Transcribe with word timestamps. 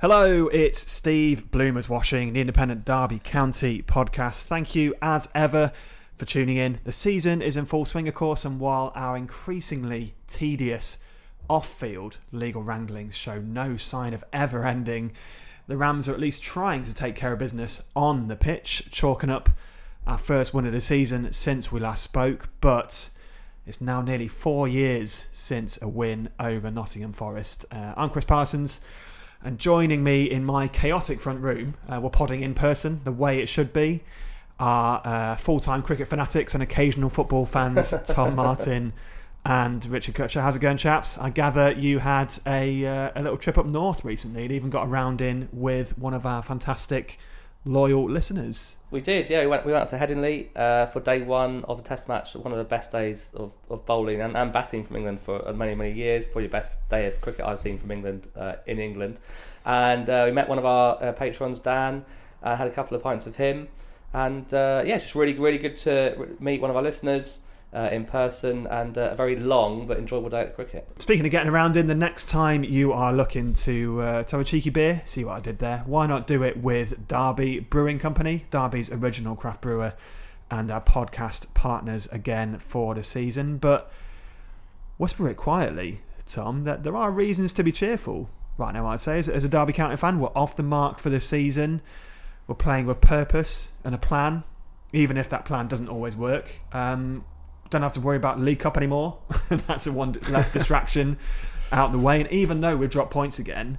Hello, 0.00 0.46
it's 0.46 0.90
Steve 0.90 1.50
Bloomers 1.50 1.86
Washing, 1.90 2.32
the 2.32 2.40
Independent 2.40 2.86
Derby 2.86 3.20
County 3.22 3.82
podcast. 3.82 4.44
Thank 4.44 4.74
you, 4.74 4.94
as 5.02 5.28
ever, 5.34 5.72
for 6.16 6.24
tuning 6.24 6.56
in. 6.56 6.80
The 6.84 6.90
season 6.90 7.42
is 7.42 7.54
in 7.54 7.66
full 7.66 7.84
swing, 7.84 8.08
of 8.08 8.14
course, 8.14 8.46
and 8.46 8.58
while 8.58 8.92
our 8.94 9.14
increasingly 9.14 10.14
tedious 10.26 11.04
off 11.50 11.68
field 11.68 12.16
legal 12.32 12.62
wranglings 12.62 13.14
show 13.14 13.40
no 13.40 13.76
sign 13.76 14.14
of 14.14 14.24
ever 14.32 14.64
ending, 14.66 15.12
the 15.66 15.76
Rams 15.76 16.08
are 16.08 16.14
at 16.14 16.18
least 16.18 16.42
trying 16.42 16.82
to 16.84 16.94
take 16.94 17.14
care 17.14 17.34
of 17.34 17.38
business 17.38 17.82
on 17.94 18.28
the 18.28 18.36
pitch, 18.36 18.88
chalking 18.90 19.28
up 19.28 19.50
our 20.06 20.16
first 20.16 20.54
win 20.54 20.64
of 20.64 20.72
the 20.72 20.80
season 20.80 21.30
since 21.30 21.70
we 21.70 21.78
last 21.78 22.02
spoke, 22.02 22.48
but 22.62 23.10
it's 23.66 23.82
now 23.82 24.00
nearly 24.00 24.28
four 24.28 24.66
years 24.66 25.28
since 25.34 25.80
a 25.82 25.88
win 25.88 26.30
over 26.40 26.70
Nottingham 26.70 27.12
Forest. 27.12 27.66
Uh, 27.70 27.92
I'm 27.98 28.08
Chris 28.08 28.24
Parsons. 28.24 28.80
And 29.42 29.58
joining 29.58 30.04
me 30.04 30.30
in 30.30 30.44
my 30.44 30.68
chaotic 30.68 31.20
front 31.20 31.40
room, 31.40 31.74
uh, 31.88 31.98
we're 32.00 32.10
podding 32.10 32.42
in 32.42 32.54
person 32.54 33.00
the 33.04 33.12
way 33.12 33.40
it 33.40 33.48
should 33.48 33.72
be, 33.72 34.02
are 34.58 35.00
uh, 35.04 35.36
full 35.36 35.60
time 35.60 35.82
cricket 35.82 36.08
fanatics 36.08 36.52
and 36.52 36.62
occasional 36.62 37.08
football 37.08 37.46
fans, 37.46 37.94
Tom 38.06 38.34
Martin 38.36 38.92
and 39.46 39.84
Richard 39.86 40.14
Kutcher. 40.14 40.42
How's 40.42 40.56
it 40.56 40.58
going, 40.60 40.76
chaps? 40.76 41.16
I 41.16 41.30
gather 41.30 41.72
you 41.72 41.98
had 41.98 42.36
a, 42.46 42.86
uh, 42.86 43.10
a 43.16 43.22
little 43.22 43.38
trip 43.38 43.56
up 43.56 43.66
north 43.66 44.04
recently 44.04 44.42
and 44.42 44.52
even 44.52 44.68
got 44.68 44.84
a 44.84 44.86
round 44.86 45.22
in 45.22 45.48
with 45.52 45.96
one 45.96 46.12
of 46.12 46.26
our 46.26 46.42
fantastic 46.42 47.18
loyal 47.64 48.10
listeners. 48.10 48.76
We 48.90 49.00
did, 49.00 49.30
yeah. 49.30 49.40
We 49.40 49.46
went 49.46 49.64
we 49.64 49.72
went 49.72 49.82
out 49.82 49.88
to 49.90 49.98
Headingley 49.98 50.48
uh, 50.56 50.86
for 50.86 51.00
day 51.00 51.22
one 51.22 51.64
of 51.64 51.82
the 51.82 51.88
Test 51.88 52.08
match. 52.08 52.34
One 52.34 52.52
of 52.52 52.58
the 52.58 52.64
best 52.64 52.90
days 52.90 53.30
of, 53.34 53.52
of 53.68 53.86
bowling 53.86 54.20
and, 54.20 54.36
and 54.36 54.52
batting 54.52 54.84
from 54.84 54.96
England 54.96 55.20
for 55.20 55.52
many 55.52 55.74
many 55.74 55.92
years. 55.92 56.26
Probably 56.26 56.44
the 56.44 56.52
best 56.52 56.72
day 56.88 57.06
of 57.06 57.20
cricket 57.20 57.44
I've 57.44 57.60
seen 57.60 57.78
from 57.78 57.90
England 57.90 58.28
uh, 58.34 58.54
in 58.66 58.78
England. 58.78 59.20
And 59.64 60.08
uh, 60.08 60.24
we 60.26 60.32
met 60.32 60.48
one 60.48 60.58
of 60.58 60.64
our 60.64 61.02
uh, 61.02 61.12
patrons, 61.12 61.60
Dan. 61.60 62.04
Uh, 62.42 62.56
had 62.56 62.66
a 62.66 62.70
couple 62.70 62.96
of 62.96 63.02
pints 63.02 63.26
with 63.26 63.36
him, 63.36 63.68
and 64.14 64.52
uh, 64.54 64.82
yeah, 64.84 64.96
just 64.96 65.14
really 65.14 65.34
really 65.34 65.58
good 65.58 65.76
to 65.76 66.26
meet 66.40 66.60
one 66.60 66.70
of 66.70 66.76
our 66.76 66.82
listeners. 66.82 67.40
Uh, 67.72 67.88
in 67.92 68.04
person 68.04 68.66
and 68.66 68.98
uh, 68.98 69.10
a 69.12 69.14
very 69.14 69.36
long 69.36 69.86
but 69.86 69.96
enjoyable 69.96 70.28
day 70.28 70.40
at 70.40 70.56
cricket. 70.56 70.90
Speaking 71.00 71.24
of 71.24 71.30
getting 71.30 71.48
around 71.48 71.76
in, 71.76 71.86
the 71.86 71.94
next 71.94 72.28
time 72.28 72.64
you 72.64 72.92
are 72.92 73.12
looking 73.12 73.52
to, 73.52 74.00
uh, 74.02 74.22
to 74.24 74.36
have 74.36 74.40
a 74.40 74.44
cheeky 74.44 74.70
beer, 74.70 75.02
see 75.04 75.24
what 75.24 75.36
I 75.36 75.38
did 75.38 75.60
there, 75.60 75.84
why 75.86 76.08
not 76.08 76.26
do 76.26 76.42
it 76.42 76.56
with 76.56 77.06
Derby 77.06 77.60
Brewing 77.60 78.00
Company, 78.00 78.44
Derby's 78.50 78.90
original 78.90 79.36
craft 79.36 79.60
brewer, 79.60 79.92
and 80.50 80.68
our 80.72 80.80
podcast 80.80 81.54
partners 81.54 82.08
again 82.08 82.58
for 82.58 82.92
the 82.96 83.04
season. 83.04 83.58
But 83.58 83.92
whisper 84.98 85.28
it 85.28 85.36
quietly, 85.36 86.00
Tom, 86.26 86.64
that 86.64 86.82
there 86.82 86.96
are 86.96 87.10
reasons 87.10 87.52
to 87.52 87.62
be 87.62 87.72
cheerful 87.72 88.28
right 88.58 88.74
now, 88.74 88.86
I'd 88.86 89.00
say. 89.00 89.18
As, 89.18 89.28
a 89.28 89.48
Derby 89.48 89.72
County 89.72 89.96
fan, 89.96 90.18
we're 90.18 90.28
off 90.34 90.56
the 90.56 90.62
mark 90.62 90.98
for 90.98 91.10
the 91.10 91.20
season. 91.20 91.80
We're 92.46 92.54
playing 92.54 92.86
with 92.86 93.00
purpose 93.00 93.72
and 93.84 93.94
a 93.94 93.98
plan, 93.98 94.44
even 94.92 95.16
if 95.16 95.28
that 95.30 95.44
plan 95.44 95.68
doesn't 95.68 95.88
always 95.88 96.16
work. 96.16 96.60
Um, 96.72 97.24
don't 97.70 97.82
have 97.82 97.92
to 97.92 98.00
worry 98.00 98.16
about 98.16 98.40
League 98.40 98.58
Cup 98.58 98.76
anymore. 98.76 99.18
That's 99.48 99.86
a 99.86 99.92
one 99.92 100.14
less 100.28 100.50
distraction 100.50 101.18
out 101.72 101.92
the 101.92 101.98
way. 101.98 102.20
And 102.20 102.30
even 102.30 102.60
though 102.60 102.76
we've 102.76 102.90
dropped 102.90 103.12
points 103.12 103.38
again, 103.38 103.78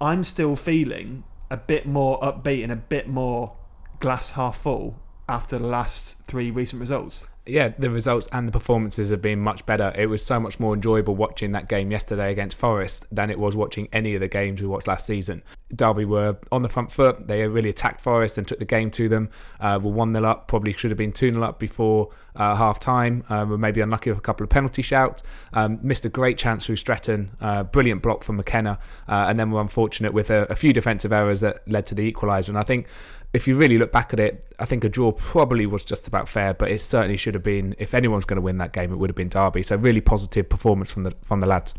I'm 0.00 0.22
still 0.22 0.54
feeling 0.54 1.24
a 1.50 1.56
bit 1.56 1.86
more 1.86 2.20
upbeat 2.20 2.62
and 2.62 2.72
a 2.72 2.76
bit 2.76 3.08
more 3.08 3.56
glass 4.00 4.32
half 4.32 4.58
full 4.58 4.96
after 5.28 5.58
the 5.58 5.66
last 5.66 6.22
three 6.26 6.50
recent 6.50 6.80
results. 6.80 7.26
yeah, 7.46 7.68
the 7.78 7.90
results 7.90 8.28
and 8.32 8.46
the 8.46 8.52
performances 8.52 9.10
have 9.10 9.20
been 9.22 9.40
much 9.40 9.66
better. 9.66 9.92
It 9.96 10.06
was 10.06 10.24
so 10.24 10.38
much 10.38 10.60
more 10.60 10.74
enjoyable 10.74 11.16
watching 11.16 11.52
that 11.52 11.68
game 11.68 11.90
yesterday 11.90 12.30
against 12.30 12.56
Forest 12.56 13.06
than 13.10 13.30
it 13.30 13.38
was 13.38 13.56
watching 13.56 13.88
any 13.92 14.14
of 14.14 14.20
the 14.20 14.28
games 14.28 14.60
we 14.60 14.68
watched 14.68 14.86
last 14.86 15.06
season. 15.06 15.42
Derby 15.74 16.04
were 16.04 16.36
on 16.52 16.62
the 16.62 16.68
front 16.68 16.92
foot. 16.92 17.26
They 17.26 17.46
really 17.48 17.70
attacked 17.70 18.00
Forest 18.00 18.38
and 18.38 18.46
took 18.46 18.58
the 18.58 18.64
game 18.64 18.90
to 18.92 19.08
them. 19.08 19.30
Uh, 19.58 19.80
were 19.82 19.90
1 19.90 20.12
0 20.12 20.24
up, 20.24 20.46
probably 20.46 20.72
should 20.72 20.90
have 20.90 20.98
been 20.98 21.12
2 21.12 21.32
0 21.32 21.42
up 21.42 21.58
before 21.58 22.10
uh, 22.36 22.54
half 22.54 22.80
time. 22.80 23.24
Uh, 23.28 23.46
were 23.48 23.58
maybe 23.58 23.80
unlucky 23.80 24.10
with 24.10 24.18
a 24.18 24.22
couple 24.22 24.44
of 24.44 24.50
penalty 24.50 24.82
shouts. 24.82 25.22
Um, 25.52 25.78
missed 25.82 26.04
a 26.04 26.08
great 26.08 26.38
chance 26.38 26.66
through 26.66 26.76
Stretton. 26.76 27.30
Uh, 27.40 27.62
brilliant 27.64 28.02
block 28.02 28.24
from 28.24 28.36
McKenna. 28.36 28.78
Uh, 29.08 29.26
and 29.28 29.38
then 29.38 29.50
were 29.50 29.60
unfortunate 29.60 30.12
with 30.12 30.30
a, 30.30 30.46
a 30.50 30.56
few 30.56 30.72
defensive 30.72 31.12
errors 31.12 31.40
that 31.40 31.66
led 31.68 31.86
to 31.88 31.94
the 31.94 32.10
equaliser. 32.10 32.50
And 32.50 32.58
I 32.58 32.62
think 32.62 32.86
if 33.32 33.48
you 33.48 33.56
really 33.56 33.78
look 33.78 33.92
back 33.92 34.12
at 34.12 34.20
it, 34.20 34.46
I 34.58 34.64
think 34.64 34.84
a 34.84 34.88
draw 34.88 35.12
probably 35.12 35.66
was 35.66 35.84
just 35.84 36.06
about 36.06 36.28
fair, 36.28 36.52
but 36.54 36.70
it 36.70 36.80
certainly 36.80 37.16
should 37.16 37.34
have 37.34 37.42
been. 37.42 37.74
If 37.78 37.94
anyone's 37.94 38.24
going 38.24 38.36
to 38.36 38.42
win 38.42 38.58
that 38.58 38.72
game, 38.72 38.92
it 38.92 38.96
would 38.96 39.08
have 39.08 39.16
been 39.16 39.28
Derby. 39.28 39.62
So 39.62 39.76
really 39.76 40.00
positive 40.00 40.48
performance 40.48 40.92
from 40.92 41.04
the 41.04 41.14
from 41.22 41.40
the 41.40 41.46
lads. 41.46 41.74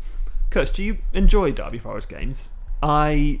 Kutch, 0.50 0.74
do 0.74 0.82
you 0.82 0.98
enjoy 1.12 1.52
Derby 1.52 1.78
Forest 1.78 2.08
games? 2.08 2.52
I, 2.82 3.40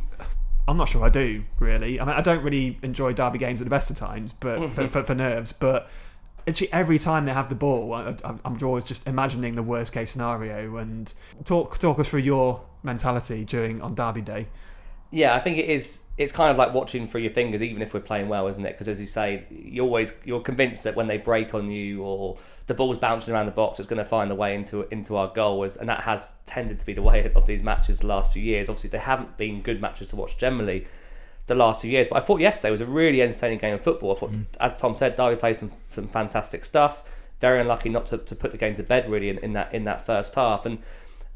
I'm 0.66 0.76
not 0.76 0.88
sure 0.88 1.04
I 1.04 1.08
do 1.08 1.44
really. 1.58 2.00
I 2.00 2.04
mean, 2.04 2.14
I 2.14 2.22
don't 2.22 2.42
really 2.42 2.78
enjoy 2.82 3.12
Derby 3.12 3.38
games 3.38 3.60
at 3.60 3.64
the 3.64 3.70
best 3.70 3.90
of 3.90 3.96
times, 3.96 4.32
but 4.32 4.72
for, 4.72 4.88
for, 4.88 5.02
for 5.02 5.14
nerves. 5.14 5.52
But 5.52 5.88
actually, 6.46 6.72
every 6.72 6.98
time 6.98 7.24
they 7.24 7.32
have 7.32 7.48
the 7.48 7.54
ball, 7.54 7.92
I, 7.94 8.14
I'm 8.44 8.58
always 8.62 8.84
just 8.84 9.06
imagining 9.06 9.54
the 9.54 9.62
worst 9.62 9.92
case 9.92 10.10
scenario. 10.10 10.76
And 10.76 11.12
talk 11.44 11.78
talk 11.78 11.98
us 11.98 12.08
through 12.08 12.20
your 12.20 12.62
mentality 12.82 13.44
during 13.44 13.80
on 13.82 13.94
Derby 13.94 14.22
day. 14.22 14.48
Yeah, 15.10 15.34
I 15.34 15.40
think 15.40 15.58
it 15.58 15.70
is. 15.70 16.00
It's 16.16 16.32
kind 16.32 16.50
of 16.50 16.56
like 16.56 16.72
watching 16.74 17.08
through 17.08 17.22
your 17.22 17.32
fingers, 17.32 17.60
even 17.62 17.82
if 17.82 17.92
we're 17.94 18.00
playing 18.00 18.28
well, 18.28 18.46
isn't 18.48 18.64
it? 18.64 18.72
Because 18.72 18.88
as 18.88 19.00
you 19.00 19.06
say, 19.06 19.44
you 19.50 19.82
always 19.82 20.12
you're 20.24 20.40
convinced 20.40 20.84
that 20.84 20.96
when 20.96 21.06
they 21.06 21.18
break 21.18 21.54
on 21.54 21.70
you 21.70 22.02
or 22.02 22.38
the 22.66 22.74
ball's 22.74 22.98
bouncing 22.98 23.32
around 23.32 23.46
the 23.46 23.52
box, 23.52 23.78
it's 23.78 23.88
going 23.88 24.02
to 24.02 24.08
find 24.08 24.30
the 24.30 24.34
way 24.34 24.54
into 24.54 24.88
into 24.90 25.16
our 25.16 25.28
goal, 25.32 25.64
as- 25.64 25.76
and 25.76 25.88
that 25.88 26.00
has 26.00 26.34
tended 26.46 26.78
to 26.80 26.86
be 26.86 26.94
the 26.94 27.02
way 27.02 27.30
of 27.34 27.46
these 27.46 27.62
matches 27.62 28.00
the 28.00 28.06
last 28.06 28.32
few 28.32 28.42
years. 28.42 28.68
Obviously, 28.68 28.90
they 28.90 28.98
haven't 28.98 29.36
been 29.36 29.62
good 29.62 29.80
matches 29.80 30.08
to 30.08 30.16
watch 30.16 30.36
generally 30.36 30.86
the 31.46 31.54
last 31.54 31.82
few 31.82 31.90
years, 31.90 32.08
but 32.08 32.16
I 32.16 32.24
thought 32.24 32.40
yesterday 32.40 32.70
was 32.70 32.80
a 32.80 32.86
really 32.86 33.20
entertaining 33.20 33.58
game 33.58 33.74
of 33.74 33.82
football. 33.82 34.16
I 34.16 34.18
thought, 34.18 34.32
mm. 34.32 34.46
as 34.60 34.74
Tom 34.76 34.96
said, 34.96 35.16
Derby 35.16 35.36
played 35.36 35.56
some 35.56 35.72
some 35.90 36.08
fantastic 36.08 36.64
stuff. 36.64 37.04
Very 37.40 37.60
unlucky 37.60 37.90
not 37.90 38.06
to, 38.06 38.18
to 38.18 38.34
put 38.34 38.52
the 38.52 38.58
game 38.58 38.74
to 38.76 38.82
bed 38.82 39.10
really 39.10 39.28
in, 39.28 39.38
in 39.38 39.52
that 39.52 39.74
in 39.74 39.84
that 39.84 40.06
first 40.06 40.34
half, 40.34 40.64
and 40.64 40.78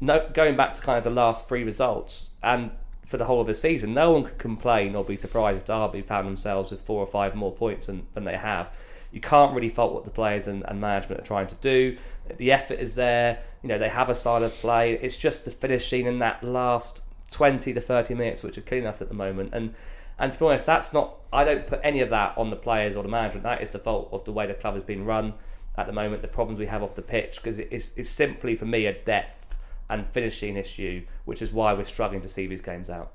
no, 0.01 0.27
going 0.33 0.55
back 0.55 0.73
to 0.73 0.81
kind 0.81 0.97
of 0.97 1.03
the 1.03 1.09
last 1.09 1.47
three 1.47 1.63
results 1.63 2.31
and 2.41 2.71
for 3.05 3.17
the 3.17 3.25
whole 3.25 3.41
of 3.41 3.47
the 3.47 3.55
season, 3.55 3.93
no 3.93 4.11
one 4.11 4.23
could 4.23 4.37
complain 4.37 4.95
or 4.95 5.03
be 5.03 5.15
surprised 5.15 5.57
if 5.57 5.65
Derby 5.65 6.01
found 6.01 6.27
themselves 6.27 6.69
with 6.69 6.79
four 6.81 7.01
or 7.01 7.07
five 7.07 7.33
more 7.33 7.51
points 7.51 7.87
than, 7.87 8.05
than 8.13 8.23
they 8.23 8.37
have. 8.37 8.69
You 9.11 9.19
can't 9.19 9.55
really 9.55 9.69
fault 9.69 9.93
what 9.93 10.05
the 10.05 10.11
players 10.11 10.45
and, 10.45 10.63
and 10.67 10.79
management 10.79 11.21
are 11.21 11.25
trying 11.25 11.47
to 11.47 11.55
do. 11.55 11.97
The 12.37 12.51
effort 12.51 12.79
is 12.79 12.93
there. 12.93 13.39
You 13.63 13.69
know 13.69 13.79
they 13.79 13.89
have 13.89 14.09
a 14.09 14.15
style 14.15 14.43
of 14.43 14.53
play. 14.53 14.93
It's 14.93 15.17
just 15.17 15.45
the 15.45 15.51
finishing 15.51 16.05
in 16.05 16.19
that 16.19 16.43
last 16.43 17.01
twenty 17.31 17.73
to 17.73 17.81
thirty 17.81 18.13
minutes 18.13 18.43
which 18.43 18.57
are 18.57 18.61
killing 18.61 18.85
us 18.85 19.01
at 19.01 19.09
the 19.09 19.15
moment. 19.15 19.53
And 19.53 19.73
and 20.19 20.31
to 20.31 20.39
be 20.39 20.45
honest, 20.45 20.65
that's 20.65 20.93
not. 20.93 21.15
I 21.31 21.43
don't 21.43 21.65
put 21.65 21.79
any 21.83 22.01
of 22.01 22.09
that 22.09 22.37
on 22.37 22.49
the 22.49 22.55
players 22.55 22.95
or 22.95 23.03
the 23.03 23.09
management. 23.09 23.43
That 23.43 23.61
is 23.61 23.71
the 23.71 23.79
fault 23.79 24.09
of 24.11 24.25
the 24.25 24.31
way 24.31 24.47
the 24.47 24.53
club 24.53 24.73
has 24.75 24.83
been 24.83 25.05
run 25.05 25.33
at 25.77 25.87
the 25.87 25.93
moment. 25.93 26.21
The 26.21 26.27
problems 26.27 26.59
we 26.59 26.65
have 26.65 26.83
off 26.83 26.95
the 26.95 27.01
pitch 27.01 27.37
because 27.37 27.59
it's 27.59 27.93
it's 27.95 28.09
simply 28.09 28.55
for 28.55 28.65
me 28.65 28.85
a 28.85 28.93
depth 28.93 29.55
and 29.89 30.05
finishing 30.11 30.55
issue, 30.55 31.05
which 31.25 31.41
is 31.41 31.51
why 31.51 31.73
we're 31.73 31.85
struggling 31.85 32.21
to 32.21 32.29
see 32.29 32.47
these 32.47 32.61
games 32.61 32.89
out. 32.89 33.13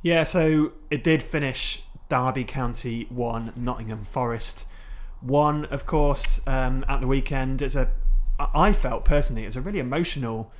Yeah, 0.00 0.22
so 0.22 0.72
it 0.90 1.02
did 1.02 1.22
finish 1.22 1.82
Derby 2.08 2.44
County 2.44 3.06
1, 3.10 3.52
Nottingham 3.56 4.04
Forest 4.04 4.66
1. 5.20 5.66
Of 5.66 5.86
course, 5.86 6.40
um, 6.46 6.84
at 6.88 7.00
the 7.00 7.06
weekend, 7.06 7.60
it's 7.60 7.74
a, 7.74 7.90
I 8.38 8.72
felt 8.72 9.04
personally, 9.04 9.42
it 9.42 9.46
was 9.46 9.56
a 9.56 9.60
really 9.60 9.80
emotional, 9.80 10.52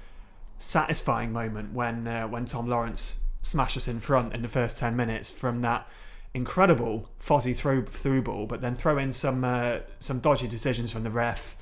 satisfying 0.58 1.32
moment 1.32 1.72
when, 1.72 2.06
uh, 2.06 2.26
when 2.26 2.44
Tom 2.44 2.66
Lawrence 2.66 3.20
smashed 3.48 3.76
us 3.76 3.88
in 3.88 4.00
front 4.00 4.34
in 4.34 4.42
the 4.42 4.48
first 4.48 4.78
10 4.78 4.94
minutes 4.96 5.30
from 5.30 5.62
that 5.62 5.88
incredible 6.34 7.08
Fozzy 7.20 7.56
through, 7.56 7.86
through 7.86 8.22
ball, 8.22 8.46
but 8.46 8.60
then 8.60 8.74
throw 8.74 8.98
in 8.98 9.12
some, 9.12 9.44
uh, 9.44 9.78
some 9.98 10.20
dodgy 10.20 10.46
decisions 10.46 10.92
from 10.92 11.02
the 11.02 11.10
ref, 11.10 11.56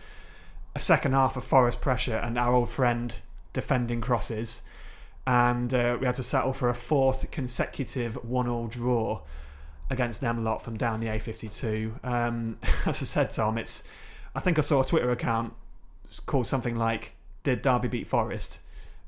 a 0.74 0.80
second 0.80 1.12
half 1.12 1.36
of 1.36 1.44
Forest 1.44 1.80
pressure, 1.80 2.16
and 2.16 2.38
our 2.38 2.52
old 2.52 2.68
friend 2.68 3.20
defending 3.52 4.00
crosses 4.00 4.62
and 5.26 5.74
uh, 5.74 5.96
we 5.98 6.06
had 6.06 6.14
to 6.14 6.22
settle 6.22 6.52
for 6.52 6.68
a 6.68 6.74
fourth 6.74 7.30
consecutive 7.30 8.14
one-all 8.24 8.68
draw 8.68 9.20
against 9.90 10.20
them 10.20 10.38
A 10.38 10.40
lot 10.40 10.62
from 10.62 10.76
down 10.76 11.00
the 11.00 11.06
A52. 11.06 12.04
Um, 12.04 12.58
as 12.86 13.02
I 13.02 13.04
said, 13.04 13.30
Tom, 13.30 13.58
it's 13.58 13.88
I 14.34 14.40
think 14.40 14.58
I 14.58 14.62
saw 14.62 14.82
a 14.82 14.84
Twitter 14.84 15.10
account 15.10 15.54
called 16.26 16.46
something 16.46 16.76
like 16.76 17.14
"Did 17.42 17.62
Derby 17.62 17.88
beat 17.88 18.06
Forest?" 18.06 18.60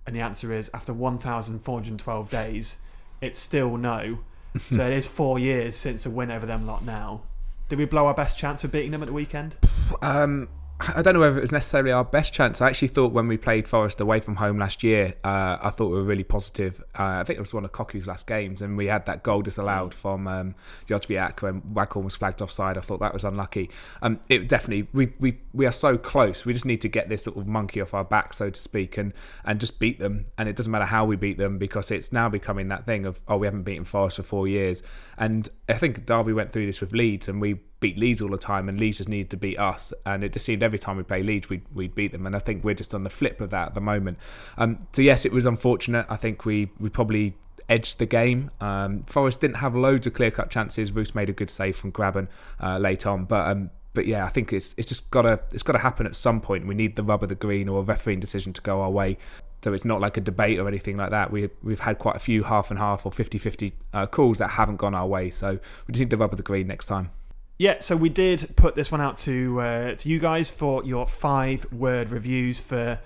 And 0.06 0.16
the 0.16 0.20
answer 0.20 0.52
is 0.52 0.70
after 0.72 0.92
1,412 0.92 2.30
days, 2.30 2.78
it's 3.20 3.38
still 3.38 3.76
no. 3.76 4.20
so 4.70 4.86
it 4.86 4.92
is 4.92 5.06
four 5.06 5.38
years 5.38 5.76
since 5.76 6.06
a 6.06 6.10
win 6.10 6.30
over 6.30 6.46
them 6.46 6.66
lot 6.66 6.84
now. 6.84 7.22
Did 7.68 7.78
we 7.78 7.84
blow 7.84 8.06
our 8.06 8.14
best 8.14 8.38
chance 8.38 8.64
of 8.64 8.72
beating 8.72 8.92
them 8.92 9.02
at 9.02 9.06
the 9.06 9.12
weekend? 9.12 9.56
Um, 10.00 10.48
I 10.80 11.02
don't 11.02 11.14
know 11.14 11.20
whether 11.20 11.36
it 11.38 11.40
was 11.40 11.50
necessarily 11.50 11.90
our 11.90 12.04
best 12.04 12.32
chance. 12.32 12.60
I 12.60 12.68
actually 12.68 12.88
thought 12.88 13.12
when 13.12 13.26
we 13.26 13.36
played 13.36 13.66
Forest 13.66 14.00
away 14.00 14.20
from 14.20 14.36
home 14.36 14.58
last 14.58 14.84
year, 14.84 15.14
uh, 15.24 15.58
I 15.60 15.70
thought 15.70 15.88
we 15.88 15.94
were 15.94 16.04
really 16.04 16.24
positive. 16.24 16.80
Uh, 16.96 17.18
I 17.20 17.24
think 17.24 17.36
it 17.36 17.40
was 17.40 17.52
one 17.52 17.64
of 17.64 17.72
Cocu's 17.72 18.06
last 18.06 18.28
games, 18.28 18.62
and 18.62 18.76
we 18.76 18.86
had 18.86 19.04
that 19.06 19.24
goal 19.24 19.42
disallowed 19.42 19.92
from 19.92 20.28
um, 20.28 20.54
Jozwiak 20.88 21.42
when 21.42 21.62
Waghorn 21.74 22.04
was 22.04 22.14
flagged 22.14 22.40
offside. 22.42 22.78
I 22.78 22.80
thought 22.80 23.00
that 23.00 23.12
was 23.12 23.24
unlucky. 23.24 23.70
Um, 24.02 24.20
it 24.28 24.48
definitely 24.48 24.86
we, 24.92 25.12
we 25.18 25.38
we 25.52 25.66
are 25.66 25.72
so 25.72 25.98
close. 25.98 26.44
We 26.44 26.52
just 26.52 26.64
need 26.64 26.80
to 26.82 26.88
get 26.88 27.08
this 27.08 27.24
sort 27.24 27.36
of 27.36 27.48
monkey 27.48 27.80
off 27.80 27.92
our 27.92 28.04
back, 28.04 28.32
so 28.32 28.48
to 28.48 28.60
speak, 28.60 28.96
and 28.96 29.12
and 29.44 29.60
just 29.60 29.80
beat 29.80 29.98
them. 29.98 30.26
And 30.38 30.48
it 30.48 30.54
doesn't 30.54 30.70
matter 30.70 30.84
how 30.84 31.04
we 31.04 31.16
beat 31.16 31.38
them 31.38 31.58
because 31.58 31.90
it's 31.90 32.12
now 32.12 32.28
becoming 32.28 32.68
that 32.68 32.86
thing 32.86 33.04
of 33.04 33.20
oh 33.26 33.36
we 33.36 33.48
haven't 33.48 33.64
beaten 33.64 33.84
Forest 33.84 34.18
for 34.18 34.22
four 34.22 34.46
years. 34.46 34.84
And 35.16 35.48
I 35.68 35.74
think 35.74 36.06
Derby 36.06 36.32
went 36.32 36.50
through 36.50 36.66
this 36.66 36.80
with 36.80 36.92
Leeds, 36.92 37.28
and 37.28 37.40
we 37.40 37.60
beat 37.80 37.98
Leeds 37.98 38.22
all 38.22 38.30
the 38.30 38.38
time, 38.38 38.68
and 38.68 38.80
Leeds 38.80 38.98
just 38.98 39.08
needed 39.08 39.30
to 39.30 39.36
beat 39.36 39.58
us. 39.58 39.92
And 40.06 40.24
it 40.24 40.32
just 40.32 40.46
seemed 40.46 40.62
every 40.62 40.78
time 40.78 40.96
we 40.96 41.02
play 41.02 41.22
Leeds, 41.22 41.48
we'd, 41.48 41.62
we'd 41.74 41.94
beat 41.94 42.12
them. 42.12 42.26
And 42.26 42.34
I 42.34 42.38
think 42.38 42.64
we're 42.64 42.74
just 42.74 42.94
on 42.94 43.04
the 43.04 43.10
flip 43.10 43.40
of 43.40 43.50
that 43.50 43.68
at 43.68 43.74
the 43.74 43.80
moment. 43.80 44.18
Um, 44.56 44.86
so, 44.92 45.02
yes, 45.02 45.24
it 45.24 45.32
was 45.32 45.46
unfortunate. 45.46 46.06
I 46.08 46.16
think 46.16 46.44
we, 46.44 46.70
we 46.80 46.88
probably 46.88 47.36
edged 47.68 47.98
the 47.98 48.06
game. 48.06 48.50
Um, 48.60 49.02
Forest 49.04 49.40
didn't 49.40 49.56
have 49.56 49.74
loads 49.74 50.06
of 50.06 50.14
clear 50.14 50.30
cut 50.30 50.50
chances. 50.50 50.92
Roos 50.92 51.14
made 51.14 51.28
a 51.28 51.32
good 51.32 51.50
save 51.50 51.76
from 51.76 51.92
Grabban 51.92 52.28
uh, 52.62 52.78
late 52.78 53.06
on. 53.06 53.24
But 53.24 53.48
um, 53.48 53.70
but 53.94 54.06
yeah, 54.06 54.24
I 54.24 54.28
think 54.28 54.52
it's 54.52 54.74
it's 54.76 54.88
just 54.88 55.10
gotta 55.10 55.40
it's 55.52 55.62
gotta 55.62 55.80
happen 55.80 56.06
at 56.06 56.14
some 56.14 56.40
point. 56.40 56.66
We 56.66 56.74
need 56.74 56.96
the 56.96 57.02
rub 57.02 57.22
of 57.22 57.28
the 57.28 57.34
green 57.34 57.68
or 57.68 57.80
a 57.80 57.82
refereeing 57.82 58.20
decision 58.20 58.52
to 58.54 58.62
go 58.62 58.80
our 58.80 58.90
way. 58.90 59.18
So 59.62 59.72
it's 59.72 59.84
not 59.84 60.00
like 60.00 60.16
a 60.16 60.20
debate 60.20 60.58
or 60.58 60.68
anything 60.68 60.96
like 60.96 61.10
that. 61.10 61.30
We 61.30 61.50
we've 61.62 61.80
had 61.80 61.98
quite 61.98 62.16
a 62.16 62.20
few 62.20 62.44
half 62.44 62.70
and 62.70 62.78
half 62.78 63.04
or 63.04 63.12
50-50 63.12 63.72
uh, 63.92 64.06
calls 64.06 64.38
that 64.38 64.48
haven't 64.48 64.76
gone 64.76 64.94
our 64.94 65.06
way. 65.06 65.30
So 65.30 65.52
we 65.86 65.92
just 65.92 66.00
need 66.00 66.10
the 66.10 66.16
rub 66.16 66.32
of 66.32 66.36
the 66.36 66.42
green 66.42 66.66
next 66.66 66.86
time. 66.86 67.10
Yeah, 67.58 67.80
so 67.80 67.96
we 67.96 68.08
did 68.08 68.54
put 68.54 68.76
this 68.76 68.92
one 68.92 69.00
out 69.00 69.16
to 69.18 69.60
uh, 69.60 69.94
to 69.96 70.08
you 70.08 70.20
guys 70.20 70.48
for 70.48 70.84
your 70.84 71.06
five 71.06 71.66
word 71.72 72.10
reviews 72.10 72.60
for 72.60 73.00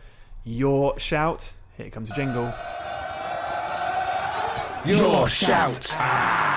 your 0.45 0.99
shout. 0.99 1.55
Here 1.79 1.89
comes 1.89 2.11
a 2.11 2.15
jingle. 2.15 2.53
Your 4.85 5.29
shout. 5.29 5.97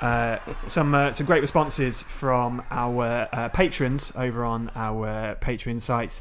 Uh, 0.00 0.38
some 0.66 0.94
uh, 0.94 1.10
some 1.10 1.26
great 1.26 1.40
responses 1.40 2.02
from 2.02 2.62
our 2.70 3.28
uh, 3.32 3.48
patrons 3.48 4.12
over 4.14 4.44
on 4.44 4.70
our 4.74 5.34
Patreon 5.40 5.80
site, 5.80 6.20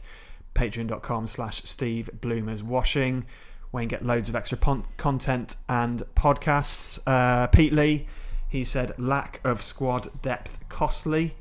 patreon.com 0.55 1.27
slash 1.27 1.61
Steve 1.63 2.09
Bloomers 2.21 2.63
Washing, 2.63 3.25
where 3.71 3.83
you 3.83 3.89
get 3.89 4.05
loads 4.05 4.29
of 4.29 4.35
extra 4.35 4.57
pon- 4.57 4.85
content 4.97 5.57
and 5.69 6.01
podcasts. 6.15 6.99
Uh, 7.05 7.47
Pete 7.47 7.73
Lee, 7.73 8.07
he 8.49 8.63
said 8.63 8.97
lack 8.97 9.39
of 9.43 9.61
squad 9.61 10.09
depth 10.21 10.57
costly. 10.69 11.35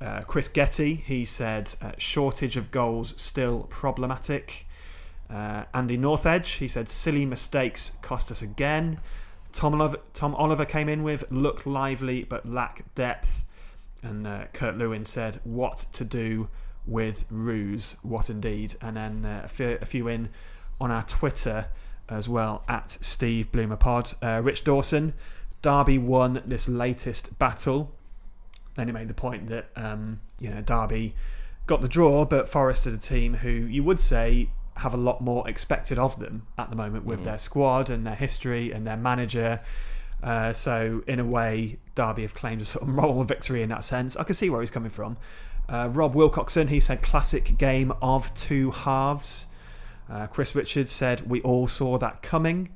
Uh, 0.00 0.20
Chris 0.22 0.48
Getty, 0.48 0.94
he 0.94 1.24
said 1.24 1.74
uh, 1.80 1.92
shortage 1.96 2.56
of 2.56 2.70
goals 2.70 3.14
still 3.20 3.64
problematic. 3.70 4.66
Uh, 5.30 5.64
Andy 5.72 5.96
Northedge, 5.96 6.58
he 6.58 6.68
said 6.68 6.88
silly 6.88 7.24
mistakes 7.24 7.96
cost 8.02 8.30
us 8.30 8.42
again. 8.42 9.00
Tom 9.52 9.74
Oliver, 9.74 9.98
Tom 10.12 10.34
Oliver 10.34 10.64
came 10.64 10.88
in 10.88 11.02
with 11.02 11.30
look 11.30 11.64
lively 11.64 12.24
but 12.24 12.48
lack 12.48 12.84
depth. 12.94 13.46
And 14.02 14.26
uh, 14.26 14.44
Kurt 14.52 14.76
Lewin 14.76 15.04
said 15.04 15.40
what 15.44 15.86
to 15.92 16.04
do 16.04 16.48
with 16.86 17.24
Roos, 17.30 17.96
what 18.02 18.30
indeed. 18.30 18.76
And 18.80 18.96
then 18.96 19.24
uh, 19.24 19.42
a, 19.44 19.48
few, 19.48 19.78
a 19.80 19.86
few 19.86 20.08
in 20.08 20.28
on 20.80 20.90
our 20.90 21.02
Twitter 21.02 21.68
as 22.08 22.28
well 22.28 22.64
at 22.68 22.90
Steve 22.90 23.50
Bloomer 23.52 23.76
Pod. 23.76 24.12
Uh, 24.22 24.40
Rich 24.42 24.64
Dawson, 24.64 25.14
Derby 25.62 25.98
won 25.98 26.42
this 26.44 26.68
latest 26.68 27.38
battle. 27.38 27.92
Then 28.74 28.88
he 28.88 28.92
made 28.92 29.08
the 29.08 29.14
point 29.14 29.48
that 29.48 29.70
um, 29.76 30.20
you 30.38 30.50
know 30.50 30.60
Derby 30.62 31.14
got 31.66 31.80
the 31.80 31.88
draw, 31.88 32.24
but 32.24 32.48
Forest 32.48 32.86
are 32.86 32.94
a 32.94 32.98
team 32.98 33.34
who 33.34 33.50
you 33.50 33.84
would 33.84 34.00
say 34.00 34.50
have 34.76 34.94
a 34.94 34.96
lot 34.96 35.20
more 35.20 35.48
expected 35.48 35.98
of 35.98 36.18
them 36.18 36.46
at 36.58 36.70
the 36.70 36.76
moment 36.76 37.04
with 37.04 37.24
their 37.24 37.38
squad 37.38 37.90
and 37.90 38.06
their 38.06 38.14
history 38.14 38.72
and 38.72 38.86
their 38.86 38.96
manager. 38.96 39.60
Uh, 40.22 40.52
so 40.52 41.02
in 41.06 41.20
a 41.20 41.24
way, 41.24 41.78
Derby 41.94 42.22
have 42.22 42.34
claimed 42.34 42.62
a 42.62 42.64
sort 42.64 42.82
of 42.82 42.88
moral 42.94 43.22
victory 43.24 43.62
in 43.62 43.68
that 43.68 43.84
sense. 43.84 44.16
I 44.16 44.24
can 44.24 44.34
see 44.34 44.48
where 44.48 44.60
he's 44.60 44.70
coming 44.70 44.90
from. 44.90 45.16
Uh, 45.68 45.88
Rob 45.90 46.14
Wilcoxon, 46.14 46.68
he 46.68 46.80
said 46.80 47.02
classic 47.02 47.56
game 47.58 47.92
of 48.02 48.32
two 48.34 48.70
halves. 48.70 49.46
Uh, 50.10 50.26
Chris 50.26 50.54
Richards 50.54 50.90
said 50.90 51.28
we 51.30 51.40
all 51.42 51.66
saw 51.68 51.96
that 51.98 52.22
coming. 52.22 52.70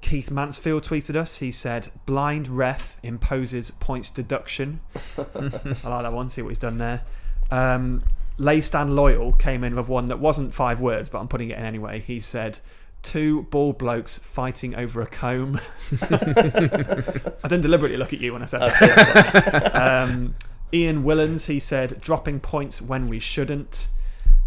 Keith 0.00 0.30
Mansfield 0.30 0.82
tweeted 0.82 1.14
us. 1.14 1.38
He 1.38 1.52
said 1.52 1.88
blind 2.06 2.48
ref 2.48 2.96
imposes 3.02 3.70
points 3.70 4.10
deduction. 4.10 4.80
I 5.18 5.42
like 5.42 5.82
that 6.02 6.12
one. 6.12 6.28
See 6.28 6.42
what 6.42 6.48
he's 6.48 6.58
done 6.58 6.78
there. 6.78 7.02
Um, 7.50 8.02
Laystan 8.38 8.94
Loyal 8.94 9.32
came 9.32 9.62
in 9.64 9.74
with 9.74 9.88
one 9.88 10.06
that 10.08 10.18
wasn't 10.18 10.54
five 10.54 10.80
words, 10.80 11.08
but 11.08 11.18
I'm 11.18 11.28
putting 11.28 11.50
it 11.50 11.58
in 11.58 11.64
anyway. 11.64 12.00
He 12.00 12.20
said, 12.20 12.58
Two 13.02 13.44
bald 13.44 13.78
blokes 13.78 14.18
fighting 14.18 14.74
over 14.74 15.00
a 15.00 15.06
comb. 15.06 15.60
I 16.02 17.48
didn't 17.48 17.62
deliberately 17.62 17.96
look 17.96 18.12
at 18.12 18.20
you 18.20 18.32
when 18.34 18.42
I 18.42 18.44
said 18.44 18.60
that. 18.60 19.74
um, 19.74 20.34
Ian 20.72 21.02
Willens, 21.02 21.46
he 21.46 21.58
said, 21.58 22.00
dropping 22.00 22.40
points 22.40 22.80
when 22.80 23.04
we 23.04 23.18
shouldn't. 23.18 23.88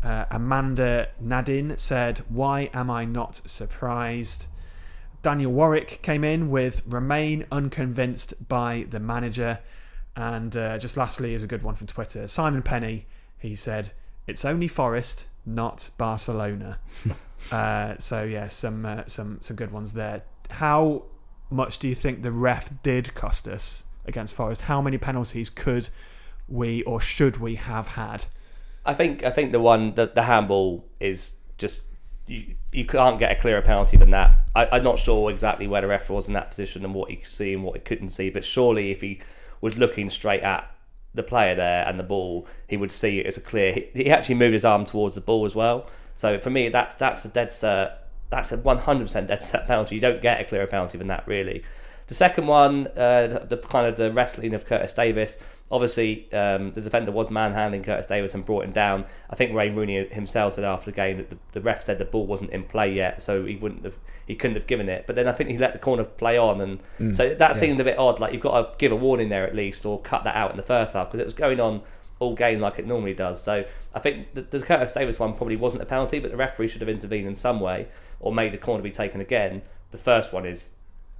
Uh, 0.03 0.25
Amanda 0.31 1.09
Nadin 1.23 1.79
said, 1.79 2.19
Why 2.29 2.69
am 2.73 2.89
I 2.89 3.05
not 3.05 3.35
surprised? 3.45 4.47
Daniel 5.21 5.53
Warwick 5.53 6.01
came 6.01 6.25
in 6.25 6.49
with 6.49 6.81
remain 6.85 7.45
unconvinced 7.51 8.47
by 8.47 8.85
the 8.89 8.99
manager. 8.99 9.59
And 10.15 10.55
uh, 10.55 10.77
just 10.77 10.97
lastly, 10.97 11.33
is 11.33 11.41
a 11.41 11.47
good 11.47 11.63
one 11.63 11.75
from 11.75 11.87
Twitter. 11.87 12.27
Simon 12.27 12.61
Penny, 12.61 13.07
he 13.39 13.55
said, 13.55 13.93
"It's 14.27 14.45
only 14.45 14.67
Forest, 14.67 15.27
not 15.45 15.89
Barcelona." 15.97 16.77
uh, 17.51 17.95
so 17.97 18.23
yeah, 18.23 18.47
some 18.47 18.85
uh, 18.85 19.03
some 19.07 19.39
some 19.41 19.55
good 19.55 19.71
ones 19.71 19.93
there. 19.93 20.21
How 20.51 21.05
much 21.49 21.79
do 21.79 21.87
you 21.87 21.95
think 21.95 22.21
the 22.21 22.31
ref 22.31 22.69
did 22.83 23.15
cost 23.15 23.47
us 23.47 23.85
against 24.05 24.35
Forest? 24.35 24.61
How 24.61 24.81
many 24.81 24.99
penalties 24.99 25.49
could 25.49 25.89
we 26.53 26.83
or 26.83 27.01
should 27.01 27.38
we 27.38 27.55
have 27.55 27.89
had? 27.89 28.25
I 28.85 28.94
think 28.94 29.23
I 29.23 29.31
think 29.31 29.51
the 29.51 29.59
one 29.59 29.95
the, 29.95 30.05
the 30.13 30.23
handball 30.23 30.85
is 31.00 31.35
just 31.57 31.85
you, 32.27 32.55
you 32.71 32.85
can't 32.85 33.19
get 33.19 33.31
a 33.31 33.42
clearer 33.42 33.61
penalty 33.61 33.97
than 33.97 34.11
that. 34.11 34.37
I, 34.56 34.68
I'm 34.71 34.83
not 34.83 34.99
sure 34.99 35.30
exactly 35.30 35.68
where 35.68 35.81
the 35.81 35.87
ref 35.87 36.09
was 36.09 36.28
in 36.28 36.33
that 36.33 36.49
position 36.49 36.85
and 36.85 36.94
what 36.94 37.09
he 37.09 37.18
could 37.18 37.31
see 37.31 37.54
and 37.54 37.63
what 37.63 37.75
he 37.75 37.81
couldn't 37.81 38.09
see, 38.09 38.30
but 38.30 38.45
surely 38.45 38.92
if 38.92 39.01
he 39.01 39.21
was 39.61 39.78
looking 39.78 40.09
straight 40.09 40.42
at 40.42 40.69
the 41.13 41.23
player 41.23 41.56
there 41.56 41.87
and 41.87 41.99
the 41.99 42.04
ball, 42.04 42.47
he 42.68 42.78
would 42.78 42.92
see 42.92 43.19
it 43.19 43.25
as 43.25 43.37
a 43.37 43.42
clear. 43.42 43.73
He, 43.73 44.04
he 44.04 44.09
actually 44.09 44.35
moved 44.35 44.54
his 44.54 44.66
arm 44.66 44.85
towards 44.85 45.16
the 45.16 45.21
ball 45.21 45.45
as 45.45 45.56
well. 45.56 45.87
So 46.16 46.39
for 46.39 46.49
me, 46.49 46.69
that's 46.69 46.95
that's 46.95 47.25
a 47.25 47.30
dead 47.30 47.51
set. 47.51 48.09
That's 48.30 48.51
a 48.51 48.57
100% 48.57 49.28
dead 49.28 49.44
set 49.44 49.68
penalty. 49.68 49.95
You 49.95 50.01
don't 50.01 50.21
get 50.21 50.42
a 50.42 50.44
clearer 50.44 50.66
penalty 50.66 50.97
than 50.97 51.07
that, 51.07 51.28
really. 51.28 51.63
The 52.07 52.16
second 52.16 52.47
one, 52.47 52.87
uh, 52.97 53.28
the, 53.28 53.56
the 53.56 53.57
kind 53.57 53.87
of 53.87 53.95
the 53.95 54.11
wrestling 54.11 54.54
of 54.54 54.66
Curtis 54.66 54.94
Davies. 54.94 55.37
Obviously, 55.71 56.31
um, 56.33 56.71
the 56.73 56.81
defender 56.81 57.11
was 57.11 57.31
manhandling 57.31 57.83
Curtis 57.83 58.05
Davies 58.05 58.35
and 58.35 58.45
brought 58.45 58.63
him 58.63 58.73
down. 58.73 59.05
I 59.29 59.35
think 59.35 59.55
Wayne 59.55 59.75
Rooney 59.75 60.05
himself 60.07 60.53
said 60.53 60.63
after 60.63 60.91
the 60.91 60.95
game 60.95 61.17
that 61.17 61.29
the, 61.31 61.37
the 61.53 61.61
ref 61.61 61.83
said 61.83 61.97
the 61.97 62.05
ball 62.05 62.27
wasn't 62.27 62.51
in 62.51 62.63
play 62.65 62.93
yet, 62.93 63.21
so 63.23 63.45
he 63.45 63.55
wouldn't 63.55 63.83
have, 63.83 63.97
he 64.27 64.35
couldn't 64.35 64.55
have 64.55 64.67
given 64.67 64.87
it. 64.87 65.05
But 65.07 65.15
then 65.15 65.27
I 65.27 65.31
think 65.31 65.49
he 65.49 65.57
let 65.57 65.73
the 65.73 65.79
corner 65.79 66.03
play 66.03 66.37
on, 66.37 66.61
and 66.61 67.15
so 67.15 67.33
that 67.33 67.55
seemed 67.55 67.79
a 67.79 67.83
bit 67.83 67.97
odd. 67.97 68.19
Like 68.19 68.33
you've 68.33 68.41
got 68.41 68.69
to 68.69 68.77
give 68.77 68.91
a 68.91 68.95
warning 68.95 69.29
there 69.29 69.47
at 69.47 69.55
least, 69.55 69.85
or 69.85 69.99
cut 70.01 70.23
that 70.25 70.35
out 70.35 70.51
in 70.51 70.57
the 70.57 70.63
first 70.63 70.93
half 70.93 71.07
because 71.07 71.19
it 71.21 71.25
was 71.25 71.33
going 71.33 71.59
on 71.59 71.81
all 72.19 72.35
game 72.35 72.59
like 72.59 72.77
it 72.77 72.85
normally 72.85 73.13
does. 73.15 73.41
So 73.41 73.65
I 73.95 73.99
think 73.99 74.33
the, 74.35 74.41
the 74.41 74.61
Curtis 74.61 74.93
Davies 74.93 75.17
one 75.17 75.33
probably 75.33 75.55
wasn't 75.55 75.81
a 75.81 75.85
penalty, 75.85 76.19
but 76.19 76.29
the 76.29 76.37
referee 76.37 76.67
should 76.67 76.81
have 76.81 76.89
intervened 76.89 77.27
in 77.27 77.35
some 77.35 77.59
way 77.59 77.87
or 78.19 78.31
made 78.31 78.53
the 78.53 78.57
corner 78.57 78.83
be 78.83 78.91
taken 78.91 79.21
again. 79.21 79.63
The 79.91 79.97
first 79.97 80.31
one 80.33 80.45
is. 80.45 80.71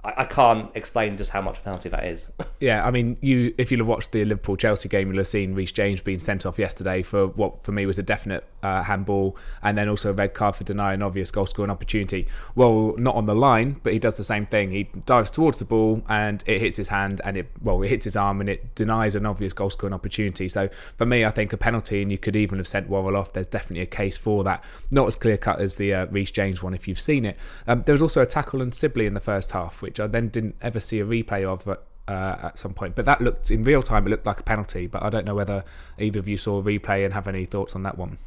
I, 0.04 0.12
I 0.18 0.24
can't 0.24 0.70
explain 0.74 1.16
just 1.16 1.30
how 1.30 1.40
much 1.40 1.58
a 1.58 1.60
penalty 1.62 1.88
that 1.88 2.04
is. 2.04 2.30
Yeah, 2.60 2.86
I 2.86 2.92
mean, 2.92 3.18
you 3.20 3.52
if 3.58 3.70
you'd 3.70 3.80
have 3.80 3.86
watched 3.86 4.12
the 4.12 4.24
Liverpool 4.24 4.56
Chelsea 4.56 4.88
game, 4.88 5.08
you'll 5.08 5.18
have 5.18 5.26
seen 5.26 5.54
Reece 5.54 5.72
James 5.72 6.00
being 6.00 6.18
sent 6.18 6.46
off 6.46 6.58
yesterday 6.58 7.02
for 7.02 7.26
what 7.26 7.62
for 7.62 7.72
me 7.72 7.84
was 7.84 7.98
a 7.98 8.02
definite 8.02 8.44
uh, 8.62 8.82
handball, 8.82 9.36
and 9.62 9.76
then 9.76 9.86
also 9.86 10.10
a 10.10 10.12
red 10.14 10.32
card 10.32 10.56
for 10.56 10.64
denying 10.64 11.02
obvious 11.02 11.30
goal 11.30 11.44
scoring 11.44 11.70
opportunity. 11.70 12.26
Well, 12.54 12.94
not 12.96 13.16
on 13.16 13.26
the 13.26 13.34
line, 13.34 13.80
but 13.82 13.92
he 13.92 13.98
does 13.98 14.16
the 14.16 14.24
same 14.24 14.46
thing. 14.46 14.70
He 14.70 14.84
dives 15.04 15.30
towards 15.30 15.58
the 15.58 15.66
ball 15.66 16.02
and 16.08 16.42
it 16.46 16.60
hits 16.60 16.78
his 16.78 16.88
hand, 16.88 17.20
and 17.24 17.36
it 17.36 17.48
well, 17.60 17.82
it 17.82 17.88
hits 17.88 18.04
his 18.04 18.16
arm, 18.16 18.40
and 18.40 18.48
it 18.48 18.74
denies 18.76 19.14
an 19.14 19.26
obvious 19.26 19.52
goal 19.52 19.68
scoring 19.68 19.92
opportunity. 19.92 20.48
So 20.48 20.70
for 20.96 21.04
me, 21.04 21.26
I 21.26 21.30
think 21.30 21.52
a 21.52 21.58
penalty, 21.58 22.00
and 22.00 22.10
you 22.10 22.18
could 22.18 22.36
even 22.36 22.56
have 22.58 22.68
sent 22.68 22.88
Worrall 22.88 23.16
off. 23.16 23.34
There's 23.34 23.48
definitely 23.48 23.82
a 23.82 23.86
case 23.86 24.16
for 24.16 24.42
that. 24.44 24.64
Not 24.90 25.06
as 25.06 25.16
clear 25.16 25.36
cut 25.36 25.60
as 25.60 25.76
the 25.76 25.92
uh, 25.92 26.06
Reece 26.06 26.30
James 26.30 26.62
one, 26.62 26.72
if 26.72 26.88
you've 26.88 27.00
seen 27.00 27.26
it. 27.26 27.36
Um, 27.66 27.82
there 27.84 27.92
was 27.92 28.02
also 28.02 28.22
a 28.22 28.26
tackle 28.26 28.62
on 28.62 28.72
Sibley 28.72 29.04
in 29.04 29.12
the 29.12 29.20
first 29.20 29.50
half, 29.50 29.82
which 29.82 29.93
I 30.00 30.06
then 30.06 30.28
didn't 30.28 30.56
ever 30.60 30.80
see 30.80 31.00
a 31.00 31.04
replay 31.04 31.44
of. 31.44 31.66
uh, 31.68 31.76
uh, 32.06 32.36
at 32.42 32.58
some 32.58 32.74
point, 32.74 32.94
but 32.94 33.06
that 33.06 33.22
looked 33.22 33.50
in 33.50 33.64
real 33.64 33.82
time. 33.82 34.06
It 34.06 34.10
looked 34.10 34.26
like 34.26 34.38
a 34.38 34.42
penalty, 34.42 34.86
but 34.86 35.02
I 35.02 35.08
don't 35.08 35.24
know 35.24 35.34
whether 35.34 35.64
either 35.98 36.18
of 36.18 36.28
you 36.28 36.36
saw 36.36 36.58
a 36.58 36.62
replay 36.62 37.02
and 37.02 37.14
have 37.14 37.26
any 37.26 37.46
thoughts 37.46 37.74
on 37.74 37.82
that 37.84 37.96
one. 37.96 38.18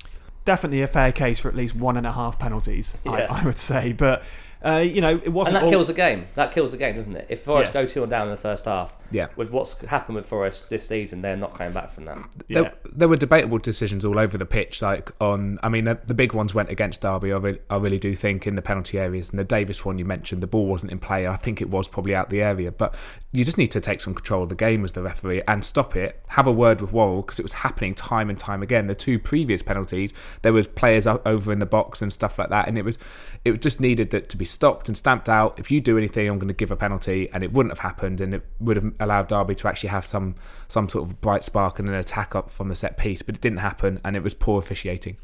definitely 0.46 0.82
a 0.82 0.88
fair 0.88 1.12
case 1.12 1.38
for 1.38 1.48
at 1.50 1.56
least 1.56 1.76
one 1.76 1.96
and 1.98 2.08
a 2.08 2.12
half 2.14 2.40
penalties. 2.40 2.98
Yeah. 3.06 3.28
I, 3.30 3.42
I 3.42 3.46
would 3.46 3.58
say, 3.58 3.94
but 3.94 4.24
uh, 4.66 4.78
you 4.86 5.02
know, 5.02 5.20
it 5.24 5.30
wasn't. 5.30 5.56
And 5.58 5.64
that 5.64 5.66
all- 5.66 5.72
kills 5.72 5.88
the 5.88 5.94
game. 5.94 6.28
That 6.36 6.52
kills 6.54 6.72
the 6.72 6.78
game, 6.78 6.96
doesn't 6.96 7.16
it? 7.16 7.28
If 7.30 7.44
Forest 7.44 7.72
Yeah. 7.74 7.82
go 7.84 7.88
two 7.88 8.04
and 8.04 8.10
down 8.10 8.28
in 8.28 8.32
the 8.32 8.38
first 8.42 8.66
half, 8.66 8.94
Yeah. 9.12 9.28
with 9.36 9.52
what's 9.52 9.80
happened 9.86 10.16
with 10.16 10.26
Forest 10.26 10.70
this 10.70 10.88
season, 10.88 11.22
they're 11.22 11.38
not 11.38 11.54
coming 11.58 11.74
back 11.74 11.92
from 11.94 12.06
that. 12.06 12.18
Yeah. 12.48 12.62
There, 12.62 12.74
there 12.94 13.08
were 13.08 13.16
debatable 13.18 13.60
decisions 13.60 14.04
all 14.04 14.18
over 14.20 14.38
the 14.38 14.46
pitch. 14.46 14.82
Like 14.82 15.12
on, 15.22 15.60
I 15.64 15.70
mean, 15.70 15.86
the, 15.86 16.00
the 16.06 16.14
big 16.14 16.34
ones 16.34 16.54
went 16.54 16.70
against 16.70 17.02
Derby. 17.02 17.32
I 17.32 17.38
really, 17.38 17.60
I 17.70 17.78
really 17.78 18.00
do 18.00 18.16
think 18.16 18.48
in 18.48 18.56
the 18.56 18.62
penalty 18.62 18.98
areas. 19.00 19.30
And 19.30 19.40
the 19.40 19.44
Davies 19.44 19.86
one 19.86 19.98
you 20.00 20.06
mentioned, 20.06 20.42
the 20.44 20.48
ball 20.48 20.66
wasn't 20.66 20.92
in 20.92 21.00
play. 21.00 21.28
I 21.28 21.36
think 21.36 21.62
it 21.62 21.70
was 21.70 21.88
probably 21.88 22.16
out 22.16 22.30
the 22.30 22.42
area. 22.42 22.72
But 22.72 22.96
you 23.32 23.46
just 23.46 23.58
need 23.58 23.72
to 23.72 23.80
take 23.80 24.02
some 24.02 24.14
control 24.16 24.44
of 24.44 24.50
the 24.50 24.56
game 24.56 24.84
as 24.84 24.92
the 24.94 25.02
referee 25.04 25.42
and 25.48 25.64
stop 25.64 25.96
it. 25.96 26.20
Have 26.28 26.48
a 26.48 26.52
word 26.52 26.82
with 26.82 26.92
Worrall 26.92 27.22
because 27.22 27.40
it 27.40 27.44
was 27.44 27.54
happening 27.54 27.94
time 27.94 28.30
and 28.30 28.38
time 28.38 28.64
again. 28.64 28.88
The 28.88 28.96
two 28.96 29.20
previous 29.20 29.62
penalties, 29.62 30.14
there 30.42 30.54
was 30.54 30.66
players 30.68 31.06
over 31.06 31.52
in 31.54 31.60
the 31.60 31.66
box 31.66 32.02
and 32.02 32.12
stuff 32.12 32.40
like 32.40 32.50
that, 32.50 32.68
and 32.68 32.78
it 32.78 32.84
was, 32.86 32.98
it 33.46 33.62
just 33.62 33.80
needed 33.80 34.10
that 34.12 34.30
to 34.30 34.38
be 34.38 34.46
stopped 34.48 34.88
and 34.88 34.98
stamped 34.98 35.30
out. 35.30 35.60
If 35.60 35.70
you 35.70 35.80
do 35.80 35.98
anything, 35.98 36.28
I'm 36.28 36.40
going 36.40 36.48
to 36.48 36.54
give 36.54 36.72
a 36.72 36.76
penalty, 36.76 37.30
and 37.34 37.44
it 37.44 37.54
wouldn't 37.54 37.72
have 37.72 37.80
happened, 37.80 38.22
and 38.22 38.34
it 38.34 38.44
would 38.60 38.78
have 38.78 38.94
allowed 39.00 39.28
Derby 39.28 39.56
to 39.56 39.68
actually 39.68 39.90
have 39.90 40.06
some 40.06 40.36
some 40.68 40.90
sort 40.90 41.08
of 41.08 41.22
bright 41.22 41.44
spark 41.44 41.80
and 41.80 41.88
an 41.88 41.96
attack 41.96 42.36
up 42.36 42.50
from 42.50 42.70
the 42.70 42.76
set 42.76 42.98
piece, 42.98 43.22
but 43.22 43.36
it 43.36 43.42
didn't 43.42 43.60
happen, 43.60 44.00
and 44.04 44.16
it 44.16 44.24
was 44.24 44.34
poor 44.34 44.60
officiating. 44.60 45.18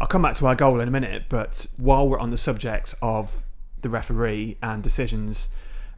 I'll 0.00 0.06
come 0.06 0.22
back 0.22 0.36
to 0.36 0.46
our 0.46 0.54
goal 0.54 0.80
in 0.80 0.86
a 0.86 0.92
minute, 0.92 1.24
but 1.28 1.66
while 1.76 2.08
we're 2.08 2.20
on 2.20 2.30
the 2.30 2.36
subject 2.36 2.94
of 3.02 3.44
the 3.82 3.88
referee 3.88 4.56
and 4.62 4.82
decisions 4.82 5.48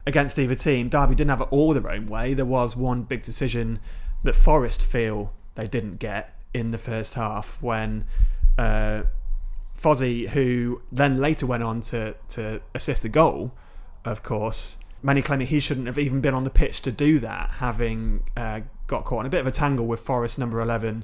against 0.07 0.39
either 0.39 0.55
team, 0.55 0.89
Derby 0.89 1.13
didn't 1.13 1.29
have 1.29 1.41
it 1.41 1.47
all 1.51 1.73
their 1.73 1.91
own 1.91 2.07
way. 2.07 2.33
There 2.33 2.45
was 2.45 2.75
one 2.75 3.03
big 3.03 3.21
decision 3.23 3.79
that 4.23 4.35
Forest 4.35 4.81
feel 4.81 5.33
they 5.55 5.67
didn't 5.67 5.99
get 5.99 6.35
in 6.53 6.71
the 6.71 6.77
first 6.77 7.13
half 7.13 7.61
when 7.61 8.05
uh, 8.57 9.03
Fozzie, 9.81 10.29
who 10.29 10.81
then 10.91 11.17
later 11.17 11.45
went 11.45 11.63
on 11.63 11.81
to, 11.81 12.15
to 12.29 12.61
assist 12.75 13.03
the 13.03 13.09
goal, 13.09 13.51
of 14.05 14.21
course, 14.23 14.79
many 15.01 15.21
claiming 15.21 15.47
he 15.47 15.59
shouldn't 15.59 15.87
have 15.87 15.97
even 15.97 16.21
been 16.21 16.33
on 16.33 16.43
the 16.43 16.49
pitch 16.49 16.81
to 16.81 16.91
do 16.91 17.19
that, 17.19 17.49
having 17.57 18.23
uh, 18.37 18.61
got 18.87 19.05
caught 19.05 19.21
in 19.21 19.25
a 19.25 19.29
bit 19.29 19.41
of 19.41 19.47
a 19.47 19.51
tangle 19.51 19.87
with 19.87 19.99
Forest 19.99 20.37
number 20.37 20.61
11. 20.61 21.03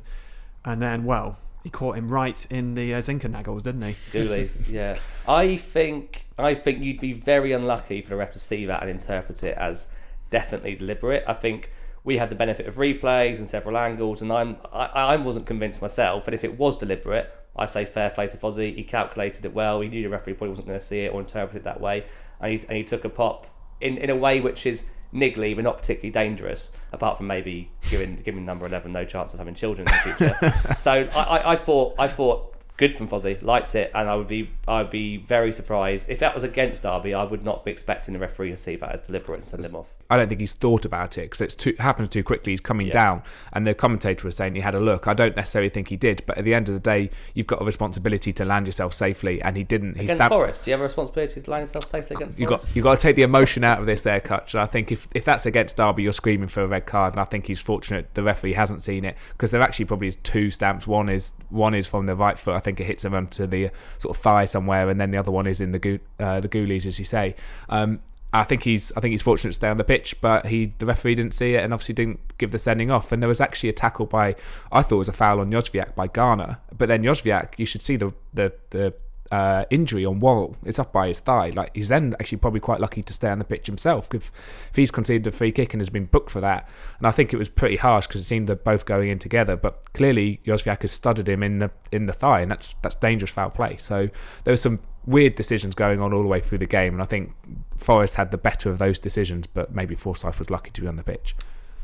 And 0.65 0.81
then, 0.81 1.05
well, 1.05 1.37
he 1.63 1.69
caught 1.69 1.97
him 1.97 2.09
right 2.09 2.45
in 2.51 2.75
the 2.75 2.93
uh, 2.93 2.99
Zinkernagels, 2.99 3.63
didn't 3.63 3.81
he? 3.81 3.95
Goolies, 4.11 4.69
yeah. 4.71 4.99
I 5.27 5.57
think 5.57 6.25
I 6.37 6.53
think 6.53 6.81
you'd 6.81 6.99
be 6.99 7.13
very 7.13 7.51
unlucky 7.51 8.01
for 8.01 8.09
the 8.09 8.15
ref 8.15 8.31
to 8.33 8.39
see 8.39 8.65
that 8.67 8.81
and 8.81 8.89
interpret 8.89 9.43
it 9.43 9.57
as 9.57 9.89
definitely 10.29 10.75
deliberate. 10.75 11.23
I 11.27 11.33
think 11.33 11.71
we 12.03 12.17
have 12.19 12.29
the 12.29 12.35
benefit 12.35 12.67
of 12.67 12.75
replays 12.75 13.37
and 13.37 13.49
several 13.49 13.77
angles, 13.77 14.21
and 14.21 14.31
I'm 14.31 14.57
I, 14.71 14.85
I 14.85 15.15
wasn't 15.17 15.45
convinced 15.45 15.81
myself. 15.81 16.27
And 16.27 16.35
if 16.35 16.43
it 16.43 16.57
was 16.57 16.77
deliberate, 16.77 17.33
I 17.57 17.65
say 17.65 17.85
fair 17.85 18.09
play 18.09 18.27
to 18.27 18.37
Fozzie. 18.37 18.75
He 18.75 18.83
calculated 18.83 19.45
it 19.45 19.53
well. 19.53 19.81
He 19.81 19.89
knew 19.89 20.03
the 20.03 20.09
referee 20.09 20.33
probably 20.33 20.49
wasn't 20.49 20.67
going 20.67 20.79
to 20.79 20.85
see 20.85 21.01
it 21.01 21.13
or 21.13 21.19
interpret 21.19 21.57
it 21.57 21.63
that 21.63 21.81
way, 21.81 22.05
and 22.39 22.51
he, 22.53 22.67
and 22.67 22.77
he 22.77 22.83
took 22.83 23.05
a 23.05 23.09
pop 23.09 23.47
in, 23.81 23.97
in 23.97 24.09
a 24.09 24.15
way 24.15 24.39
which 24.39 24.65
is 24.65 24.85
niggly 25.13 25.55
but 25.55 25.63
not 25.63 25.77
particularly 25.77 26.11
dangerous, 26.11 26.71
apart 26.91 27.17
from 27.17 27.27
maybe 27.27 27.71
giving 27.89 28.17
giving 28.17 28.45
number 28.45 28.65
eleven 28.65 28.91
no 28.91 29.05
chance 29.05 29.33
of 29.33 29.39
having 29.39 29.55
children 29.55 29.87
in 29.87 29.93
the 29.93 30.13
future. 30.13 30.75
so 30.79 31.09
I, 31.13 31.21
I, 31.21 31.51
I 31.51 31.55
thought 31.55 31.95
I 31.97 32.07
thought 32.07 32.53
good 32.77 32.95
from 32.95 33.07
Fozzie, 33.07 33.41
liked 33.41 33.75
it, 33.75 33.91
and 33.93 34.07
I 34.07 34.15
would 34.15 34.27
be 34.27 34.51
I 34.67 34.81
would 34.81 34.91
be 34.91 35.17
very 35.17 35.51
surprised 35.51 36.09
if 36.09 36.19
that 36.19 36.33
was 36.33 36.43
against 36.43 36.83
Derby. 36.83 37.13
I 37.13 37.23
would 37.23 37.43
not 37.43 37.65
be 37.65 37.71
expecting 37.71 38.13
the 38.13 38.19
referee 38.19 38.51
to 38.51 38.57
see 38.57 38.75
that 38.77 38.91
as 38.91 39.01
deliberate 39.01 39.39
and 39.39 39.45
send 39.47 39.65
him 39.65 39.75
off. 39.75 39.87
I 40.09 40.17
don't 40.17 40.29
think 40.29 40.39
he's 40.39 40.53
thought 40.53 40.85
about 40.85 41.17
it 41.17 41.21
because 41.23 41.41
it's 41.41 41.55
too 41.55 41.75
happens 41.79 42.09
too 42.09 42.23
quickly. 42.23 42.53
He's 42.53 42.61
coming 42.61 42.87
Yeah. 42.87 42.93
down, 42.93 43.23
and 43.53 43.67
the 43.67 43.73
commentator 43.73 44.25
was 44.25 44.35
saying 44.35 44.55
he 44.55 44.61
had 44.61 44.75
a 44.75 44.79
look. 44.79 45.07
I 45.07 45.13
don't 45.13 45.35
necessarily 45.35 45.69
think 45.69 45.89
he 45.89 45.97
did, 45.97 46.23
but 46.25 46.37
at 46.37 46.45
the 46.45 46.53
end 46.53 46.69
of 46.69 46.73
the 46.75 46.79
day, 46.79 47.09
you've 47.33 47.47
got 47.47 47.61
a 47.61 47.65
responsibility 47.65 48.31
to 48.33 48.45
land 48.45 48.65
yourself 48.67 48.93
safely, 48.93 49.41
and 49.41 49.57
he 49.57 49.63
didn't. 49.63 49.95
He 49.95 50.01
Against 50.03 50.13
stabbed. 50.19 50.31
Forest, 50.31 50.63
do 50.65 50.71
you 50.71 50.73
have 50.73 50.81
a 50.81 50.83
responsibility 50.85 51.41
to 51.41 51.51
land 51.51 51.63
yourself 51.63 51.89
safely 51.89 52.15
against 52.15 52.39
You 52.39 52.47
Forest? 52.47 52.67
got 52.67 52.75
you 52.75 52.81
got 52.83 52.95
to 52.95 53.01
take 53.01 53.15
the 53.15 53.21
emotion 53.23 53.63
out 53.63 53.79
of 53.79 53.85
this 53.85 54.01
there, 54.01 54.19
Kutch. 54.21 54.53
And 54.53 54.61
I 54.61 54.65
think 54.65 54.91
if, 54.91 55.07
if 55.13 55.25
that's 55.25 55.45
against 55.45 55.75
Derby, 55.77 56.03
you're 56.03 56.13
screaming 56.13 56.47
for 56.47 56.61
a 56.63 56.67
red 56.67 56.85
card. 56.85 57.13
And 57.13 57.19
I 57.19 57.25
think 57.25 57.47
he's 57.47 57.59
fortunate 57.61 58.13
the 58.13 58.23
referee 58.23 58.53
hasn't 58.53 58.83
seen 58.83 59.03
it 59.05 59.17
because 59.33 59.51
there 59.51 59.61
actually 59.61 59.85
probably 59.85 60.07
is 60.07 60.15
two 60.17 60.51
stamps. 60.51 60.87
One 60.87 61.09
is 61.09 61.33
one 61.49 61.73
is 61.73 61.85
from 61.85 62.05
the 62.05 62.15
right 62.15 62.37
foot. 62.39 62.55
I 62.55 62.59
think 62.59 62.79
it 62.79 62.85
hits 62.85 63.03
him 63.03 63.13
onto 63.13 63.45
the 63.45 63.69
sort 63.97 64.15
of 64.15 64.21
thigh 64.21 64.45
somewhere, 64.45 64.89
and 64.89 64.99
then 65.01 65.11
the 65.11 65.17
other 65.17 65.31
one 65.31 65.47
is 65.47 65.59
in 65.61 65.71
the 65.73 65.79
goo, 65.79 65.99
uh, 66.19 66.39
the 66.39 66.47
goolies, 66.47 66.85
as 66.85 66.97
you 66.99 67.05
say. 67.05 67.35
Um, 67.69 67.99
I 68.33 68.43
think 68.43 68.63
he's 68.63 68.91
I 68.95 68.99
think 68.99 69.13
he's 69.13 69.21
fortunate 69.21 69.51
to 69.51 69.55
stay 69.55 69.69
on 69.69 69.77
the 69.77 69.83
pitch, 69.83 70.19
but 70.21 70.47
he 70.47 70.73
the 70.79 70.85
referee 70.85 71.15
didn't 71.15 71.33
see 71.33 71.55
it 71.55 71.63
and 71.63 71.73
obviously 71.73 71.95
didn't 71.95 72.37
give 72.37 72.51
the 72.51 72.59
sending 72.59 72.91
off. 72.91 73.11
And 73.11 73.21
there 73.21 73.29
was 73.29 73.41
actually 73.41 73.69
a 73.69 73.73
tackle 73.73 74.05
by 74.05 74.35
I 74.71 74.81
thought 74.81 74.95
it 74.95 74.99
was 74.99 75.09
a 75.09 75.13
foul 75.13 75.39
on 75.39 75.51
Jozwiak 75.51 75.95
by 75.95 76.07
Garner, 76.07 76.59
but 76.77 76.87
then 76.87 77.03
Jozwiak 77.03 77.53
you 77.57 77.65
should 77.65 77.81
see 77.81 77.95
the 77.95 78.13
the 78.33 78.53
the 78.71 78.93
uh, 79.31 79.65
injury 79.69 80.05
on 80.05 80.19
Worrall. 80.19 80.55
It's 80.63 80.79
up 80.79 80.93
by 80.93 81.07
his 81.07 81.19
thigh. 81.19 81.51
Like 81.55 81.71
he's 81.75 81.89
then 81.89 82.15
actually 82.19 82.39
probably 82.39 82.59
quite 82.59 82.79
lucky 82.79 83.03
to 83.03 83.13
stay 83.13 83.29
on 83.29 83.39
the 83.39 83.45
pitch 83.45 83.65
himself. 83.65 84.13
If 84.13 84.31
if 84.69 84.75
he's 84.75 84.91
conceded 84.91 85.27
a 85.27 85.31
free 85.31 85.51
kick 85.51 85.73
and 85.73 85.81
has 85.81 85.89
been 85.89 86.05
booked 86.05 86.31
for 86.31 86.41
that, 86.41 86.69
and 86.97 87.07
I 87.07 87.11
think 87.11 87.33
it 87.33 87.37
was 87.37 87.49
pretty 87.49 87.77
harsh 87.77 88.07
because 88.07 88.21
it 88.21 88.25
seemed 88.25 88.47
they're 88.47 88.55
both 88.55 88.85
going 88.85 89.09
in 89.09 89.19
together. 89.19 89.55
But 89.55 89.93
clearly 89.93 90.41
Jozwiak 90.45 90.81
has 90.81 90.91
studded 90.91 91.27
him 91.27 91.43
in 91.43 91.59
the 91.59 91.71
in 91.91 92.05
the 92.05 92.13
thigh, 92.13 92.41
and 92.41 92.51
that's 92.51 92.75
that's 92.81 92.95
dangerous 92.95 93.31
foul 93.31 93.49
play. 93.49 93.77
So 93.77 94.09
there 94.43 94.51
were 94.51 94.57
some 94.57 94.79
weird 95.05 95.35
decisions 95.35 95.73
going 95.73 96.01
on 96.01 96.13
all 96.13 96.21
the 96.21 96.27
way 96.27 96.41
through 96.41 96.59
the 96.59 96.67
game, 96.67 96.93
and 96.93 97.01
I 97.01 97.05
think 97.05 97.33
Forest 97.77 98.15
had 98.15 98.31
the 98.31 98.37
better 98.37 98.69
of 98.69 98.79
those 98.79 98.99
decisions, 98.99 99.47
but 99.47 99.73
maybe 99.73 99.95
Forsyth 99.95 100.39
was 100.39 100.49
lucky 100.49 100.71
to 100.71 100.81
be 100.81 100.87
on 100.87 100.95
the 100.95 101.03
pitch. 101.03 101.35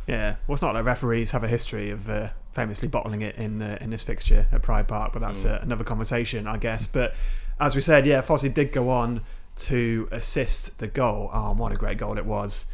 Yeah, 0.08 0.36
well, 0.48 0.54
it's 0.54 0.62
not 0.62 0.74
like 0.74 0.84
referees 0.84 1.32
have 1.32 1.44
a 1.44 1.48
history 1.48 1.90
of 1.90 2.10
uh, 2.10 2.30
famously 2.52 2.88
bottling 2.90 3.22
it 3.22 3.36
in 3.36 3.60
the, 3.60 3.82
in 3.82 3.90
this 3.90 4.04
fixture 4.04 4.48
at 4.52 4.62
Pride 4.62 4.88
Park, 4.88 5.14
but 5.14 5.22
that's 5.22 5.46
uh, 5.46 5.60
another 5.62 5.84
conversation, 5.84 6.46
I 6.46 6.58
guess. 6.58 6.86
But 6.86 7.16
as 7.60 7.76
we 7.76 7.82
said, 7.82 8.06
yeah, 8.06 8.22
Fossey 8.22 8.54
did 8.54 8.72
go 8.72 8.90
on 8.90 9.22
to 9.56 10.10
assist 10.12 10.78
the 10.80 10.88
goal. 10.88 11.30
Oh, 11.32 11.54
what 11.54 11.72
a 11.72 11.76
great 11.76 11.98
goal 11.98 12.18
it 12.18 12.26
was! 12.26 12.66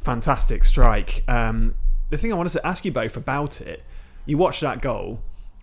Fantastic 0.00 0.62
strike. 0.62 1.24
Um, 1.26 1.74
the 2.10 2.16
thing 2.16 2.32
I 2.32 2.36
wanted 2.36 2.52
to 2.52 2.66
ask 2.66 2.84
you 2.84 2.92
both 2.92 3.16
about 3.16 3.60
it, 3.60 3.82
you 4.24 4.38
watch 4.38 4.60
that 4.60 4.80
goal, 4.80 5.20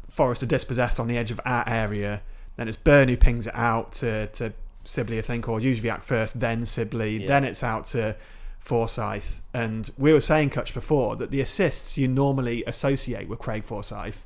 Forest 0.09 0.43
are 0.43 0.47
dispossessed 0.47 0.99
on 0.99 1.07
the 1.07 1.17
edge 1.17 1.31
of 1.31 1.39
our 1.45 1.67
area. 1.67 2.21
Then 2.57 2.67
it's 2.67 2.77
Byrne 2.77 3.09
who 3.09 3.17
pings 3.17 3.47
it 3.47 3.55
out 3.55 3.91
to, 3.93 4.27
to 4.27 4.53
Sibley, 4.85 5.19
I 5.19 5.21
think, 5.21 5.47
or 5.49 5.59
Jozwiak 5.59 6.03
first, 6.03 6.39
then 6.39 6.65
Sibley. 6.65 7.17
Yeah. 7.17 7.27
Then 7.27 7.43
it's 7.43 7.63
out 7.63 7.85
to 7.87 8.15
Forsyth. 8.59 9.41
And 9.53 9.89
we 9.97 10.13
were 10.13 10.21
saying, 10.21 10.49
Kutch, 10.51 10.73
before 10.73 11.15
that 11.17 11.31
the 11.31 11.41
assists 11.41 11.97
you 11.97 12.07
normally 12.07 12.63
associate 12.65 13.27
with 13.27 13.39
Craig 13.39 13.63
Forsyth 13.63 14.23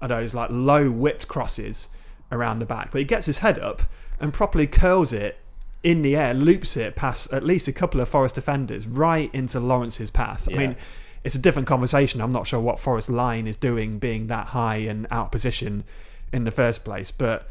are 0.00 0.08
those 0.08 0.34
like 0.34 0.50
low 0.50 0.90
whipped 0.90 1.28
crosses 1.28 1.88
around 2.32 2.58
the 2.58 2.66
back. 2.66 2.90
But 2.90 2.98
he 2.98 3.04
gets 3.04 3.26
his 3.26 3.38
head 3.38 3.58
up 3.58 3.82
and 4.20 4.32
properly 4.32 4.66
curls 4.66 5.12
it 5.12 5.38
in 5.82 6.02
the 6.02 6.16
air, 6.16 6.34
loops 6.34 6.76
it 6.76 6.96
past 6.96 7.32
at 7.32 7.44
least 7.44 7.68
a 7.68 7.72
couple 7.72 8.00
of 8.00 8.08
Forest 8.08 8.34
defenders 8.34 8.86
right 8.86 9.30
into 9.32 9.60
Lawrence's 9.60 10.10
path. 10.10 10.48
I 10.50 10.56
mean, 10.56 10.76
it's 11.22 11.34
a 11.34 11.38
different 11.38 11.68
conversation. 11.68 12.20
I'm 12.20 12.32
not 12.32 12.46
sure 12.46 12.58
what 12.58 12.78
Forest 12.80 13.08
line 13.08 13.46
is 13.46 13.56
doing 13.56 13.98
being 13.98 14.26
that 14.26 14.48
high 14.48 14.78
and 14.78 15.06
out 15.10 15.26
of 15.26 15.30
position 15.30 15.84
in 16.32 16.44
the 16.44 16.50
first 16.50 16.84
place, 16.84 17.12
but 17.12 17.48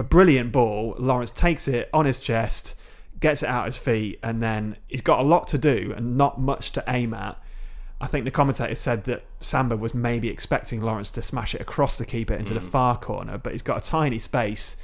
a 0.00 0.04
brilliant 0.04 0.52
ball. 0.52 0.94
Lawrence 0.98 1.30
takes 1.30 1.68
it 1.68 1.88
on 1.92 2.04
his 2.04 2.20
chest, 2.20 2.74
gets 3.20 3.42
it 3.42 3.48
out 3.48 3.66
his 3.66 3.76
feet, 3.76 4.18
and 4.22 4.42
then 4.42 4.76
he's 4.86 5.00
got 5.00 5.20
a 5.20 5.22
lot 5.22 5.48
to 5.48 5.58
do 5.58 5.92
and 5.96 6.16
not 6.16 6.40
much 6.40 6.72
to 6.72 6.84
aim 6.88 7.14
at. 7.14 7.40
I 8.00 8.06
think 8.06 8.24
the 8.24 8.30
commentator 8.30 8.74
said 8.76 9.04
that 9.04 9.24
Samba 9.40 9.76
was 9.76 9.92
maybe 9.92 10.28
expecting 10.28 10.80
Lawrence 10.80 11.10
to 11.12 11.22
smash 11.22 11.54
it 11.54 11.60
across 11.60 11.96
the 11.96 12.06
keeper 12.06 12.34
into 12.34 12.54
the 12.54 12.60
mm. 12.60 12.70
far 12.70 12.96
corner, 12.96 13.38
but 13.38 13.52
he's 13.52 13.62
got 13.62 13.84
a 13.84 13.90
tiny 13.90 14.18
space. 14.18 14.76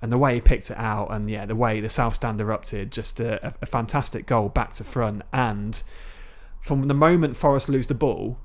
And 0.00 0.12
the 0.12 0.18
way 0.18 0.34
he 0.34 0.40
picked 0.40 0.70
it 0.70 0.76
out, 0.76 1.08
and 1.10 1.28
yeah, 1.28 1.46
the 1.46 1.56
way 1.56 1.80
the 1.80 1.88
South 1.88 2.14
Stand 2.14 2.40
erupted, 2.40 2.92
just 2.92 3.18
a, 3.18 3.54
a 3.60 3.66
fantastic 3.66 4.26
goal 4.26 4.48
back 4.48 4.70
to 4.74 4.84
front. 4.84 5.22
And 5.32 5.82
from 6.60 6.84
the 6.84 6.94
moment 6.94 7.36
Forest 7.36 7.68
lose 7.68 7.86
the 7.86 7.94
ball, 7.94 8.38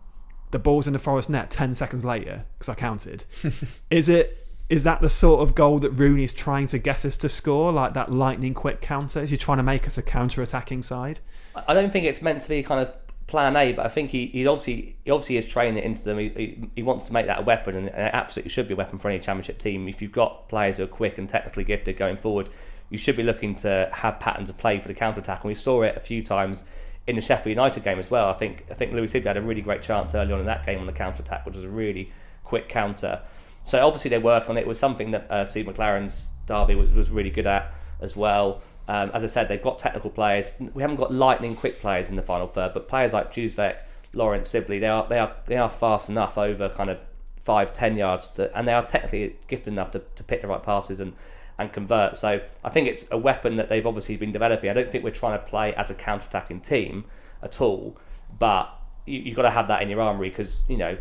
the 0.51 0.57
ball's 0.57 0.87
in 0.87 0.93
the 0.93 0.99
Forest 0.99 1.29
net 1.29 1.51
10 1.51 1.73
seconds 1.73 2.05
later, 2.05 2.45
because 2.53 2.69
I 2.69 2.75
counted. 2.75 3.25
is 3.91 4.07
it 4.09 4.42
is 4.73 4.83
that 4.85 5.01
the 5.01 5.09
sort 5.09 5.41
of 5.41 5.53
goal 5.53 5.77
that 5.77 5.91
Rooney 5.91 6.23
is 6.23 6.33
trying 6.33 6.65
to 6.65 6.79
get 6.79 7.05
us 7.05 7.15
to 7.17 7.29
score, 7.29 7.71
like 7.71 7.93
that 7.93 8.11
lightning 8.11 8.55
quick 8.55 8.81
counter? 8.81 9.19
Is 9.19 9.29
he 9.29 9.37
trying 9.37 9.57
to 9.57 9.63
make 9.63 9.85
us 9.85 9.99
a 9.99 10.01
counter 10.01 10.41
attacking 10.41 10.81
side? 10.81 11.19
I 11.55 11.75
don't 11.75 11.93
think 11.93 12.05
it's 12.05 12.23
meant 12.23 12.41
to 12.41 12.49
be 12.49 12.63
kind 12.63 12.81
of 12.81 12.91
plan 13.27 13.55
A, 13.55 13.73
but 13.73 13.85
I 13.85 13.89
think 13.89 14.09
he, 14.09 14.25
he 14.25 14.47
obviously 14.47 14.97
he 15.05 15.11
obviously 15.11 15.37
is 15.37 15.47
training 15.47 15.77
it 15.77 15.83
into 15.83 16.03
them. 16.03 16.17
He, 16.17 16.29
he, 16.29 16.69
he 16.77 16.81
wants 16.81 17.05
to 17.05 17.13
make 17.13 17.27
that 17.27 17.41
a 17.41 17.43
weapon, 17.43 17.75
and, 17.75 17.87
it 17.89 17.93
absolutely 17.93 18.49
should 18.49 18.67
be 18.67 18.73
a 18.73 18.77
weapon 18.77 18.97
for 18.97 19.09
any 19.09 19.19
championship 19.19 19.59
team. 19.59 19.87
If 19.87 20.01
you've 20.01 20.11
got 20.11 20.49
players 20.49 20.77
who 20.77 20.85
are 20.85 20.87
quick 20.87 21.19
and 21.19 21.29
technically 21.29 21.65
gifted 21.65 21.95
going 21.95 22.17
forward, 22.17 22.49
you 22.89 22.97
should 22.97 23.15
be 23.15 23.21
looking 23.21 23.55
to 23.57 23.91
have 23.93 24.19
patterns 24.19 24.49
of 24.49 24.57
play 24.57 24.79
for 24.79 24.87
the 24.87 24.95
counter 24.95 25.19
attack. 25.19 25.43
And 25.43 25.49
we 25.49 25.55
saw 25.55 25.83
it 25.83 25.95
a 25.95 25.99
few 25.99 26.23
times 26.23 26.65
in 27.05 27.15
the 27.15 27.21
Sheffield 27.21 27.51
United 27.51 27.83
game 27.83 27.99
as 27.99 28.09
well. 28.09 28.27
I 28.27 28.33
think 28.33 28.65
I 28.71 28.73
think 28.73 28.91
Louie 28.91 29.07
Sibley 29.07 29.27
had 29.27 29.37
a 29.37 29.41
really 29.43 29.61
great 29.61 29.83
chance 29.83 30.15
early 30.15 30.33
on 30.33 30.39
in 30.39 30.47
that 30.47 30.65
game 30.65 30.79
on 30.79 30.87
the 30.87 30.93
counter 30.93 31.21
attack, 31.21 31.45
which 31.45 31.55
was 31.55 31.65
a 31.65 31.69
really 31.69 32.11
quick 32.43 32.69
counter. 32.69 33.21
So 33.63 33.85
obviously 33.85 34.09
they 34.09 34.19
work 34.19 34.49
on 34.49 34.57
it. 34.57 34.61
It 34.61 34.67
was 34.67 34.77
something 34.77 35.11
that 35.11 35.31
uh, 35.31 35.45
Steve 35.45 35.65
McClaren's 35.65 36.27
Derby 36.45 36.75
was, 36.75 36.91
was 36.91 37.09
really 37.09 37.29
good 37.29 37.47
at 37.47 37.73
as 38.01 38.15
well. 38.15 38.61
Um, 38.87 39.11
as 39.13 39.23
I 39.23 39.27
said, 39.27 39.47
they've 39.47 39.61
got 39.61 39.79
technical 39.79 40.09
players. 40.09 40.53
We 40.73 40.81
haven't 40.81 40.97
got 40.97 41.13
lightning 41.13 41.55
quick 41.55 41.79
players 41.79 42.09
in 42.09 42.17
the 42.17 42.21
final 42.21 42.47
third, 42.47 42.73
but 42.73 42.87
players 42.89 43.13
like 43.13 43.33
Jozwiak, 43.33 43.77
Lawrence 44.11 44.49
Sibley, 44.49 44.77
they 44.79 44.87
are 44.87 45.07
they 45.07 45.17
are 45.17 45.33
they 45.47 45.57
are 45.57 45.69
fast 45.69 46.09
enough 46.09 46.37
over 46.37 46.67
kind 46.69 46.89
of 46.89 46.99
five, 47.43 47.73
ten 47.73 47.95
yards, 47.95 48.27
to, 48.29 48.55
and 48.57 48.67
they 48.67 48.73
are 48.73 48.85
technically 48.85 49.37
gifted 49.47 49.73
enough 49.73 49.91
to, 49.91 49.99
to 50.15 50.23
pick 50.23 50.41
the 50.41 50.47
right 50.47 50.63
passes 50.63 50.99
and, 50.99 51.13
and 51.57 51.71
convert. 51.71 52.17
So 52.17 52.41
I 52.63 52.69
think 52.69 52.87
it's 52.87 53.09
a 53.11 53.17
weapon 53.17 53.55
that 53.55 53.69
they've 53.69 53.85
obviously 53.85 54.17
been 54.17 54.31
developing. 54.31 54.69
I 54.69 54.73
don't 54.73 54.91
think 54.91 55.03
we're 55.03 55.11
trying 55.11 55.39
to 55.39 55.45
play 55.45 55.73
as 55.75 55.89
a 55.89 55.93
counter-attacking 55.93 56.61
team 56.61 57.05
at 57.41 57.61
all, 57.61 57.97
but 58.37 58.69
you, 59.05 59.19
you've 59.19 59.35
got 59.35 59.43
to 59.43 59.51
have 59.51 59.67
that 59.69 59.81
in 59.81 59.89
your 59.89 60.01
armory 60.01 60.29
because 60.29 60.63
you 60.67 60.77
know 60.77 60.97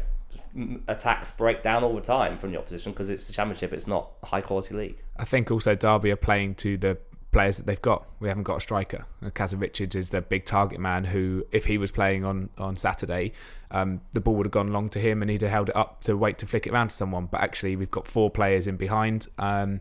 attacks 0.89 1.31
break 1.31 1.63
down 1.63 1.85
all 1.85 1.95
the 1.95 2.01
time 2.01 2.37
from 2.39 2.53
the 2.53 2.59
opposition 2.59 2.93
because 2.93 3.09
it's 3.11 3.27
the 3.27 3.33
championship. 3.33 3.73
It's 3.73 3.87
not 3.87 4.11
a 4.23 4.27
high-quality 4.27 4.75
league. 4.75 4.99
I 5.17 5.25
think 5.25 5.51
also 5.51 5.75
Derby 5.75 6.11
are 6.11 6.17
playing 6.17 6.57
to 6.57 6.77
the 6.77 6.99
players 7.33 7.57
that 7.57 7.67
they've 7.67 7.81
got. 7.81 8.07
We 8.21 8.29
haven't 8.29 8.45
got 8.45 8.59
a 8.59 8.61
striker. 8.61 9.07
Kazim 9.35 9.61
Richards 9.61 9.97
is 9.97 10.11
the 10.11 10.21
big 10.21 10.45
target 10.45 10.79
man 10.79 11.05
who, 11.05 11.47
if 11.51 11.65
he 11.65 11.79
was 11.79 11.91
playing 11.91 12.25
on, 12.25 12.51
on 12.59 12.77
Saturday, 12.77 13.33
um, 13.71 14.03
the 14.13 14.21
ball 14.21 14.35
would 14.35 14.47
have 14.47 14.53
gone 14.53 14.73
long 14.73 14.91
to 14.91 15.01
him 15.01 15.23
and 15.23 15.31
he'd 15.31 15.41
have 15.41 15.51
held 15.51 15.69
it 15.71 15.77
up 15.77 16.03
to 16.03 16.17
wait 16.17 16.39
to 16.39 16.47
flick 16.47 16.67
it 16.67 16.73
around 16.73 16.89
to 16.89 16.95
someone. 16.95 17.27
But 17.27 17.41
actually, 17.41 17.75
we've 17.77 17.91
got 17.91 18.07
four 18.07 18.31
players 18.31 18.67
in 18.67 18.77
behind. 18.77 19.29
Um, 19.39 19.81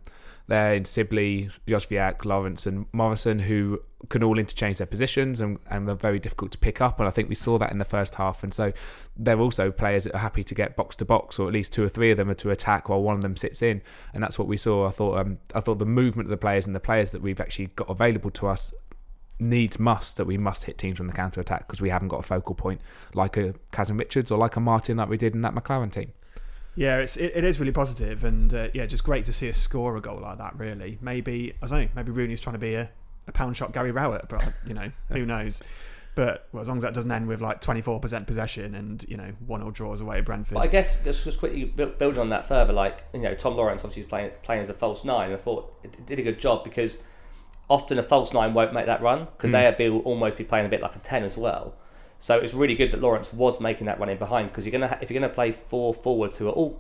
there 0.52 0.74
in 0.74 0.84
Sibley, 0.84 1.50
Jozwiak, 1.66 2.26
Lawrence, 2.26 2.66
and 2.66 2.86
Morrison, 2.92 3.40
who 3.40 3.82
can 4.10 4.22
all 4.22 4.38
interchange 4.38 4.80
their 4.80 4.88
positions 4.88 5.40
and, 5.40 5.58
and 5.70 5.90
are 5.90 5.96
very 5.96 6.20
difficult 6.20 6.52
to 6.52 6.58
pick 6.58 6.82
up. 6.82 7.00
And 7.00 7.08
I 7.08 7.12
think 7.12 7.30
we 7.30 7.36
saw 7.36 7.58
that 7.58 7.72
in 7.72 7.78
the 7.78 7.86
first 7.86 8.16
half. 8.16 8.44
And 8.44 8.54
so 8.54 8.74
they're 9.16 9.40
also 9.40 9.72
players 9.72 10.04
that 10.04 10.14
are 10.14 10.20
happy 10.20 10.44
to 10.44 10.54
get 10.54 10.76
box 10.76 10.98
to 10.98 11.06
box, 11.06 11.40
or 11.40 11.48
at 11.48 11.54
least 11.54 11.72
two 11.72 11.84
or 11.84 11.88
three 11.88 12.12
of 12.12 12.18
them 12.18 12.30
are 12.30 12.36
to 12.36 12.50
attack 12.50 12.90
while 12.90 13.02
one 13.02 13.16
of 13.16 13.22
them 13.22 13.38
sits 13.38 13.62
in. 13.62 13.82
And 14.14 14.22
that's 14.22 14.38
what 14.38 14.50
we 14.50 14.58
saw. 14.58 14.88
I 14.88 14.92
thought 14.92 15.20
um, 15.20 15.38
I 15.56 15.62
thought 15.62 15.80
the 15.80 15.86
movement 15.86 16.28
of 16.28 16.32
the 16.32 16.38
players 16.38 16.66
and 16.68 16.76
the 16.76 16.82
players 16.82 17.12
that 17.12 17.22
we've 17.22 17.40
actually 17.40 17.68
got 17.68 17.90
available 17.90 18.32
to 18.32 18.48
us 18.48 18.74
needs 19.40 19.80
must 19.80 20.18
that 20.18 20.26
we 20.26 20.38
must 20.38 20.66
hit 20.66 20.78
teams 20.78 21.00
on 21.00 21.08
the 21.08 21.14
counter 21.14 21.40
attack 21.40 21.66
because 21.66 21.82
we 21.82 21.90
haven't 21.90 22.10
got 22.10 22.20
a 22.20 22.24
focal 22.24 22.54
point 22.54 22.80
like 23.16 23.38
a 23.38 23.56
Kazim 23.72 23.98
Richards 23.98 24.30
or 24.32 24.38
like 24.38 24.56
a 24.56 24.60
Martin 24.60 24.98
like 24.98 25.10
we 25.10 25.18
did 25.18 25.34
in 25.34 25.42
that 25.42 25.56
McClaren 25.56 25.92
team. 25.92 26.12
Yeah, 26.76 26.98
it's 27.00 27.18
it, 27.18 27.34
it 27.36 27.44
is 27.44 27.60
really 27.60 27.72
positive, 27.74 28.24
and 28.24 28.54
uh, 28.54 28.68
yeah, 28.74 28.86
just 28.86 29.04
great 29.04 29.26
to 29.26 29.34
see 29.34 29.50
us 29.50 29.58
score 29.58 29.98
a 29.98 30.02
goal 30.02 30.20
like 30.22 30.38
that. 30.38 30.58
Really, 30.58 30.98
maybe 31.02 31.54
I 31.62 31.68
don't 31.68 31.82
know, 31.82 31.88
maybe 31.96 32.12
Rooney's 32.12 32.40
trying 32.42 32.54
to 32.54 32.60
be 32.60 32.76
a, 32.76 32.90
a 33.28 33.32
pound 33.32 33.58
shot 33.58 33.74
Gary 33.74 33.92
Rowett, 33.92 34.30
but 34.30 34.54
you 34.66 34.74
know 34.74 34.92
who 35.10 35.26
knows. 35.26 35.62
But 36.14 36.48
well, 36.52 36.62
as 36.62 36.68
long 36.68 36.76
as 36.78 36.84
that 36.84 36.94
doesn't 36.94 37.12
end 37.12 37.28
with 37.28 37.42
like 37.42 37.62
twenty 37.62 37.82
four 37.82 38.00
percent 38.00 38.28
possession 38.28 38.76
and 38.76 39.04
you 39.08 39.16
know 39.18 39.32
one 39.48 39.62
or 39.62 39.72
draws 39.72 40.02
away 40.02 40.18
at 40.20 40.26
Brentford. 40.26 40.56
But 40.56 40.62
I 40.62 40.68
guess 40.68 41.02
just, 41.04 41.24
just 41.24 41.40
quickly 41.40 41.66
build 41.66 41.98
build 41.98 42.18
on 42.18 42.30
that 42.30 42.48
further. 42.48 42.74
Like 42.74 43.04
you 43.14 43.22
know, 43.22 43.34
Tom 43.36 43.56
Lawrence 43.56 43.82
obviously 43.84 44.04
is 44.04 44.10
playing 44.10 44.32
playing 44.44 44.62
as 44.62 44.70
a 44.70 44.74
false 44.74 45.04
nine. 45.06 45.32
I 45.32 45.38
thought 45.38 45.74
it 45.84 46.06
did 46.06 46.20
a 46.20 46.24
good 46.24 46.40
job 46.40 46.64
because 46.64 46.98
often 47.70 47.98
a 47.98 48.04
false 48.04 48.34
nine 48.34 48.54
won't 48.54 48.74
make 48.74 48.86
that 48.88 49.02
run 49.02 49.28
because 49.38 49.50
Hmm. 49.52 49.76
they 49.78 49.88
will 49.90 50.00
be, 50.00 50.06
almost 50.06 50.38
be 50.38 50.44
playing 50.44 50.66
a 50.66 50.70
bit 50.70 50.82
like 50.82 50.96
a 50.96 51.00
ten 51.00 51.24
as 51.24 51.38
well. 51.38 51.76
So 52.22 52.38
it's 52.38 52.54
really 52.54 52.76
good 52.76 52.92
that 52.92 53.02
Lawrence 53.02 53.34
was 53.34 53.60
making 53.60 53.88
that 53.88 54.00
run 54.00 54.08
in 54.08 54.20
behind 54.20 54.50
because 54.50 54.64
you're 54.64 54.72
gonna 54.72 54.90
ha- 54.90 55.00
if 55.02 55.10
you're 55.10 55.20
gonna 55.20 55.34
play 55.34 55.52
four 55.52 55.92
forwards 55.92 56.38
who 56.38 56.48
are 56.48 56.52
all 56.52 56.80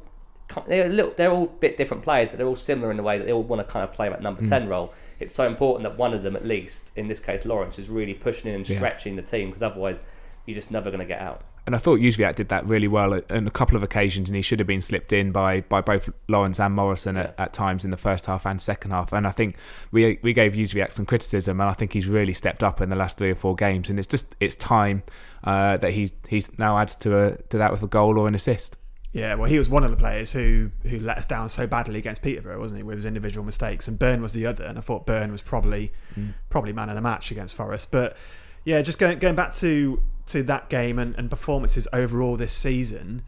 they're 0.67 0.85
a 0.85 0.89
little, 0.89 1.13
they're 1.15 1.31
all 1.31 1.47
bit 1.47 1.77
different 1.77 2.03
players, 2.03 2.29
but 2.29 2.37
they're 2.37 2.45
all 2.47 2.55
similar 2.55 2.91
in 2.91 2.97
the 2.97 3.03
way 3.03 3.17
that 3.17 3.25
they 3.25 3.31
all 3.31 3.41
want 3.41 3.65
to 3.65 3.73
kind 3.73 3.83
of 3.83 3.91
play 3.91 4.07
that 4.09 4.21
number 4.21 4.43
mm. 4.43 4.49
ten 4.49 4.67
role. 4.67 4.93
It's 5.19 5.33
so 5.33 5.47
important 5.47 5.83
that 5.89 5.97
one 5.97 6.13
of 6.13 6.21
them, 6.21 6.35
at 6.35 6.45
least 6.45 6.91
in 6.95 7.07
this 7.07 7.19
case, 7.19 7.43
Lawrence, 7.43 7.79
is 7.79 7.89
really 7.89 8.13
pushing 8.13 8.49
in 8.49 8.55
and 8.55 8.69
Yeah. 8.69 8.77
stretching 8.77 9.15
the 9.15 9.21
team 9.23 9.47
because 9.47 9.63
otherwise 9.63 10.03
you're 10.45 10.55
just 10.55 10.69
never 10.69 10.89
going 10.91 10.99
to 10.99 11.05
get 11.05 11.21
out. 11.21 11.41
And 11.65 11.75
I 11.75 11.77
thought 11.77 11.99
Jozwiak 11.99 12.35
did 12.35 12.49
that 12.49 12.65
really 12.65 12.87
well 12.87 13.13
on 13.29 13.47
a 13.47 13.51
couple 13.51 13.77
of 13.77 13.83
occasions, 13.83 14.29
and 14.29 14.35
he 14.35 14.41
should 14.41 14.59
have 14.59 14.67
been 14.67 14.81
slipped 14.81 15.13
in 15.13 15.31
by, 15.31 15.61
by 15.61 15.79
both 15.81 16.09
Lawrence 16.27 16.59
and 16.59 16.73
Morrison 16.73 17.17
at, 17.17 17.35
at 17.39 17.53
times 17.53 17.85
in 17.85 17.91
the 17.91 17.97
first 17.97 18.25
half 18.25 18.47
and 18.47 18.59
second 18.59 18.91
half. 18.91 19.13
And 19.13 19.27
I 19.27 19.31
think 19.31 19.55
we 19.91 20.19
we 20.23 20.33
gave 20.33 20.53
Jozwiak 20.53 20.93
some 20.93 21.05
criticism, 21.05 21.61
and 21.61 21.69
I 21.69 21.73
think 21.73 21.93
he's 21.93 22.07
really 22.07 22.33
stepped 22.33 22.63
up 22.63 22.81
in 22.81 22.89
the 22.89 22.95
last 22.95 23.17
three 23.17 23.29
or 23.29 23.35
four 23.35 23.55
games. 23.55 23.89
And 23.89 23.99
it's 23.99 24.07
just 24.07 24.35
it's 24.39 24.55
time 24.55 25.03
uh, 25.43 25.77
that 25.77 25.91
he 25.91 26.11
he's 26.27 26.49
now 26.57 26.79
adds 26.79 26.95
to 26.97 27.17
a, 27.17 27.37
to 27.49 27.57
that 27.59 27.71
with 27.71 27.83
a 27.83 27.87
goal 27.87 28.17
or 28.17 28.27
an 28.27 28.33
assist. 28.33 28.77
Yeah, 29.13 29.35
well, 29.35 29.49
he 29.49 29.57
was 29.57 29.67
one 29.67 29.83
of 29.83 29.91
the 29.91 29.97
players 29.97 30.31
who 30.31 30.71
who 30.83 30.99
let 30.99 31.17
us 31.17 31.25
down 31.25 31.49
so 31.49 31.67
badly 31.67 31.99
against 31.99 32.21
Peterborough, 32.21 32.59
wasn't 32.59 32.79
he, 32.79 32.83
with 32.83 32.95
his 32.95 33.05
individual 33.05 33.45
mistakes? 33.45 33.87
And 33.87 33.99
Byrne 33.99 34.21
was 34.21 34.33
the 34.33 34.45
other, 34.45 34.63
and 34.63 34.77
I 34.77 34.81
thought 34.81 35.05
Byrne 35.05 35.31
was 35.31 35.41
probably 35.41 35.91
probably 36.49 36.73
man 36.73 36.89
of 36.89 36.95
the 36.95 37.01
match 37.01 37.29
against 37.29 37.53
Forest. 37.55 37.91
But 37.91 38.17
yeah, 38.63 38.81
just 38.81 38.99
going 38.99 39.19
going 39.19 39.35
back 39.35 39.53
to 39.55 40.01
to 40.27 40.43
that 40.43 40.69
game 40.69 40.99
and, 40.99 41.15
and 41.15 41.29
performances 41.29 41.87
overall 41.91 42.37
this 42.37 42.53
season. 42.53 43.23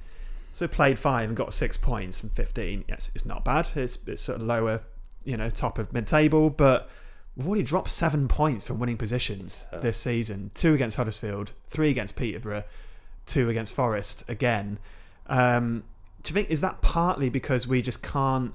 So 0.54 0.68
played 0.68 1.00
five 1.00 1.30
and 1.30 1.36
got 1.36 1.54
six 1.54 1.78
points 1.78 2.20
from 2.20 2.30
fifteen. 2.30 2.86
Yes, 2.88 3.10
it's 3.16 3.26
not 3.26 3.44
bad. 3.44 3.68
It's 3.76 3.98
it's 4.08 4.22
sort 4.22 4.40
of 4.40 4.46
lower, 4.46 4.82
you 5.24 5.36
know, 5.36 5.50
top 5.50 5.80
of 5.80 5.92
mid 5.92 6.08
table, 6.08 6.50
but 6.50 6.90
we've 7.36 7.48
already 7.48 7.64
dropped 7.64 7.90
seven 7.90 8.28
points 8.28 8.64
from 8.64 8.78
winning 8.78 8.98
positions 8.98 9.66
this 9.82 9.98
season. 9.98 10.52
Two 10.54 10.76
against 10.76 10.98
Huddersfield, 10.98 11.54
three 11.70 11.90
against 11.90 12.16
Peterborough, 12.16 12.64
two 13.26 13.50
against 13.50 13.74
Forest 13.74 14.24
again. 14.28 14.78
Um, 15.26 15.84
do 16.22 16.30
you 16.30 16.34
think 16.36 16.52
is 16.52 16.62
that 16.62 16.82
partly 16.82 17.30
because 17.30 17.68
we 17.68 17.82
just 17.82 18.04
can't 18.04 18.54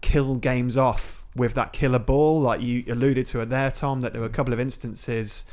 kill 0.00 0.36
games 0.36 0.76
off 0.76 1.24
with 1.36 1.54
that 1.54 1.72
killer 1.72 1.98
ball, 2.00 2.40
like 2.40 2.60
you 2.60 2.84
alluded 2.88 3.26
to 3.26 3.40
it 3.40 3.50
there, 3.50 3.70
Tom? 3.70 4.00
That 4.00 4.12
there 4.12 4.20
were 4.20 4.26
a 4.26 4.30
couple 4.30 4.52
of 4.52 4.58
instances 4.58 5.44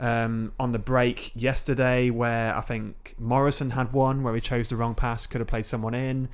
um, 0.00 0.52
on 0.58 0.72
the 0.72 0.78
break 0.78 1.30
yesterday 1.34 2.10
where 2.10 2.56
I 2.56 2.60
think 2.62 3.14
Morrison 3.18 3.70
had 3.70 3.92
one 3.92 4.22
where 4.22 4.34
he 4.34 4.40
chose 4.40 4.68
the 4.68 4.76
wrong 4.76 4.94
pass, 4.94 5.26
could 5.26 5.40
have 5.40 5.48
played 5.48 5.66
someone 5.66 5.94
in. 5.94 6.28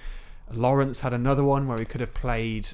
Lawrence 0.52 1.00
had 1.00 1.12
another 1.12 1.42
one 1.44 1.66
where 1.66 1.78
he 1.78 1.84
could 1.84 2.00
have 2.00 2.14
played, 2.14 2.68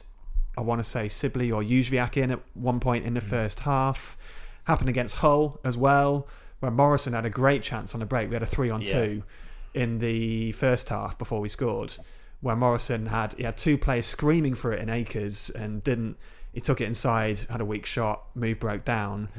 I 0.57 0.61
want 0.61 0.81
to 0.81 0.85
say 0.88 1.09
Sibley 1.09 1.50
or 1.50 1.62
Jozwiak 1.62 2.16
in 2.16 2.31
at 2.31 2.40
one 2.55 2.78
point 2.78 3.07
in 3.07 3.14
the 3.14 3.20
first 3.22 3.61
half. 3.61 4.16
Happened 4.64 4.90
against 4.90 5.16
Hull 5.16 5.59
as 5.64 5.76
well, 5.76 6.28
where 6.61 6.70
Morrison 6.70 7.14
had 7.14 7.24
a 7.24 7.31
great 7.31 7.62
chance 7.62 7.94
on 7.94 8.00
the 8.00 8.07
break. 8.07 8.28
We 8.28 8.35
had 8.35 8.42
a 8.42 8.46
three 8.46 8.70
on 8.70 8.83
Yeah. 8.83 8.92
two 8.92 9.22
in 9.74 9.98
the 9.98 10.52
first 10.52 10.90
half 10.90 11.16
before 11.18 11.40
we 11.40 11.48
scored, 11.48 11.94
where 12.42 12.55
Morrison 12.55 13.07
had 13.07 13.33
he 13.35 13.44
had 13.44 13.57
two 13.57 13.78
players 13.78 14.05
screaming 14.07 14.55
for 14.55 14.72
it 14.72 14.81
in 14.81 14.90
acres 14.90 15.48
and 15.50 15.83
didn't. 15.83 16.18
He 16.52 16.61
took 16.61 16.83
it 16.83 16.85
inside, 16.85 17.38
had 17.48 17.62
a 17.62 17.64
weak 17.64 17.87
shot, 17.87 18.24
move 18.35 18.61
broke 18.61 18.85
down. 18.85 19.31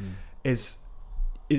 Is 0.44 0.78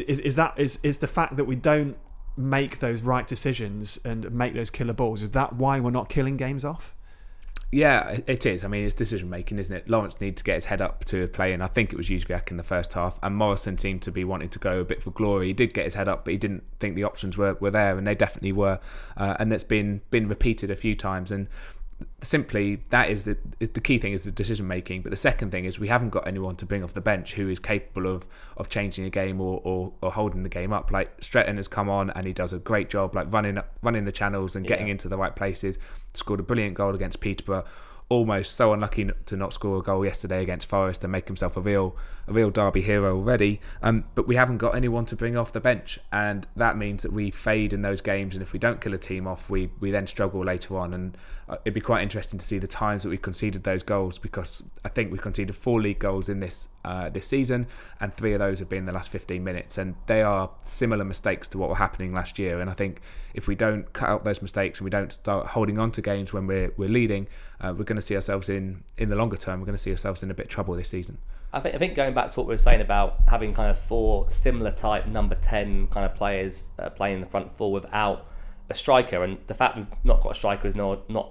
is 0.03 0.21
is 0.21 0.37
that 0.37 0.55
is 0.57 0.79
is 0.83 0.99
the 0.99 1.07
fact 1.07 1.37
that 1.37 1.45
we 1.45 1.57
don't 1.57 1.97
make 2.37 2.81
those 2.81 3.03
right 3.03 3.27
decisions 3.27 3.99
and 4.05 4.31
make 4.33 4.55
those 4.55 4.71
killer 4.71 4.93
balls? 4.93 5.23
Is 5.23 5.31
that 5.31 5.55
why 5.55 5.81
we're 5.81 5.91
not 5.91 6.09
killing 6.09 6.37
games 6.37 6.65
off? 6.65 6.95
Yeah, 7.75 8.21
it 8.29 8.47
is. 8.47 8.63
I 8.63 8.69
mean, 8.69 8.85
it's 8.85 8.95
decision 8.95 9.29
making, 9.29 9.59
isn't 9.59 9.75
it? 9.75 9.91
Lawrence 9.91 10.21
needs 10.21 10.39
to 10.39 10.45
get 10.45 10.55
his 10.55 10.67
head 10.67 10.81
up 10.81 11.05
to 11.07 11.27
play, 11.27 11.53
and 11.53 11.61
I 11.61 11.67
think 11.67 11.93
it 11.93 11.97
was 11.97 12.09
Jozwiak 12.09 12.53
in 12.53 12.57
the 12.57 12.63
first 12.63 12.93
half. 12.93 13.19
And 13.21 13.35
Morrison 13.35 13.79
seemed 13.79 14.03
to 14.03 14.13
be 14.13 14.23
wanting 14.23 14.49
to 14.51 14.61
go 14.61 14.81
a 14.81 14.85
bit 14.85 15.03
for 15.03 15.11
glory. 15.11 15.49
He 15.49 15.53
did 15.55 15.75
get 15.75 15.85
his 15.85 15.95
head 15.95 16.07
up, 16.07 16.25
but 16.25 16.31
he 16.31 16.37
didn't 16.39 16.63
think 16.79 16.95
the 16.95 17.03
options 17.03 17.37
were, 17.37 17.55
were 17.55 17.73
there, 17.73 17.99
and 17.99 18.07
they 18.07 18.15
definitely 18.15 18.53
were. 18.53 18.79
Uh, 19.17 19.35
and 19.41 19.51
that's 19.51 19.65
been 19.65 20.03
been 20.11 20.29
repeated 20.29 20.71
a 20.71 20.77
few 20.77 20.95
times. 20.95 21.33
And 21.33 21.49
simply, 22.23 22.83
that 22.91 23.11
is 23.11 23.25
the 23.25 23.37
the 23.59 23.81
key 23.81 23.99
thing 23.99 24.13
is 24.13 24.25
the 24.25 24.31
decision 24.31 24.67
making. 24.67 25.03
But 25.03 25.11
the 25.11 25.17
second 25.17 25.51
thing 25.51 25.65
is 25.65 25.79
we 25.79 25.89
haven't 25.89 26.11
got 26.11 26.27
anyone 26.27 26.57
to 26.57 26.67
bring 26.67 26.83
off 26.85 26.95
the 26.95 27.01
bench 27.01 27.35
who 27.35 27.49
is 27.49 27.59
capable 27.59 28.07
of 28.13 28.27
of 28.57 28.69
changing 28.69 29.05
a 29.05 29.11
game 29.11 29.41
or, 29.41 29.61
or, 29.65 29.93
or 30.01 30.13
holding 30.13 30.43
the 30.43 30.49
game 30.49 30.73
up. 30.73 30.91
Like 30.91 31.11
Stretton 31.21 31.57
has 31.57 31.69
come 31.69 31.89
on 31.89 32.11
and 32.11 32.27
he 32.27 32.33
does 32.33 32.53
a 32.53 32.59
great 32.59 32.89
job, 32.91 33.15
like 33.15 33.33
running 33.33 33.59
running 33.83 34.05
the 34.05 34.13
channels 34.13 34.57
and 34.57 34.67
getting 34.67 34.87
Yeah. 34.87 34.93
into 34.93 35.09
the 35.09 35.17
right 35.19 35.35
places. 35.35 35.79
Scored 36.15 36.41
a 36.41 36.43
brilliant 36.45 36.75
goal 36.75 36.95
against 36.95 37.21
Peterborough. 37.21 37.65
Almost 38.11 38.55
so 38.55 38.73
unlucky 38.75 39.09
to 39.27 39.37
not 39.37 39.55
score 39.55 39.79
a 39.79 39.83
goal 39.83 40.05
yesterday 40.05 40.43
against 40.43 40.69
Forest 40.69 41.05
and 41.05 41.11
make 41.11 41.27
himself 41.27 41.57
a 41.57 41.61
real 41.61 41.97
a 42.27 42.33
real 42.33 42.51
derby 42.51 42.83
hero 42.83 43.17
already. 43.17 43.61
Um, 43.83 44.05
but 44.15 44.27
we 44.27 44.37
haven't 44.37 44.59
got 44.59 44.75
anyone 44.75 45.07
to 45.07 45.17
bring 45.17 45.37
off 45.37 45.53
the 45.53 45.61
bench, 45.61 45.99
and 46.13 46.47
that 46.57 46.77
means 46.77 47.03
that 47.03 47.13
we 47.13 47.31
fade 47.31 47.73
in 47.73 47.83
those 47.83 48.01
games. 48.01 48.35
And 48.35 48.43
if 48.43 48.53
we 48.53 48.59
don't 48.59 48.81
kill 48.81 48.95
a 48.95 48.99
team 48.99 49.27
off, 49.27 49.51
we 49.51 49.71
we 49.81 49.91
then 49.91 50.07
struggle 50.07 50.45
later 50.45 50.77
on. 50.79 50.95
And 50.95 51.17
uh, 51.49 51.57
it'd 51.65 51.75
be 51.75 51.81
quite 51.81 52.03
interesting 52.03 52.39
to 52.39 52.45
see 52.45 52.59
the 52.59 52.67
times 52.67 53.03
that 53.03 53.11
we 53.11 53.19
conceded 53.19 53.65
those 53.65 53.83
goals 53.83 54.19
because 54.19 54.71
I 54.85 54.89
think 54.89 55.13
we 55.13 55.19
conceded 55.19 55.55
four 55.55 55.81
league 55.81 55.99
goals 55.99 56.29
in 56.29 56.41
this 56.41 56.69
uh, 56.85 57.11
this 57.11 57.27
season, 57.27 57.67
and 58.01 58.17
three 58.17 58.33
of 58.33 58.39
those 58.39 58.59
have 58.61 58.69
been 58.69 58.81
in 58.81 58.87
the 58.87 58.93
last 58.93 59.11
15 59.11 59.43
minutes, 59.43 59.79
and 59.79 59.95
they 60.07 60.23
are 60.23 60.51
similar 60.65 61.05
mistakes 61.05 61.49
to 61.49 61.59
what 61.59 61.69
were 61.69 61.77
happening 61.77 62.13
last 62.13 62.39
year. 62.39 62.61
And 62.61 62.71
I 62.71 62.75
think 62.75 63.01
if 63.35 63.47
we 63.47 63.55
don't 63.55 63.93
cut 63.93 64.09
out 64.09 64.25
those 64.25 64.41
mistakes 64.41 64.79
and 64.79 64.85
we 64.85 64.91
don't 64.91 65.13
start 65.13 65.49
holding 65.49 65.79
on 65.79 65.93
to 65.93 66.03
games 66.03 66.33
when 66.33 66.47
we're 66.47 66.73
we're 66.77 66.89
leading, 66.89 67.27
uh, 67.61 67.75
we're 67.77 67.85
going 67.85 67.97
to 67.97 68.03
see 68.03 68.15
ourselves 68.15 68.49
in 68.49 68.83
in 68.97 69.09
the 69.09 69.17
longer 69.17 69.37
term. 69.37 69.61
We're 69.61 69.67
going 69.67 69.77
to 69.77 69.83
see 69.83 69.91
ourselves 69.91 70.23
in 70.23 70.31
a 70.31 70.35
bit 70.35 70.47
of 70.47 70.51
trouble 70.51 70.75
this 70.75 70.89
season. 70.89 71.19
I 71.55 71.61
think, 71.61 71.75
I 71.77 71.79
think 71.79 71.95
going 71.95 72.15
back 72.15 72.31
to 72.31 72.41
what 72.41 72.49
we 72.49 72.55
were 72.55 72.59
saying 72.59 72.81
about 72.81 73.21
having 73.29 73.55
kind 73.55 73.71
of 73.71 73.79
four 73.79 74.29
similar 74.29 74.73
type 74.73 75.07
number 75.07 75.37
10 75.37 75.87
kind 75.87 76.05
of 76.05 76.15
players 76.17 76.71
uh, 76.81 76.91
playing 76.91 77.17
in 77.17 77.21
the 77.21 77.29
front 77.29 77.57
four 77.57 77.71
without 77.73 78.27
a 78.69 78.75
striker, 78.75 79.23
and 79.23 79.39
the 79.47 79.55
fact 79.55 79.77
we've 79.77 79.87
not 80.03 80.21
got 80.21 80.33
a 80.33 80.35
striker 80.35 80.67
is 80.67 80.75
not, 80.75 81.09
not 81.09 81.31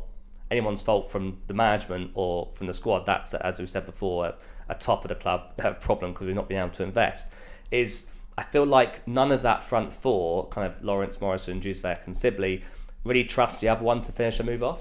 anyone's 0.49 0.81
fault 0.81 1.12
from 1.12 1.39
the 1.47 1.53
management 1.53 2.12
or 2.13 2.49
from 2.53 2.67
the 2.67 2.73
squad. 2.73 3.05
That's, 3.05 3.33
as 3.33 3.59
we've 3.59 3.69
said 3.69 3.86
before, 3.86 4.27
a, 4.27 4.36
a 4.69 4.75
top 4.75 5.03
of 5.03 5.09
the 5.09 5.15
club 5.15 5.59
uh, 5.62 5.73
problem 5.73 6.13
because 6.13 6.27
we've 6.27 6.36
not 6.36 6.47
been 6.47 6.59
able 6.59 6.69
to 6.69 6.83
invest. 6.83 7.33
Is 7.69 8.07
I 8.38 8.43
feel 8.43 8.65
like 8.65 9.05
none 9.05 9.31
of 9.31 9.41
that 9.41 9.62
front 9.62 9.91
four, 9.91 10.47
kind 10.47 10.71
of 10.71 10.81
Lawrence, 10.81 11.19
Morrison, 11.19 11.59
Jozwiak, 11.59 12.05
and 12.05 12.15
Sibley, 12.15 12.63
really 13.03 13.25
trust 13.25 13.59
the 13.59 13.67
other 13.67 13.83
one 13.83 14.01
to 14.03 14.12
finish 14.13 14.39
a 14.39 14.43
move 14.43 14.63
off. 14.63 14.79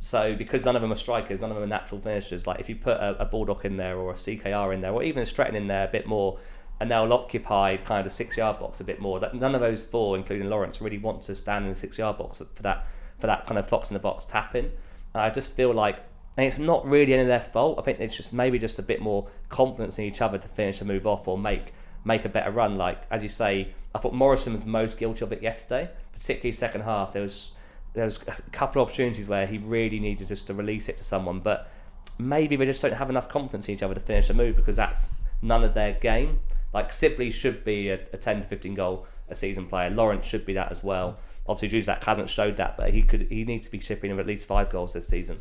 So 0.00 0.34
because 0.36 0.64
none 0.64 0.76
of 0.76 0.82
them 0.82 0.92
are 0.92 0.96
strikers, 0.96 1.40
none 1.40 1.50
of 1.50 1.56
them 1.56 1.64
are 1.64 1.68
natural 1.68 2.00
finishers. 2.00 2.46
Like 2.46 2.60
if 2.60 2.68
you 2.68 2.76
put 2.76 2.96
a, 2.98 3.20
a 3.22 3.24
Bulldog 3.24 3.64
in 3.64 3.76
there 3.76 3.98
or 3.98 4.12
a 4.12 4.14
CKR 4.14 4.72
in 4.74 4.80
there, 4.80 4.92
or 4.92 5.02
even 5.02 5.22
a 5.22 5.26
Stretton 5.26 5.56
in 5.56 5.66
there 5.66 5.86
a 5.86 5.90
bit 5.90 6.06
more, 6.06 6.38
and 6.80 6.90
they'll 6.90 7.12
occupy 7.12 7.76
kind 7.76 8.06
of 8.06 8.12
six 8.12 8.36
yard 8.36 8.58
box 8.60 8.80
a 8.80 8.84
bit 8.84 9.00
more. 9.00 9.18
That 9.18 9.34
none 9.34 9.54
of 9.54 9.60
those 9.60 9.82
four, 9.82 10.16
including 10.16 10.48
Lawrence, 10.48 10.80
really 10.80 10.98
want 10.98 11.22
to 11.22 11.34
stand 11.34 11.64
in 11.64 11.72
the 11.72 11.74
six 11.74 11.98
yard 11.98 12.18
box 12.18 12.38
for 12.38 12.62
that 12.62 12.86
for 13.18 13.26
that 13.26 13.46
kind 13.46 13.58
of 13.58 13.68
fox 13.68 13.90
in 13.90 13.94
the 13.94 14.00
box 14.00 14.24
tapping. 14.24 14.70
And 15.14 15.22
I 15.22 15.30
just 15.30 15.50
feel 15.50 15.72
like, 15.72 15.96
and 16.36 16.46
it's 16.46 16.60
not 16.60 16.86
really 16.86 17.12
any 17.12 17.22
of 17.22 17.28
their 17.28 17.40
fault. 17.40 17.80
I 17.80 17.82
think 17.82 17.98
it's 17.98 18.16
just 18.16 18.32
maybe 18.32 18.60
just 18.60 18.78
a 18.78 18.82
bit 18.82 19.00
more 19.00 19.28
confidence 19.48 19.98
in 19.98 20.04
each 20.04 20.20
other 20.20 20.38
to 20.38 20.48
finish 20.48 20.80
a 20.80 20.84
move 20.84 21.06
off 21.06 21.26
or 21.26 21.36
make 21.36 21.72
make 22.04 22.24
a 22.24 22.28
better 22.28 22.52
run. 22.52 22.76
Like 22.76 23.02
as 23.10 23.24
you 23.24 23.28
say, 23.28 23.74
I 23.94 23.98
thought 23.98 24.14
Morrison 24.14 24.52
was 24.52 24.64
most 24.64 24.98
guilty 24.98 25.24
of 25.24 25.32
it 25.32 25.42
yesterday, 25.42 25.90
particularly 26.12 26.52
second 26.52 26.82
half. 26.82 27.12
There 27.12 27.22
was 27.22 27.52
there 27.94 28.04
was 28.04 28.20
a 28.26 28.50
couple 28.52 28.80
of 28.82 28.88
opportunities 28.88 29.26
where 29.26 29.46
he 29.46 29.58
really 29.58 29.98
needed 29.98 30.28
just 30.28 30.46
to 30.48 30.54
release 30.54 30.88
it 30.88 30.96
to 30.98 31.04
someone, 31.04 31.40
but 31.40 31.70
maybe 32.18 32.56
they 32.56 32.66
just 32.66 32.82
don't 32.82 32.92
have 32.94 33.10
enough 33.10 33.28
confidence 33.28 33.68
in 33.68 33.74
each 33.74 33.82
other 33.82 33.94
to 33.94 34.00
finish 34.00 34.28
a 34.30 34.34
move 34.34 34.56
because 34.56 34.76
that's 34.76 35.08
none 35.42 35.64
of 35.64 35.74
their 35.74 35.92
game. 35.94 36.40
Like 36.74 36.92
Sibley 36.92 37.30
should 37.30 37.64
be 37.64 37.88
a, 37.88 37.94
a 38.12 38.16
10 38.16 38.42
to 38.42 38.48
15 38.48 38.74
goal 38.74 39.06
a 39.28 39.34
season 39.34 39.66
player. 39.66 39.90
Lawrence 39.90 40.26
should 40.26 40.44
be 40.46 40.52
that 40.54 40.70
as 40.70 40.82
well. 40.82 41.18
Obviously, 41.46 41.80
Jozwiak 41.82 42.04
hasn't 42.04 42.28
showed 42.28 42.56
that, 42.58 42.76
but 42.76 42.90
he 42.92 43.02
could 43.02 43.22
he 43.30 43.44
needs 43.44 43.66
to 43.66 43.70
be 43.70 43.78
chipping 43.78 44.10
in 44.10 44.18
at 44.20 44.26
least 44.26 44.46
five 44.46 44.68
goals 44.70 44.92
this 44.92 45.06
season. 45.08 45.40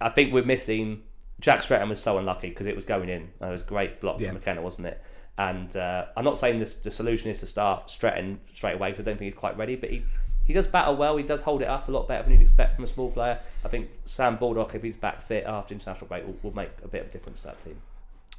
I 0.00 0.08
think 0.08 0.32
we're 0.32 0.44
missing. 0.44 1.02
Jack 1.40 1.62
Stretton 1.62 1.88
was 1.88 2.02
so 2.02 2.18
unlucky 2.18 2.48
because 2.48 2.66
it 2.66 2.74
was 2.74 2.84
going 2.84 3.08
in. 3.08 3.22
It 3.40 3.50
was 3.50 3.62
a 3.62 3.66
great 3.66 4.00
block 4.00 4.20
Yeah. 4.20 4.28
from 4.28 4.36
McKenna, 4.38 4.62
wasn't 4.62 4.86
it? 4.88 5.02
And 5.36 5.74
uh, 5.76 6.06
I'm 6.16 6.24
not 6.24 6.38
saying 6.38 6.58
this, 6.58 6.74
the 6.74 6.90
solution 6.90 7.30
is 7.30 7.40
to 7.40 7.46
start 7.46 7.90
Stretton 7.90 8.40
straight 8.52 8.74
away 8.74 8.90
because 8.90 9.04
I 9.06 9.10
don't 9.10 9.18
think 9.18 9.32
he's 9.32 9.38
quite 9.38 9.56
ready, 9.56 9.76
but 9.76 9.90
he 9.90 10.02
he 10.48 10.54
does 10.54 10.66
battle 10.66 10.96
well. 10.96 11.18
He 11.18 11.22
does 11.22 11.42
hold 11.42 11.60
it 11.60 11.68
up 11.68 11.88
a 11.88 11.92
lot 11.92 12.08
better 12.08 12.22
than 12.22 12.32
you'd 12.32 12.40
expect 12.40 12.74
from 12.74 12.84
a 12.84 12.86
small 12.86 13.10
player. 13.10 13.38
I 13.66 13.68
think 13.68 13.90
Sam 14.06 14.38
Baldock, 14.38 14.74
if 14.74 14.82
he's 14.82 14.96
back 14.96 15.20
fit 15.20 15.44
after 15.44 15.74
international 15.74 16.06
break, 16.06 16.26
will, 16.26 16.38
will 16.42 16.56
make 16.56 16.70
a 16.82 16.88
bit 16.88 17.02
of 17.02 17.08
a 17.08 17.10
difference 17.10 17.42
to 17.42 17.48
that 17.48 17.60
team. 17.60 17.76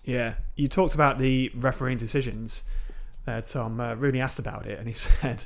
Yeah, 0.04 0.34
you 0.56 0.68
talked 0.68 0.96
about 0.96 1.20
the 1.20 1.52
refereeing 1.54 2.00
decisions. 2.00 2.64
Uh, 3.28 3.42
Tom 3.42 3.80
uh, 3.80 3.94
Rooney 3.94 4.22
asked 4.22 4.40
about 4.40 4.66
it, 4.66 4.80
and 4.80 4.88
he 4.88 4.94
said, 4.96 5.46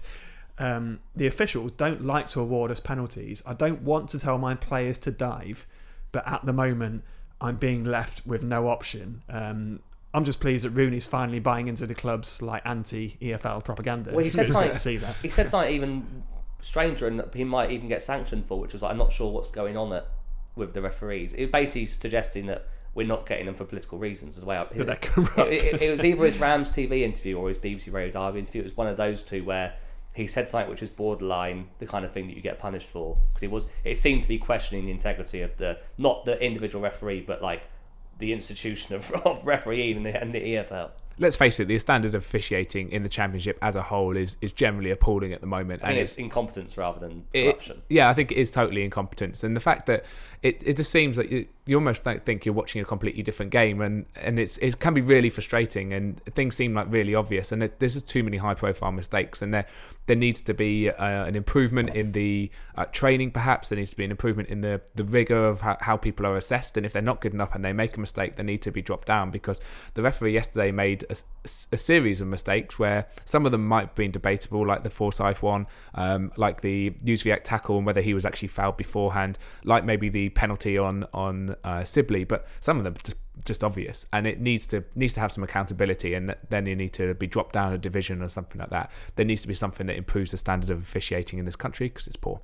um, 0.57 1.01
"The 1.13 1.27
officials 1.27 1.73
don't 1.73 2.05
like 2.05 2.27
to 2.27 2.39
award 2.39 2.71
us 2.71 2.79
penalties. 2.79 3.43
I 3.45 3.53
don't 3.55 3.81
want 3.81 4.07
to 4.11 4.19
tell 4.19 4.37
my 4.37 4.55
players 4.55 4.97
to 4.99 5.11
dive, 5.11 5.67
but 6.13 6.25
at 6.25 6.45
the 6.45 6.53
moment, 6.53 7.03
I'm 7.41 7.57
being 7.57 7.83
left 7.83 8.25
with 8.25 8.41
no 8.41 8.69
option." 8.69 9.21
Um, 9.27 9.81
I'm 10.13 10.23
just 10.23 10.39
pleased 10.39 10.63
that 10.63 10.69
Rooney's 10.69 11.07
finally 11.07 11.39
buying 11.39 11.67
into 11.67 11.85
the 11.87 11.95
club's 11.95 12.41
like 12.41 12.61
anti 12.63 13.17
EFL 13.21 13.65
propaganda. 13.65 14.11
Well, 14.13 14.23
he 14.23 14.29
said 14.31 14.49
something. 14.49 14.71
to 14.71 14.79
see 14.79 14.95
that. 14.95 15.17
He 15.21 15.29
said 15.29 15.49
something 15.49 15.73
even 15.75 16.23
stranger, 16.63 17.07
and 17.07 17.23
he 17.33 17.43
might 17.43 17.71
even 17.71 17.87
get 17.87 18.01
sanctioned 18.01 18.45
for, 18.45 18.59
which 18.59 18.73
was 18.73 18.81
like, 18.81 18.91
I'm 18.91 18.97
not 18.97 19.13
sure 19.13 19.31
what's 19.31 19.49
going 19.49 19.77
on 19.77 19.93
at, 19.93 20.07
with 20.55 20.73
the 20.73 20.81
referees. 20.81 21.33
It 21.37 21.51
basically 21.51 21.85
suggesting 21.85 22.47
that 22.47 22.67
we're 22.95 23.07
not 23.07 23.25
getting 23.25 23.45
them 23.45 23.55
for 23.55 23.65
political 23.65 23.97
reasons. 23.97 24.35
Is 24.35 24.41
the 24.41 24.45
way 24.45 24.57
I, 24.57 24.65
That 24.65 24.85
they're 24.85 25.47
it, 25.47 25.63
it, 25.63 25.73
it, 25.73 25.81
it 25.81 25.91
was 25.91 26.05
either 26.05 26.25
his 26.25 26.39
Rams 26.39 26.69
TV 26.69 27.01
interview 27.01 27.37
or 27.37 27.49
his 27.49 27.57
BBC 27.57 27.91
Radio 27.91 28.11
Derby 28.11 28.39
interview. 28.39 28.61
It 28.61 28.65
was 28.65 28.77
one 28.77 28.87
of 28.87 28.97
those 28.97 29.21
two 29.21 29.43
where 29.43 29.73
he 30.13 30.27
said 30.27 30.47
something 30.47 30.69
which 30.69 30.83
is 30.83 30.89
borderline 30.89 31.69
the 31.79 31.87
kind 31.87 32.05
of 32.05 32.11
thing 32.11 32.27
that 32.27 32.35
you 32.35 32.41
get 32.41 32.59
punished 32.59 32.87
for 32.87 33.17
because 33.29 33.43
it 33.43 33.51
was. 33.51 33.67
It 33.83 33.97
seemed 33.97 34.21
to 34.23 34.27
be 34.27 34.37
questioning 34.37 34.85
the 34.85 34.91
integrity 34.91 35.41
of 35.41 35.57
the 35.57 35.79
not 35.97 36.25
the 36.25 36.39
individual 36.39 36.83
referee, 36.83 37.21
but 37.21 37.41
like 37.41 37.63
the 38.19 38.31
institution 38.31 38.95
of, 38.95 39.11
of 39.25 39.45
refereeing 39.45 39.97
and 39.97 40.05
the, 40.05 40.21
and 40.21 40.33
the 40.33 40.39
EFL. 40.39 40.91
Let's 41.19 41.35
face 41.35 41.59
it, 41.59 41.65
the 41.67 41.77
standard 41.79 42.15
of 42.15 42.23
officiating 42.23 42.89
in 42.91 43.03
the 43.03 43.09
championship 43.09 43.57
as 43.61 43.75
a 43.75 43.81
whole 43.83 44.17
is, 44.17 44.35
is 44.41 44.51
generally 44.51 44.89
appalling 44.91 45.31
at 45.31 45.41
the 45.41 45.47
moment. 45.47 45.83
I 45.83 45.89
think 45.89 45.99
it's 45.99 46.15
incompetence 46.15 46.77
rather 46.77 46.99
than 46.99 47.23
it- 47.33 47.43
corruption. 47.51 47.81
yeah, 47.89 48.09
I 48.09 48.13
think 48.13 48.31
it 48.31 48.37
is 48.37 48.49
totally 48.49 48.83
incompetence, 48.83 49.43
and 49.43 49.55
the 49.55 49.59
fact 49.59 49.85
that 49.85 50.05
it, 50.43 50.61
it 50.65 50.75
just 50.75 50.91
seems 50.91 51.17
like 51.17 51.31
you, 51.31 51.45
you 51.65 51.77
almost 51.77 52.03
think 52.03 52.45
you're 52.45 52.53
watching 52.53 52.81
a 52.81 52.85
completely 52.85 53.23
different 53.23 53.49
game, 53.51 53.81
and, 53.81 54.05
and 54.17 54.37
it's 54.37 54.57
it 54.57 54.77
can 54.79 54.93
be 54.93 54.99
really 54.99 55.29
frustrating, 55.29 55.93
and 55.93 56.23
things 56.35 56.57
seem 56.57 56.73
like 56.73 56.87
really 56.89 57.15
obvious, 57.15 57.53
and 57.53 57.63
it, 57.63 57.79
there's 57.79 57.93
just 57.93 58.07
too 58.07 58.23
many 58.23 58.35
high 58.35 58.53
profile 58.53 58.91
mistakes, 58.91 59.41
and 59.41 59.53
there 59.53 59.65
there 60.05 60.17
needs 60.17 60.41
to 60.41 60.53
be 60.53 60.89
uh, 60.89 61.23
an 61.23 61.37
improvement 61.37 61.95
in 61.95 62.11
the 62.11 62.51
uh, 62.75 62.83
training, 62.91 63.31
perhaps 63.31 63.69
there 63.69 63.77
needs 63.77 63.91
to 63.91 63.95
be 63.95 64.03
an 64.03 64.11
improvement 64.11 64.49
in 64.49 64.59
the 64.59 64.81
the 64.95 65.05
rigor 65.05 65.47
of 65.47 65.61
how, 65.61 65.77
how 65.79 65.95
people 65.95 66.25
are 66.25 66.35
assessed, 66.35 66.75
and 66.75 66.85
if 66.85 66.91
they're 66.91 67.01
not 67.01 67.21
good 67.21 67.33
enough 67.33 67.55
and 67.55 67.63
they 67.63 67.71
make 67.71 67.95
a 67.95 67.99
mistake, 68.01 68.35
they 68.35 68.43
need 68.43 68.61
to 68.61 68.71
be 68.71 68.81
dropped 68.81 69.07
down 69.07 69.31
because 69.31 69.61
the 69.93 70.01
referee 70.01 70.33
yesterday 70.33 70.71
made 70.71 71.05
a, 71.09 71.15
a 71.71 71.77
series 71.77 72.19
of 72.19 72.27
mistakes 72.27 72.77
where 72.77 73.07
some 73.23 73.45
of 73.45 73.53
them 73.53 73.65
might 73.65 73.87
have 73.87 73.95
been 73.95 74.11
debatable, 74.11 74.67
like 74.67 74.83
the 74.83 74.89
Forsyth 74.89 75.41
one, 75.41 75.65
um, 75.95 76.33
like 76.35 76.59
the 76.59 76.89
Newsviac 77.05 77.45
tackle 77.45 77.77
and 77.77 77.85
whether 77.85 78.01
he 78.01 78.13
was 78.13 78.25
actually 78.25 78.49
fouled 78.49 78.75
beforehand, 78.75 79.37
like 79.63 79.85
maybe 79.85 80.09
the 80.09 80.32
penalty 80.35 80.77
on 80.77 81.05
on 81.13 81.55
uh, 81.63 81.83
Sibley, 81.83 82.23
but 82.23 82.47
some 82.59 82.77
of 82.77 82.83
them 82.83 82.95
just 83.03 83.17
just 83.45 83.63
obvious, 83.63 84.05
and 84.13 84.27
it 84.27 84.39
needs 84.39 84.67
to 84.67 84.83
needs 84.95 85.13
to 85.13 85.19
have 85.19 85.31
some 85.31 85.43
accountability, 85.43 86.13
and 86.13 86.35
then 86.49 86.65
you 86.65 86.75
need 86.75 86.93
to 86.93 87.13
be 87.15 87.27
dropped 87.27 87.53
down 87.53 87.73
a 87.73 87.77
division 87.77 88.21
or 88.21 88.29
something 88.29 88.59
like 88.59 88.69
that. 88.69 88.91
There 89.15 89.25
needs 89.25 89.41
to 89.41 89.47
be 89.47 89.53
something 89.53 89.87
that 89.87 89.97
improves 89.97 90.31
the 90.31 90.37
standard 90.37 90.69
of 90.69 90.79
officiating 90.79 91.39
in 91.39 91.45
this 91.45 91.55
country 91.55 91.89
because 91.89 92.07
it's 92.07 92.15
poor. 92.15 92.41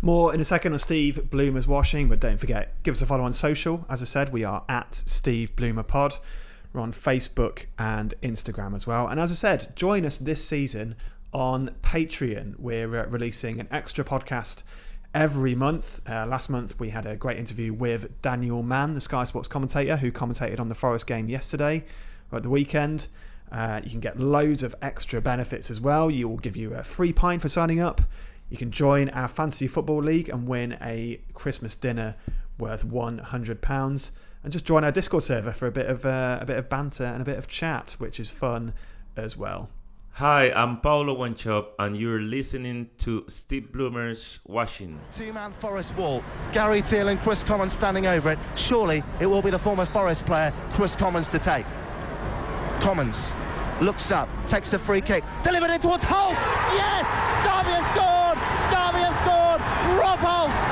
More 0.00 0.32
in 0.32 0.40
a 0.40 0.44
second 0.44 0.74
on 0.74 0.78
Steve 0.78 1.28
Bloomer's 1.28 1.66
washing, 1.66 2.08
but 2.08 2.20
don't 2.20 2.38
forget, 2.38 2.80
give 2.84 2.92
us 2.92 3.02
a 3.02 3.06
follow 3.06 3.24
on 3.24 3.32
social. 3.32 3.84
As 3.88 4.00
I 4.00 4.04
said, 4.04 4.32
we 4.32 4.44
are 4.44 4.64
at 4.68 4.94
Steve 4.94 5.56
Bloomer 5.56 5.82
Pod. 5.82 6.14
We're 6.72 6.82
on 6.82 6.92
Facebook 6.92 7.66
and 7.78 8.14
Instagram 8.22 8.76
as 8.76 8.86
well. 8.86 9.08
And 9.08 9.18
as 9.18 9.32
I 9.32 9.34
said, 9.34 9.74
join 9.74 10.04
us 10.04 10.18
this 10.18 10.44
season 10.44 10.94
on 11.32 11.74
Patreon. 11.82 12.58
We're 12.58 12.96
uh, 12.96 13.06
releasing 13.06 13.58
an 13.58 13.66
extra 13.72 14.04
podcast 14.04 14.62
every 15.18 15.56
month. 15.56 16.00
Uh, 16.08 16.24
last 16.26 16.48
month, 16.48 16.78
we 16.78 16.90
had 16.90 17.04
a 17.04 17.16
great 17.16 17.36
interview 17.38 17.72
with 17.72 18.22
Daniel 18.22 18.62
Mann, 18.62 18.94
the 18.94 19.00
Sky 19.00 19.24
Sports 19.24 19.48
commentator, 19.48 19.96
who 19.96 20.12
commentated 20.12 20.60
on 20.60 20.68
the 20.68 20.76
Forest 20.76 21.08
game 21.08 21.28
yesterday 21.28 21.84
or 22.30 22.36
at 22.36 22.44
the 22.44 22.48
weekend. 22.48 23.08
Uh, 23.50 23.80
you 23.82 23.90
can 23.90 23.98
get 23.98 24.20
loads 24.20 24.62
of 24.62 24.76
extra 24.80 25.20
benefits 25.20 25.70
as 25.70 25.80
well. 25.80 26.08
You 26.08 26.28
will 26.28 26.36
give 26.36 26.56
you 26.56 26.72
a 26.74 26.84
free 26.84 27.12
pint 27.12 27.42
for 27.42 27.48
signing 27.48 27.80
up. 27.80 28.00
You 28.48 28.56
can 28.56 28.70
join 28.70 29.08
our 29.08 29.26
fantasy 29.26 29.66
football 29.66 30.00
league 30.00 30.28
and 30.28 30.46
win 30.46 30.78
a 30.80 31.20
Christmas 31.34 31.74
dinner 31.74 32.14
worth 32.56 32.84
one 32.84 33.18
hundred 33.18 33.60
pounds, 33.60 34.12
and 34.44 34.52
just 34.52 34.64
join 34.64 34.84
our 34.84 34.92
Discord 34.92 35.24
server 35.24 35.50
for 35.50 35.66
a 35.66 35.72
bit 35.72 35.86
of 35.86 36.06
uh, 36.06 36.38
a 36.40 36.46
bit 36.46 36.58
of 36.58 36.68
banter 36.68 37.04
and 37.04 37.20
a 37.22 37.24
bit 37.24 37.38
of 37.38 37.48
chat, 37.48 37.96
which 37.98 38.20
is 38.20 38.30
fun 38.30 38.72
as 39.16 39.36
well. 39.36 39.68
Hi, 40.18 40.50
I'm 40.50 40.80
Paulo 40.80 41.14
Wanchope, 41.14 41.74
and 41.78 41.96
you're 41.96 42.20
listening 42.20 42.90
to 42.98 43.24
Steve 43.28 43.70
Bloomer's 43.70 44.40
Washing. 44.48 44.98
Two-man 45.12 45.52
Forest 45.52 45.94
wall. 45.94 46.24
Gary 46.52 46.82
Teale 46.82 47.06
and 47.06 47.20
Chris 47.20 47.44
Commons 47.44 47.72
standing 47.72 48.08
over 48.08 48.32
it. 48.32 48.38
Surely 48.56 49.04
it 49.20 49.26
will 49.26 49.42
be 49.42 49.50
the 49.50 49.58
former 49.60 49.86
Forest 49.86 50.26
player 50.26 50.52
Chris 50.72 50.96
Commons 50.96 51.28
to 51.28 51.38
take. 51.38 51.64
Commons 52.80 53.32
looks 53.80 54.10
up, 54.10 54.28
takes 54.44 54.72
a 54.72 54.78
free 54.80 55.00
kick, 55.00 55.22
delivered 55.44 55.70
in 55.70 55.78
towards 55.78 56.02
Hulse. 56.02 56.34
Yes, 56.74 57.06
Derby 57.46 57.78
have 57.78 57.86
scored. 57.94 58.38
Derby 58.74 59.06
have 59.06 59.14
scored. 59.22 59.62
Rob 60.02 60.18
Hulse. 60.18 60.62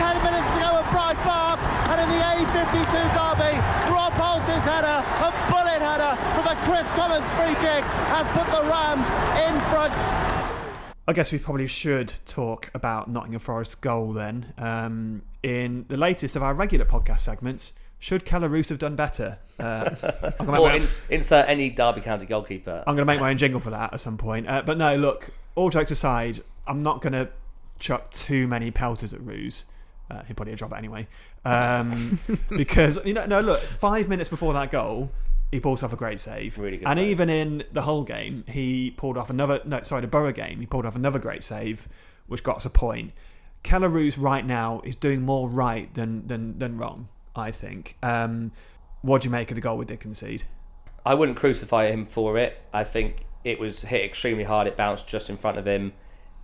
Ten 0.00 0.16
minutes 0.24 0.48
to 0.56 0.58
go 0.58 0.80
at 0.80 0.88
Pride 0.88 1.20
Park, 1.28 1.60
and 1.92 2.00
in 2.00 2.08
the 2.16 2.22
A52 2.24 2.96
Derby, 3.12 3.60
Rob 4.00 4.12
Hulse's 4.14 4.64
header, 4.64 5.04
a 5.20 5.30
bullet 5.52 5.82
header 5.82 6.16
from 6.32 6.46
a 6.46 6.56
Chris 6.64 6.90
Commons 6.92 7.28
free 7.32 7.54
kick, 7.56 7.84
has 8.08 8.26
put 8.28 8.46
the 8.50 8.66
Rams 8.66 9.06
in 9.36 9.60
front. 9.68 9.92
I 11.06 11.12
guess 11.12 11.30
we 11.30 11.36
probably 11.38 11.66
should 11.66 12.10
talk 12.24 12.70
about 12.72 13.10
Nottingham 13.10 13.40
Forest's 13.40 13.74
goal 13.74 14.14
then. 14.14 14.54
Um, 14.56 15.20
in 15.42 15.84
the 15.88 15.98
latest 15.98 16.34
of 16.34 16.42
our 16.42 16.54
regular 16.54 16.86
podcast 16.86 17.20
segments, 17.20 17.74
should 17.98 18.24
Kelle 18.24 18.48
Roos 18.48 18.70
have 18.70 18.78
done 18.78 18.96
better? 18.96 19.38
Uh, 19.58 19.90
I'm 20.40 20.46
gonna 20.46 20.52
make 20.52 20.60
Or 20.60 20.70
in, 20.70 20.88
insert 21.10 21.46
any 21.46 21.68
Derby 21.68 22.00
County 22.00 22.24
goalkeeper. 22.24 22.82
I'm 22.86 22.96
going 22.96 23.06
to 23.06 23.12
make 23.12 23.20
my 23.20 23.28
own 23.28 23.36
jingle 23.36 23.60
for 23.60 23.68
that 23.68 23.92
at 23.92 24.00
some 24.00 24.16
point. 24.16 24.48
Uh, 24.48 24.62
but 24.64 24.78
no, 24.78 24.96
look, 24.96 25.28
all 25.56 25.68
jokes 25.68 25.90
aside, 25.90 26.40
I'm 26.66 26.82
not 26.82 27.02
going 27.02 27.12
to 27.12 27.28
chuck 27.78 28.10
too 28.10 28.48
many 28.48 28.70
pelters 28.70 29.12
at 29.12 29.20
Roos. 29.20 29.66
Uh, 30.10 30.22
he'll 30.24 30.34
probably 30.34 30.54
drop 30.54 30.72
it 30.72 30.76
anyway. 30.76 31.06
Um, 31.44 32.18
because, 32.50 33.04
you 33.04 33.14
know, 33.14 33.26
no, 33.26 33.40
look, 33.40 33.60
five 33.60 34.08
minutes 34.08 34.28
before 34.28 34.52
that 34.54 34.70
goal, 34.70 35.10
he 35.52 35.60
pulls 35.60 35.82
off 35.82 35.92
a 35.92 35.96
great 35.96 36.18
save. 36.20 36.58
Really 36.58 36.78
good 36.78 36.88
And 36.88 36.98
save. 36.98 37.10
even 37.10 37.30
in 37.30 37.64
the 37.72 37.82
whole 37.82 38.02
game, 38.02 38.44
he 38.48 38.90
pulled 38.90 39.16
off 39.16 39.30
another, 39.30 39.60
no, 39.64 39.82
sorry, 39.82 40.00
the 40.00 40.06
Borough 40.08 40.32
game, 40.32 40.60
he 40.60 40.66
pulled 40.66 40.86
off 40.86 40.96
another 40.96 41.18
great 41.18 41.42
save, 41.42 41.88
which 42.26 42.42
got 42.42 42.56
us 42.56 42.64
a 42.66 42.70
point. 42.70 43.12
Kelle 43.62 43.86
Roos 43.88 44.16
right 44.16 44.44
now 44.44 44.80
is 44.84 44.96
doing 44.96 45.22
more 45.22 45.48
right 45.48 45.92
than, 45.94 46.26
than, 46.26 46.58
than 46.58 46.78
wrong, 46.78 47.08
I 47.36 47.50
think. 47.50 47.96
Um, 48.02 48.52
what 49.02 49.22
do 49.22 49.26
you 49.26 49.30
make 49.30 49.50
of 49.50 49.54
the 49.54 49.60
goal 49.60 49.76
we 49.76 49.84
did 49.84 50.00
concede? 50.00 50.44
I 51.04 51.14
wouldn't 51.14 51.38
crucify 51.38 51.90
him 51.90 52.04
for 52.06 52.36
it. 52.36 52.60
I 52.72 52.84
think 52.84 53.24
it 53.44 53.58
was 53.58 53.82
hit 53.82 54.04
extremely 54.04 54.44
hard. 54.44 54.66
It 54.66 54.76
bounced 54.76 55.06
just 55.06 55.30
in 55.30 55.36
front 55.36 55.58
of 55.58 55.66
him. 55.66 55.92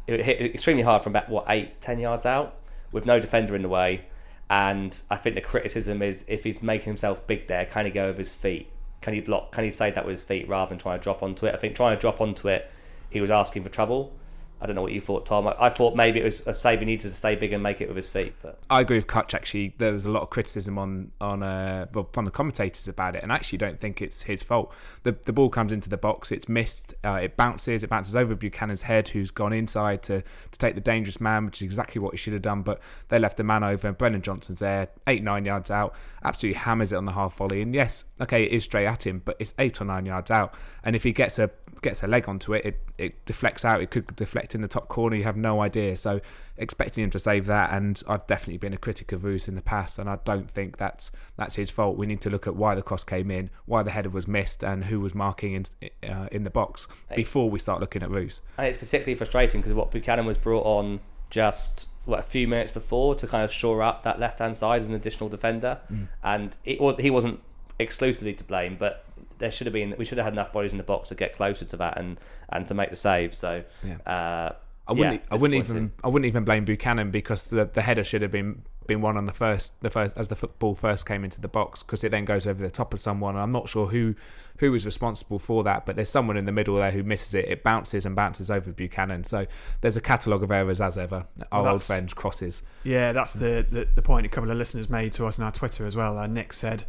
It 0.07 0.25
hit 0.25 0.41
extremely 0.55 0.83
hard 0.83 1.03
from 1.03 1.13
about 1.13 1.29
what 1.29 1.45
eight, 1.49 1.81
ten 1.81 1.99
yards 1.99 2.25
out, 2.25 2.59
with 2.93 3.07
no 3.07 3.21
defender 3.21 3.55
in 3.55 3.63
the 3.63 3.69
way. 3.69 4.07
And 4.49 5.01
I 5.11 5.17
think 5.17 5.35
the 5.35 5.41
criticism 5.41 6.03
is 6.03 6.25
if 6.29 6.45
he's 6.45 6.63
making 6.63 6.87
himself 6.87 7.27
big 7.27 7.49
there, 7.49 7.65
can 7.67 7.85
he 7.85 7.91
go 7.91 8.07
over 8.07 8.19
his 8.19 8.33
feet? 8.33 8.71
Can 9.01 9.15
he 9.15 9.21
block? 9.21 9.53
Can 9.53 9.65
he 9.65 9.71
save 9.71 9.95
that 9.95 10.07
with 10.07 10.15
his 10.15 10.23
feet 10.23 10.49
rather 10.49 10.71
than 10.71 10.79
trying 10.79 10.99
to 10.99 11.03
drop 11.03 11.23
onto 11.23 11.47
it? 11.47 11.55
I 11.55 11.59
think 11.59 11.75
trying 11.75 11.97
to 11.97 12.01
drop 12.01 12.21
onto 12.21 12.49
it, 12.49 12.71
he 13.11 13.21
was 13.21 13.31
asking 13.31 13.65
for 13.65 13.69
trouble. 13.69 14.13
I 14.61 14.67
don't 14.67 14.75
know 14.75 14.83
what 14.83 14.93
you 14.93 15.03
thought, 15.03 15.27
Tom. 15.27 15.47
I, 15.47 15.55
I 15.59 15.69
thought 15.69 15.97
maybe 15.97 16.21
it 16.21 16.25
was 16.25 16.43
a 16.47 16.55
save 16.55 16.79
he 16.79 16.87
needed 16.87 17.11
to 17.11 17.15
stay 17.15 17.35
big 17.35 17.53
and 17.53 17.63
make 17.63 17.83
it 17.83 17.89
with 17.89 17.97
his 17.97 18.09
feet, 18.09 18.35
but 18.43 18.59
I 18.71 18.81
agree 18.81 18.97
with 18.97 19.07
Kutch. 19.07 19.35
Actually, 19.35 19.75
there 19.77 19.93
was 19.93 20.07
a 20.07 20.11
lot 20.11 20.23
of 20.23 20.31
criticism 20.31 20.79
on 20.79 21.13
on 21.21 21.43
uh, 21.43 21.87
well, 21.93 22.09
from 22.13 22.25
the 22.25 22.31
commentators 22.31 22.89
about 22.89 23.17
it, 23.17 23.23
and 23.23 23.31
I 23.31 23.35
actually 23.35 23.59
don't 23.59 23.79
think 23.79 24.01
it's 24.01 24.23
his 24.23 24.43
fault. 24.43 24.73
The 25.03 25.15
the 25.25 25.33
ball 25.33 25.51
comes 25.51 25.73
into 25.73 25.91
the 25.91 25.99
box, 25.99 26.33
it's 26.33 26.49
missed, 26.49 26.95
uh, 27.05 27.21
it 27.23 27.37
bounces, 27.37 27.85
it 27.85 27.91
bounces 27.91 28.17
over 28.17 28.35
Buchanan's 28.35 28.83
head, 28.83 29.09
who's 29.09 29.31
gone 29.31 29.53
inside 29.53 30.03
to 30.05 30.23
to 30.23 30.59
take 30.59 30.75
the 30.75 30.81
dangerous 30.81 31.21
man, 31.21 31.45
which 31.45 31.59
is 31.59 31.63
exactly 31.63 32.01
what 32.01 32.13
he 32.13 32.17
should 32.17 32.33
have 32.33 32.43
done. 32.43 32.63
But 32.63 32.81
they 33.09 33.19
left 33.19 33.37
the 33.37 33.45
man 33.45 33.63
over, 33.63 33.89
and 33.89 33.99
Brennan 33.99 34.23
Johnson's 34.23 34.61
there, 34.61 34.89
eight 35.07 35.23
nine 35.23 35.45
yards 35.45 35.71
out, 35.71 35.95
absolutely 36.25 36.59
hammers 36.61 36.93
it 36.93 36.97
on 36.97 37.05
the 37.05 37.13
half 37.13 37.37
volley. 37.37 37.61
And 37.61 37.75
yes, 37.75 38.05
okay, 38.23 38.45
it 38.45 38.53
is 38.53 38.65
straight 38.65 38.87
at 38.87 39.07
him, 39.07 39.21
but 39.23 39.37
it's 39.39 39.53
eight 39.59 39.83
or 39.83 39.85
nine 39.85 40.07
yards 40.07 40.31
out, 40.31 40.55
and 40.83 40.97
if 40.97 41.03
he 41.03 41.13
gets 41.13 41.39
a 41.39 41.51
gets 41.83 42.03
a 42.03 42.07
leg 42.07 42.29
onto 42.29 42.55
it, 42.55 42.65
it 42.65 42.81
it 42.99 43.25
deflects 43.27 43.65
out. 43.65 43.81
It 43.81 43.91
could 43.91 44.15
deflect 44.17 44.55
in 44.55 44.61
the 44.63 44.69
top 44.69 44.89
corner. 44.89 45.17
You 45.17 45.25
have 45.25 45.37
no 45.37 45.61
idea. 45.61 45.97
So 45.97 46.21
expecting 46.57 47.05
him 47.05 47.11
to 47.11 47.19
save 47.19 47.47
that, 47.47 47.73
and 47.73 48.03
I've 48.09 48.27
definitely 48.27 48.59
been 48.59 48.73
a 48.73 48.79
critic 48.79 49.13
of 49.13 49.25
Roos 49.25 49.49
in 49.49 49.55
the 49.55 49.63
past, 49.63 49.99
and 49.99 50.09
I 50.09 50.19
don't 50.25 50.51
think 50.51 50.77
that's 50.79 51.11
that's 51.37 51.57
his 51.57 51.71
fault. 51.71 51.97
We 51.97 52.07
need 52.07 52.21
to 52.23 52.31
look 52.31 52.47
at 52.47 52.57
why 52.57 52.75
the 52.75 52.83
cross 52.83 53.05
came 53.05 53.31
in, 53.31 53.51
why 53.67 53.83
the 53.83 53.91
header 53.91 54.11
was 54.11 54.27
missed, 54.27 54.63
and 54.63 54.85
who 54.85 55.01
was 55.01 55.15
marking 55.15 55.53
in 55.55 55.65
uh, 56.09 56.29
in 56.33 56.45
the 56.45 56.51
box 56.51 56.87
before 57.15 57.49
we 57.51 57.59
start 57.59 57.81
looking 57.81 58.03
at 58.03 58.11
Roos. 58.11 58.41
and 58.59 58.67
it's 58.67 58.79
particularly 58.79 59.15
frustrating 59.15 59.61
because 59.61 59.75
what 59.75 59.91
Buchanan 59.91 60.27
was 60.27 60.39
brought 60.39 60.65
on 60.65 61.01
just 61.31 61.89
what 62.05 62.21
a 62.21 62.23
few 62.23 62.47
minutes 62.47 62.71
before 62.71 63.15
to 63.17 63.27
kind 63.27 63.45
of 63.45 63.53
shore 63.53 63.83
up 63.83 64.05
that 64.05 64.21
left 64.21 64.39
hand 64.39 64.55
side 64.57 64.83
as 64.83 64.89
an 64.89 64.95
additional 64.95 65.29
defender, 65.29 65.81
and 66.23 66.57
it 66.65 66.81
was 66.81 66.97
he 66.99 67.11
wasn't 67.11 67.41
exclusively 67.79 68.33
to 68.33 68.45
blame, 68.45 68.77
but 68.79 69.05
there 69.39 69.51
should 69.51 69.67
have 69.67 69.75
been 69.75 69.95
we 69.99 70.05
should 70.05 70.19
have 70.19 70.25
had 70.25 70.35
enough 70.35 70.53
bodies 70.53 70.73
in 70.73 70.79
the 70.79 70.85
box 70.85 71.09
to 71.11 71.15
get 71.15 71.35
closer 71.37 71.65
to 71.65 71.77
that 71.77 71.99
and 71.99 72.19
and 72.51 72.67
to 72.67 72.75
make 72.75 72.91
the 72.91 72.97
save. 72.97 73.35
So. 73.35 73.65
Yeah. 73.85 73.97
Uh, 74.07 74.55
I 74.89 74.93
wouldn't. 74.93 75.15
yeah, 75.15 75.21
I 75.33 75.35
wouldn't 75.35 75.65
even. 75.65 75.93
I 76.05 76.09
wouldn't 76.09 76.27
even 76.27 76.45
blame 76.45 76.65
Buchanan 76.65 77.11
because 77.11 77.51
the, 77.51 77.65
the 77.65 77.83
header 77.83 78.05
should 78.05 78.23
have 78.23 78.31
been 78.31 78.63
been 78.87 79.01
won 79.01 79.17
on 79.17 79.25
the 79.25 79.33
first 79.33 79.73
the 79.81 79.91
first 79.91 80.17
as 80.17 80.29
the 80.29 80.37
football 80.37 80.77
first 80.77 81.07
came 81.07 81.25
into 81.25 81.41
the 81.41 81.49
box 81.49 81.83
because 81.83 82.05
it 82.05 82.11
then 82.11 82.25
goes 82.25 82.47
over 82.47 82.63
the 82.63 82.71
top 82.71 82.95
of 82.95 83.01
someone. 83.01 83.35
And 83.35 83.43
I'm 83.43 83.51
not 83.51 83.69
sure 83.69 83.89
who 83.89 84.15
who 84.59 84.73
is 84.75 84.87
responsible 84.87 85.39
for 85.39 85.65
that, 85.65 85.87
but 85.87 85.97
there's 85.97 86.09
someone 86.09 86.37
in 86.37 86.45
the 86.45 86.53
middle 86.53 86.77
there 86.77 86.91
who 86.91 87.03
misses 87.03 87.35
it. 87.35 87.47
It 87.47 87.63
bounces 87.63 88.07
and 88.07 88.15
bounces 88.15 88.51
over 88.51 88.73
Buchanan. 88.73 89.25
So 89.25 89.47
there's 89.81 89.97
a 89.97 90.01
catalogue 90.01 90.43
of 90.43 90.51
errors 90.51 90.81
as 90.81 90.97
ever. 90.97 91.27
Our 91.53 91.59
old 91.59 91.67
that's- 91.67 91.87
friend 91.87 92.15
crosses. 92.15 92.63
Yeah, 92.85 93.13
that's 93.13 93.35
the, 93.35 93.67
the, 93.69 93.89
the 93.95 94.03
point 94.03 94.25
a 94.25 94.29
couple 94.29 94.51
of 94.51 94.57
listeners 94.57 94.89
made 94.89 95.13
to 95.15 95.27
us 95.27 95.39
on 95.39 95.45
our 95.45 95.53
Twitter 95.53 95.87
as 95.87 95.95
well. 95.97 96.17
Uh, 96.17 96.27
Nick 96.27 96.53
said, 96.53 96.85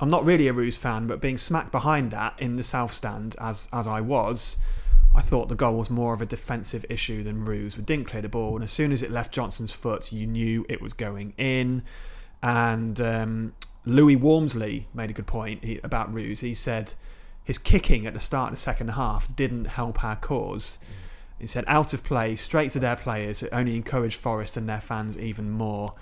I'm 0.00 0.08
not 0.08 0.24
really 0.24 0.48
a 0.48 0.52
Roos 0.52 0.76
fan, 0.76 1.06
but 1.06 1.20
being 1.20 1.36
smacked 1.36 1.70
behind 1.70 2.10
that 2.10 2.34
in 2.38 2.56
the 2.56 2.62
South 2.62 2.92
Stand, 2.92 3.36
as, 3.40 3.68
as 3.72 3.86
I 3.86 4.00
was, 4.00 4.56
I 5.14 5.20
thought 5.20 5.48
the 5.48 5.54
goal 5.54 5.76
was 5.76 5.90
more 5.90 6.14
of 6.14 6.20
a 6.20 6.26
defensive 6.26 6.84
issue 6.88 7.22
than 7.22 7.44
Roos. 7.44 7.76
We 7.76 7.84
didn't 7.84 8.06
clear 8.06 8.22
the 8.22 8.28
ball, 8.28 8.54
and 8.54 8.64
as 8.64 8.72
soon 8.72 8.92
as 8.92 9.02
it 9.02 9.10
left 9.10 9.32
Johnson's 9.32 9.72
foot, 9.72 10.10
you 10.10 10.26
knew 10.26 10.64
it 10.68 10.80
was 10.80 10.92
going 10.92 11.34
in. 11.36 11.82
And 12.42 13.00
um, 13.00 13.52
Louis 13.84 14.16
Walmsley 14.16 14.88
made 14.94 15.10
a 15.10 15.12
good 15.12 15.26
point 15.26 15.64
he, 15.64 15.80
about 15.84 16.12
Roos. 16.12 16.40
He 16.40 16.54
said 16.54 16.94
his 17.44 17.58
kicking 17.58 18.06
at 18.06 18.14
the 18.14 18.20
start 18.20 18.48
of 18.48 18.54
the 18.54 18.60
second 18.60 18.88
half 18.88 19.34
didn't 19.34 19.66
help 19.66 20.02
our 20.02 20.16
cause. 20.16 20.78
He 21.38 21.46
said 21.46 21.64
out 21.66 21.92
of 21.92 22.04
play, 22.04 22.36
straight 22.36 22.70
to 22.70 22.80
their 22.80 22.96
players, 22.96 23.42
it 23.42 23.50
only 23.52 23.76
encouraged 23.76 24.18
Forest 24.18 24.56
and 24.56 24.68
their 24.68 24.80
fans 24.80 25.18
even 25.18 25.50
more. 25.50 25.94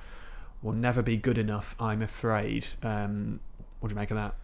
Will 0.62 0.74
never 0.74 1.02
be 1.02 1.16
good 1.16 1.38
enough, 1.38 1.74
I'm 1.80 2.02
afraid. 2.02 2.66
Um, 2.82 3.40
what 3.80 3.88
do 3.88 3.94
you 3.94 3.98
make 3.98 4.10
of 4.10 4.16
that? 4.16 4.34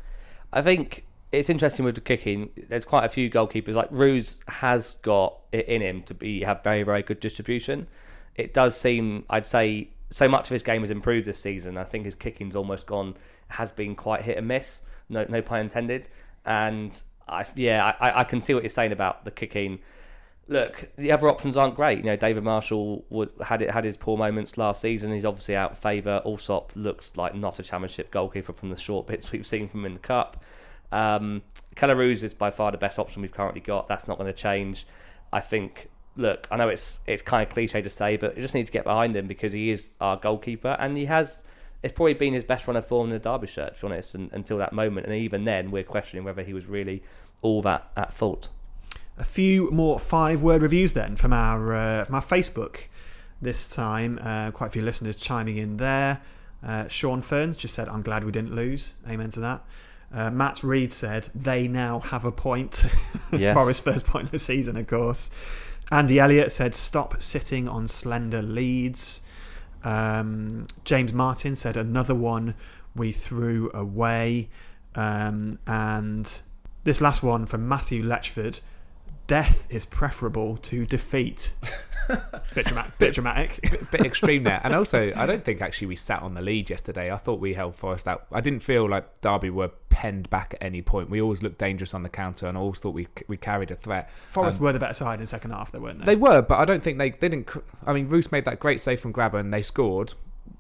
I 0.53 0.63
think 0.63 1.05
it's 1.33 1.51
interesting 1.51 1.85
with 1.85 1.95
the 1.95 2.01
kicking. 2.01 2.51
There's 2.69 2.85
quite 2.85 3.05
a 3.05 3.09
few 3.09 3.31
goalkeepers. 3.31 3.75
Like 3.75 3.89
Roos 3.91 4.41
has 4.49 4.95
got 5.03 5.39
it 5.53 5.67
in 5.67 5.83
him 5.83 6.03
to 6.05 6.15
be 6.15 6.43
have 6.43 6.63
very 6.63 6.83
very 6.83 7.03
good 7.03 7.21
distribution. 7.21 7.87
It 8.35 8.55
does 8.55 8.77
seem 8.77 9.25
I'd 9.31 9.47
say 9.47 9.91
so 10.11 10.29
much 10.29 10.49
of 10.49 10.53
his 10.53 10.63
game 10.63 10.83
has 10.83 10.91
improved 10.91 11.27
this 11.27 11.39
season. 11.39 11.77
I 11.77 11.85
think 11.85 12.05
his 12.05 12.15
kicking's 12.15 12.57
almost 12.57 12.87
gone 12.87 13.17
has 13.49 13.73
been 13.73 13.95
quite 13.95 14.23
hit 14.23 14.39
and 14.39 14.49
miss. 14.49 14.83
No 15.09 15.27
no 15.29 15.43
pun 15.43 15.61
intended. 15.61 16.09
And 16.45 17.01
I 17.29 17.47
yeah 17.55 17.95
I, 18.01 18.21
I 18.21 18.25
can 18.25 18.41
see 18.41 18.55
what 18.55 18.63
you're 18.63 18.71
saying 18.71 18.93
about 18.93 19.25
the 19.25 19.31
kicking. 19.31 19.81
Look, 20.49 20.91
the 20.97 21.11
other 21.11 21.29
options 21.29 21.57
aren't 21.57 21.75
great. 21.75 21.99
You 21.99 22.05
know, 22.05 22.17
David 22.17 22.45
Marshall 22.45 23.05
would, 23.11 23.31
had 23.43 23.63
it 23.63 23.71
had 23.71 23.85
his 23.85 23.97
poor 23.97 24.17
moments 24.17 24.57
last 24.57 24.81
season. 24.81 25.13
He's 25.13 25.25
obviously 25.25 25.57
out 25.57 25.73
of 25.73 25.79
favour. 25.79 26.23
Allsop 26.25 26.71
looks 26.77 27.17
like 27.17 27.35
not 27.35 27.59
a 27.59 27.65
championship 27.65 28.13
goalkeeper 28.13 28.53
from 28.53 28.71
the 28.71 28.77
short 28.77 29.09
bits 29.09 29.33
we've 29.33 29.47
seen 29.47 29.69
from 29.69 29.81
him 29.81 29.87
in 29.87 29.93
the 29.95 29.99
cup. 29.99 30.43
Um, 30.93 31.43
is 31.83 32.35
by 32.35 32.51
far 32.53 32.71
the 32.71 32.79
best 32.79 32.99
option 32.99 33.23
we've 33.23 33.33
currently 33.33 33.61
got. 33.61 33.89
That's 33.89 34.07
not 34.07 34.19
going 34.19 34.33
to 34.33 34.39
change. 34.39 34.87
I 35.33 35.41
think. 35.41 35.89
Look, 36.19 36.49
I 36.51 36.57
know 36.57 36.69
it's 36.69 37.01
it's 37.07 37.21
kind 37.23 37.43
of 37.43 37.53
cliche 37.53 37.83
to 37.83 37.91
say, 37.91 38.17
but 38.17 38.37
you 38.37 38.43
just 38.43 38.55
need 38.55 38.67
to 38.67 38.73
get 38.73 38.85
behind 38.85 39.15
him 39.15 39.27
because 39.27 39.53
he 39.53 39.71
is 39.71 39.97
our 40.01 40.17
goalkeeper 40.17 40.77
and 40.79 40.97
he 40.97 41.07
has. 41.07 41.45
It's 41.83 41.93
probably 41.93 42.15
been 42.15 42.33
his 42.33 42.45
best 42.45 42.67
run 42.67 42.77
of 42.77 42.87
form 42.87 43.09
in 43.09 43.13
the 43.13 43.19
Derby 43.19 43.47
shirt, 43.47 43.75
to 43.77 43.81
be 43.83 43.87
honest, 43.93 44.15
and, 44.15 44.33
until 44.33 44.57
that 44.59 44.73
moment. 44.73 45.07
And 45.07 45.15
even 45.15 45.45
then, 45.45 45.71
we're 45.71 45.85
questioning 45.85 46.25
whether 46.25 46.43
he 46.43 46.55
was 46.55 46.67
really 46.67 47.03
all 47.43 47.61
that 47.63 47.91
at 47.97 48.15
fault. 48.15 48.49
A 49.19 49.25
few 49.25 49.71
more 49.71 49.99
five-word 49.99 50.63
reviews 50.63 50.93
then 50.93 51.17
from 51.17 51.33
our 51.33 51.75
uh, 51.75 52.05
from 52.05 52.17
our 52.17 52.23
Facebook 52.23 52.89
this 53.41 53.75
time. 53.75 54.19
Uh, 54.23 54.51
quite 54.51 54.69
a 54.69 54.71
few 54.71 54.83
listeners 54.83 55.17
chiming 55.17 55.57
in 55.57 55.79
there. 55.79 56.21
Uh, 56.65 56.89
Sean 56.89 57.23
Ferns 57.23 57.57
just 57.57 57.75
said, 57.75 57.89
"I'm 57.89 58.03
glad 58.03 58.25
we 58.25 58.33
didn't 58.33 58.55
lose." 58.55 58.95
Amen 59.09 59.31
to 59.31 59.41
that. 59.41 59.65
Uh, 60.13 60.31
Matt 60.31 60.63
Reed 60.63 60.93
said, 60.93 61.29
"They 61.35 61.69
now 61.69 62.01
have 62.01 62.25
a 62.25 62.33
point." 62.33 62.85
Yes. 63.33 63.55
Forest's 63.55 63.83
first 63.83 64.07
point 64.07 64.27
of 64.27 64.31
the 64.31 64.39
season, 64.39 64.77
of 64.77 64.87
course. 64.87 65.33
Andy 65.91 66.21
Elliott 66.21 66.53
said, 66.53 66.75
"Stop 66.75 67.21
sitting 67.21 67.69
on 67.69 67.87
slender 67.87 68.41
leads." 68.41 69.21
Um, 69.83 70.67
James 70.85 71.13
Martin 71.13 71.57
said, 71.57 71.77
"Another 71.77 72.15
one 72.15 72.55
we 72.95 73.13
threw 73.13 73.71
away." 73.75 74.49
Um, 74.95 75.59
and 75.67 76.41
this 76.85 77.01
last 77.01 77.23
one 77.23 77.47
from 77.47 77.69
Matthew 77.69 78.03
Letchford: 78.03 78.61
"Death 79.27 79.67
is 79.71 79.85
preferable 79.85 80.57
to 80.59 80.87
defeat." 80.87 81.55
bit, 82.55 82.67
dramatic, 82.67 82.99
bit 82.99 83.15
dramatic. 83.15 83.91
bit 83.91 84.01
extreme 84.05 84.45
there. 84.45 84.61
And 84.63 84.75
also, 84.75 85.13
I 85.17 85.27
don't 85.27 85.45
think 85.45 85.61
actually 85.61 85.89
we 85.89 85.97
sat 85.97 86.23
on 86.23 86.35
the 86.35 86.43
lead 86.43 86.71
yesterday. 86.71 87.11
I 87.11 87.17
thought 87.17 87.41
we 87.41 87.55
held 87.55 87.75
Forest 87.75 88.07
out. 88.07 88.27
I 88.33 88.41
didn't 88.41 88.61
feel 88.61 88.89
like 88.89 89.21
Derby 89.21 89.51
were 89.51 89.71
penned 89.89 90.31
back 90.31 90.55
at 90.55 90.63
any 90.63 90.83
point. 90.83 91.11
We 91.11 91.21
always 91.21 91.43
looked 91.43 91.59
dangerous 91.59 91.95
on 91.95 92.03
the 92.03 92.09
counter, 92.09 92.47
and 92.47 92.57
I 92.57 92.61
always 92.61 92.79
thought 92.79 92.95
we 92.95 93.09
we 93.29 93.37
carried 93.37 93.71
a 93.71 93.77
threat. 93.77 94.11
Forest 94.29 94.59
Um, 94.59 94.65
were 94.65 94.73
the 94.73 94.79
better 94.79 94.95
side 94.95 95.15
in 95.15 95.21
the 95.21 95.27
second 95.27 95.51
half, 95.51 95.73
though, 95.73 95.81
weren't 95.81 96.01
they? 96.01 96.15
They 96.15 96.17
were, 96.17 96.43
but 96.43 96.59
I 96.59 96.65
don't 96.65 96.83
think 96.83 96.99
they 96.99 97.11
they 97.11 97.29
didn't. 97.29 97.49
I 97.85 97.93
mean, 97.93 98.09
Roos 98.09 98.31
made 98.31 98.45
that 98.45 98.61
great 98.61 98.81
save 98.81 99.01
from 99.01 99.13
Grabban, 99.13 99.41
and 99.41 99.55
they 99.55 99.63
scored. 99.63 100.15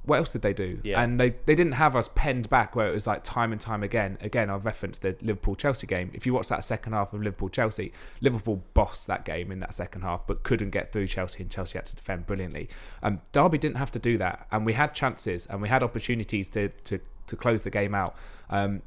What 0.06 0.18
else 0.18 0.32
did 0.32 0.42
they 0.42 0.52
do? 0.52 0.78
Yeah. 0.82 1.02
And 1.02 1.20
they, 1.20 1.30
they 1.46 1.54
didn't 1.54 1.72
have 1.72 1.96
us 1.96 2.08
penned 2.14 2.48
back 2.48 2.74
where 2.74 2.88
it 2.88 2.92
was 2.92 3.06
like 3.06 3.22
time 3.24 3.52
and 3.52 3.60
time 3.60 3.82
again. 3.82 4.16
Again, 4.20 4.48
I've 4.48 4.64
referenced 4.64 5.02
the 5.02 5.16
Liverpool 5.20 5.56
Chelsea 5.56 5.86
game. 5.86 6.10
If 6.14 6.24
you 6.24 6.32
watch 6.32 6.48
that 6.48 6.64
second 6.64 6.92
half 6.92 7.12
of 7.12 7.22
Liverpool 7.22 7.48
Chelsea, 7.48 7.92
Liverpool 8.20 8.62
bossed 8.72 9.08
that 9.08 9.24
game 9.24 9.50
in 9.50 9.60
that 9.60 9.74
second 9.74 10.02
half, 10.02 10.26
but 10.26 10.44
couldn't 10.44 10.70
get 10.70 10.92
through 10.92 11.08
Chelsea, 11.08 11.42
and 11.42 11.50
Chelsea 11.50 11.76
had 11.76 11.86
to 11.86 11.96
defend 11.96 12.26
brilliantly. 12.26 12.68
Um, 13.02 13.20
Derby 13.32 13.58
didn't 13.58 13.76
have 13.76 13.90
to 13.92 13.98
do 13.98 14.16
that, 14.18 14.46
and 14.52 14.64
we 14.64 14.72
had 14.72 14.94
chances 14.94 15.46
and 15.46 15.60
we 15.60 15.68
had 15.68 15.82
opportunities 15.82 16.48
to 16.50 16.68
to, 16.84 17.00
to 17.26 17.36
close 17.36 17.64
the 17.64 17.70
game 17.70 17.94
out. 17.94 18.16
Um, 18.48 18.82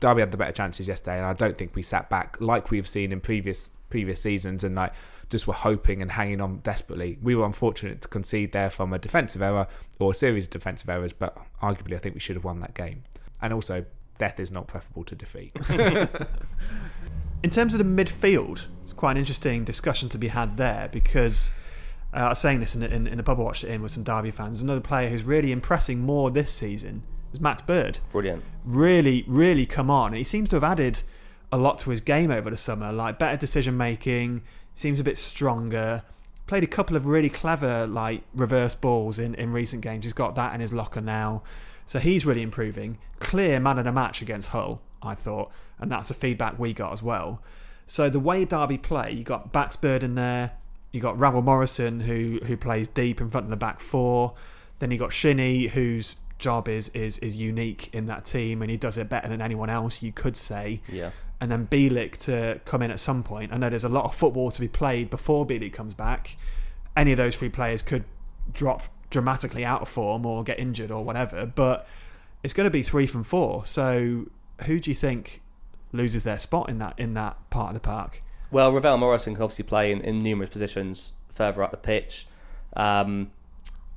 Derby 0.00 0.20
had 0.20 0.32
the 0.32 0.36
better 0.36 0.52
chances 0.52 0.88
yesterday, 0.88 1.18
and 1.18 1.26
I 1.26 1.34
don't 1.34 1.56
think 1.56 1.76
we 1.76 1.82
sat 1.82 2.10
back 2.10 2.40
like 2.40 2.70
we've 2.70 2.88
seen 2.88 3.12
in 3.12 3.20
previous 3.20 3.70
previous 3.90 4.20
seasons 4.20 4.64
and 4.64 4.74
like 4.74 4.92
just 5.30 5.46
were 5.46 5.54
hoping 5.54 6.00
and 6.02 6.12
hanging 6.12 6.40
on 6.40 6.58
desperately. 6.58 7.18
We 7.22 7.34
were 7.34 7.44
unfortunate 7.44 8.00
to 8.02 8.08
concede 8.08 8.52
there 8.52 8.70
from 8.70 8.92
a 8.92 8.98
defensive 8.98 9.42
error 9.42 9.66
or 9.98 10.12
a 10.12 10.14
series 10.14 10.44
of 10.44 10.50
defensive 10.50 10.88
errors, 10.88 11.12
but 11.12 11.36
arguably 11.62 11.94
I 11.94 11.98
think 11.98 12.14
we 12.14 12.20
should 12.20 12.36
have 12.36 12.44
won 12.44 12.60
that 12.60 12.74
game. 12.74 13.04
And 13.42 13.52
also, 13.52 13.84
death 14.18 14.40
is 14.40 14.50
not 14.50 14.66
preferable 14.66 15.04
to 15.04 15.14
defeat. 15.14 15.52
In 17.42 17.50
terms 17.50 17.72
of 17.72 17.78
the 17.78 17.84
midfield, 17.84 18.66
it's 18.82 18.92
quite 18.92 19.12
an 19.12 19.16
interesting 19.18 19.64
discussion 19.64 20.08
to 20.08 20.18
be 20.18 20.28
had 20.28 20.56
there 20.56 20.88
because 20.90 21.52
uh, 22.12 22.18
I 22.18 22.28
was 22.30 22.40
saying 22.40 22.58
this 22.60 22.74
in, 22.74 22.82
in, 22.82 23.06
in 23.06 23.20
a 23.20 23.22
pub 23.22 23.38
I 23.38 23.42
watched 23.42 23.64
in 23.64 23.80
with 23.80 23.92
some 23.92 24.02
Derby 24.02 24.32
fans. 24.32 24.60
Another 24.60 24.80
player 24.80 25.08
who's 25.08 25.22
really 25.22 25.52
impressing 25.52 26.00
more 26.00 26.30
this 26.30 26.50
season 26.50 27.04
is 27.32 27.40
Max 27.40 27.62
Bird. 27.62 28.00
Brilliant. 28.10 28.42
Really, 28.64 29.24
really 29.28 29.66
come 29.66 29.88
on. 29.88 30.14
He 30.14 30.24
seems 30.24 30.48
to 30.50 30.56
have 30.56 30.64
added 30.64 31.02
a 31.50 31.58
lot 31.58 31.78
to 31.78 31.90
his 31.90 32.00
game 32.00 32.30
over 32.30 32.50
the 32.50 32.56
summer, 32.56 32.92
like 32.92 33.18
better 33.18 33.36
decision 33.36 33.76
making, 33.76 34.42
seems 34.74 35.00
a 35.00 35.04
bit 35.04 35.18
stronger. 35.18 36.02
Played 36.46 36.64
a 36.64 36.68
couple 36.68 36.96
of 36.96 37.06
really 37.06 37.28
clever 37.28 37.86
like 37.86 38.22
reverse 38.34 38.74
balls 38.74 39.18
in, 39.18 39.34
in 39.34 39.52
recent 39.52 39.82
games. 39.82 40.04
He's 40.04 40.12
got 40.12 40.34
that 40.36 40.54
in 40.54 40.60
his 40.60 40.72
locker 40.72 41.00
now. 41.00 41.42
So 41.86 41.98
he's 41.98 42.26
really 42.26 42.42
improving. 42.42 42.98
Clear 43.18 43.60
man 43.60 43.78
of 43.78 43.84
the 43.84 43.92
match 43.92 44.20
against 44.20 44.48
Hull, 44.50 44.80
I 45.02 45.14
thought, 45.14 45.50
and 45.78 45.90
that's 45.90 46.08
the 46.08 46.14
feedback 46.14 46.58
we 46.58 46.72
got 46.74 46.92
as 46.92 47.02
well. 47.02 47.42
So 47.86 48.10
the 48.10 48.20
way 48.20 48.44
Derby 48.44 48.76
play, 48.76 49.12
you 49.12 49.24
got 49.24 49.52
Max 49.54 49.76
Bird 49.76 50.02
in 50.02 50.14
there, 50.14 50.52
you 50.92 51.00
got 51.00 51.18
Ravel 51.18 51.42
Morrison 51.42 52.00
who 52.00 52.40
who 52.44 52.56
plays 52.56 52.88
deep 52.88 53.20
in 53.20 53.30
front 53.30 53.44
of 53.44 53.50
the 53.50 53.56
back 53.56 53.80
four, 53.80 54.34
then 54.78 54.90
you 54.90 54.98
got 54.98 55.12
Shinnie 55.12 55.68
whose 55.68 56.16
job 56.38 56.68
is 56.68 56.88
is 56.90 57.18
is 57.18 57.40
unique 57.40 57.92
in 57.92 58.06
that 58.06 58.24
team 58.24 58.62
and 58.62 58.70
he 58.70 58.76
does 58.76 58.96
it 58.96 59.08
better 59.08 59.28
than 59.28 59.42
anyone 59.42 59.70
else 59.70 60.02
you 60.02 60.12
could 60.12 60.36
say. 60.36 60.80
Yeah. 60.88 61.10
And 61.40 61.50
then 61.50 61.66
Bielik 61.66 62.16
to 62.18 62.60
come 62.64 62.82
in 62.82 62.90
at 62.90 63.00
some 63.00 63.22
point. 63.22 63.52
I 63.52 63.56
know 63.56 63.68
there's 63.70 63.84
a 63.84 63.88
lot 63.88 64.04
of 64.04 64.14
football 64.14 64.50
to 64.50 64.60
be 64.60 64.68
played 64.68 65.10
before 65.10 65.46
Bielik 65.46 65.72
comes 65.72 65.94
back. 65.94 66.36
Any 66.96 67.12
of 67.12 67.18
those 67.18 67.36
three 67.36 67.48
players 67.48 67.82
could 67.82 68.04
drop 68.52 68.82
dramatically 69.10 69.64
out 69.64 69.82
of 69.82 69.88
form 69.88 70.26
or 70.26 70.42
get 70.42 70.58
injured 70.58 70.90
or 70.90 71.04
whatever, 71.04 71.46
but 71.46 71.86
it's 72.42 72.52
going 72.52 72.66
to 72.66 72.70
be 72.70 72.82
three 72.82 73.06
from 73.06 73.22
four. 73.22 73.64
So 73.64 74.26
who 74.64 74.80
do 74.80 74.90
you 74.90 74.94
think 74.94 75.42
loses 75.92 76.24
their 76.24 76.38
spot 76.38 76.68
in 76.68 76.78
that 76.78 76.98
in 76.98 77.14
that 77.14 77.36
part 77.50 77.68
of 77.68 77.74
the 77.74 77.86
park? 77.86 78.22
Well, 78.50 78.72
Ravel 78.72 78.96
Morrison 78.98 79.34
can 79.34 79.42
obviously 79.42 79.64
play 79.64 79.92
in, 79.92 80.00
in 80.00 80.22
numerous 80.22 80.50
positions 80.50 81.12
further 81.28 81.62
up 81.62 81.70
the 81.70 81.76
pitch. 81.76 82.26
Um, 82.74 83.30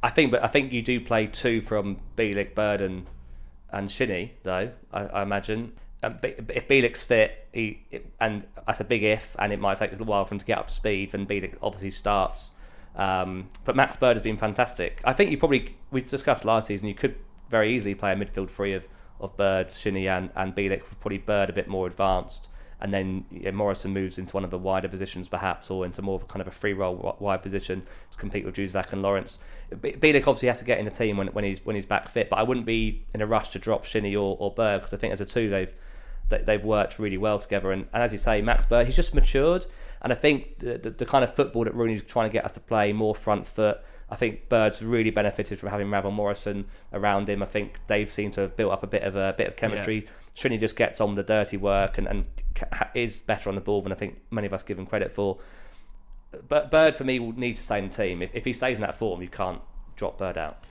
I 0.04 0.10
think, 0.10 0.32
but 0.32 0.44
I 0.44 0.48
think 0.48 0.72
you 0.72 0.82
do 0.82 1.00
play 1.00 1.28
two 1.28 1.62
from 1.62 2.00
Bielik, 2.16 2.56
Bird, 2.56 2.82
and 2.82 3.06
and 3.72 3.90
Shinnie, 3.90 4.34
though. 4.44 4.72
I, 4.92 5.02
I 5.06 5.22
imagine. 5.22 5.74
If 6.04 6.68
Bielik's 6.68 7.04
fit, 7.04 7.48
he 7.54 7.84
and 8.20 8.48
that's 8.66 8.80
a 8.80 8.84
big 8.84 9.04
if, 9.04 9.36
and 9.38 9.54
it 9.54 9.60
might 9.60 9.78
take 9.78 9.90
a 9.90 9.94
little 9.94 10.08
while 10.08 10.26
for 10.26 10.34
him 10.34 10.40
to 10.40 10.46
get 10.46 10.58
up 10.58 10.68
to 10.68 10.74
speed. 10.74 11.12
Then 11.12 11.28
Bielik 11.28 11.56
obviously 11.62 11.92
starts. 11.92 12.52
Um, 12.96 13.50
but 13.66 13.76
Max 13.76 13.96
Bird 13.96 14.16
has 14.16 14.22
been 14.22 14.38
fantastic. 14.38 15.00
I 15.04 15.14
think 15.14 15.32
you 15.32 15.38
probably 15.38 15.76
we 15.92 16.02
discussed 16.02 16.44
last 16.44 16.68
season. 16.68 16.88
You 16.88 16.96
could 16.96 17.16
very 17.50 17.76
easily 17.76 17.96
play 17.96 18.14
a 18.14 18.16
midfield 18.16 18.50
three 18.50 18.74
of 18.74 18.88
of 19.20 19.38
Bird, 19.38 19.72
Shinnie, 19.72 20.08
and 20.08 20.32
and 20.36 20.56
Bielik. 20.56 20.82
Probably 21.00 21.20
Bird 21.20 21.50
a 21.50 21.54
bit 21.54 21.68
more 21.68 21.86
advanced 21.86 22.50
and 22.82 22.92
then 22.92 23.26
Morrison 23.54 23.94
moves 23.94 24.18
into 24.18 24.36
one 24.36 24.44
of 24.44 24.50
the 24.50 24.58
wider 24.58 24.88
positions 24.88 25.30
perhaps, 25.30 25.70
or 25.70 25.86
into 25.86 26.02
more 26.02 26.16
of 26.16 26.24
a 26.24 26.26
kind 26.26 26.42
of 26.42 26.48
a 26.48 26.52
free 26.52 26.74
role 26.74 27.16
wide 27.20 27.44
position 27.44 27.84
to 28.12 28.18
compete 28.18 28.44
with 28.44 28.56
Jozwiak 28.56 28.92
and 28.92 29.04
Lawrence. 29.04 29.40
Bielik 29.72 30.28
obviously 30.28 30.48
has 30.48 30.60
to 30.60 30.66
get 30.66 30.80
in 30.80 30.86
the 30.86 30.92
team 30.92 31.16
when, 31.18 31.28
when 31.28 31.44
he's 31.44 31.64
when 31.64 31.76
he's 31.76 31.86
back 31.86 32.10
fit, 32.10 32.30
but 32.30 32.38
I 32.38 32.44
wouldn't 32.44 32.66
be 32.66 33.06
in 33.14 33.22
a 33.22 33.28
rush 33.28 33.50
to 33.50 33.60
drop 33.60 33.86
Shinnie 33.86 34.16
or, 34.16 34.36
or 34.40 34.52
Bird 34.52 34.80
because 34.80 34.94
I 34.94 34.98
think 34.98 35.14
as 35.14 35.22
a 35.22 35.26
two 35.26 35.50
they've 35.50 35.74
they've 36.32 36.64
worked 36.64 37.00
really 37.00 37.18
well 37.18 37.40
together. 37.40 37.72
And, 37.72 37.88
and 37.94 38.02
as 38.02 38.12
you 38.12 38.18
say, 38.18 38.42
Max 38.42 38.66
Bird, 38.66 38.88
he's 38.88 38.96
just 38.96 39.14
matured. 39.14 39.66
And 40.02 40.12
I 40.12 40.16
think 40.16 40.60
the, 40.60 40.78
the, 40.78 40.90
the, 40.90 41.06
kind 41.06 41.24
of 41.24 41.36
football 41.36 41.64
that 41.66 41.76
Rooney's 41.76 42.04
trying 42.04 42.30
to 42.30 42.34
get 42.34 42.46
us 42.46 42.54
to 42.54 42.60
play, 42.60 42.94
more 42.94 43.14
front 43.14 43.46
foot, 43.46 43.80
I 44.10 44.16
think 44.16 44.50
Bird's 44.50 44.82
really 44.82 45.10
benefited 45.10 45.60
from 45.60 45.70
having 45.70 45.90
Ravel 45.90 46.12
Morrison 46.12 46.66
around 46.92 47.30
him. 47.30 47.44
I 47.44 47.46
think 47.46 47.80
they've 47.88 48.12
seemed 48.12 48.34
to 48.34 48.42
have 48.42 48.56
built 48.56 48.72
up 48.72 48.84
a 48.84 48.88
bit 48.88 49.04
of 49.04 49.16
a 49.16 49.34
bit 49.38 49.48
of 49.48 49.56
chemistry. 49.56 50.04
Yeah. 50.06 50.12
Shinnie 50.34 50.58
just 50.58 50.76
gets 50.76 51.02
on 51.02 51.16
the 51.16 51.24
dirty 51.24 51.58
work 51.58 51.98
and, 51.98 52.08
and 52.08 52.26
is 52.94 53.22
better 53.22 53.50
on 53.50 53.56
the 53.56 53.62
ball 53.62 53.82
than 53.82 53.92
I 53.92 53.96
think 53.96 54.20
many 54.32 54.48
of 54.48 54.54
us 54.54 54.64
give 54.64 54.80
him 54.80 54.86
credit 54.86 55.12
for. 55.12 55.38
But 56.48 56.72
Bird, 56.72 56.96
for 56.96 57.04
me, 57.04 57.20
will 57.20 57.34
need 57.34 57.58
to 57.58 57.64
stay 57.64 57.80
in 57.80 57.90
the 57.90 57.94
team. 57.96 58.22
If, 58.22 58.32
if 58.34 58.46
he 58.46 58.54
stays 58.54 58.78
in 58.78 58.82
that 58.82 58.98
form, 58.98 59.22
you 59.22 59.28
can't 59.28 59.62
drop 59.96 60.18
Bird 60.18 60.38
out. 60.38 60.64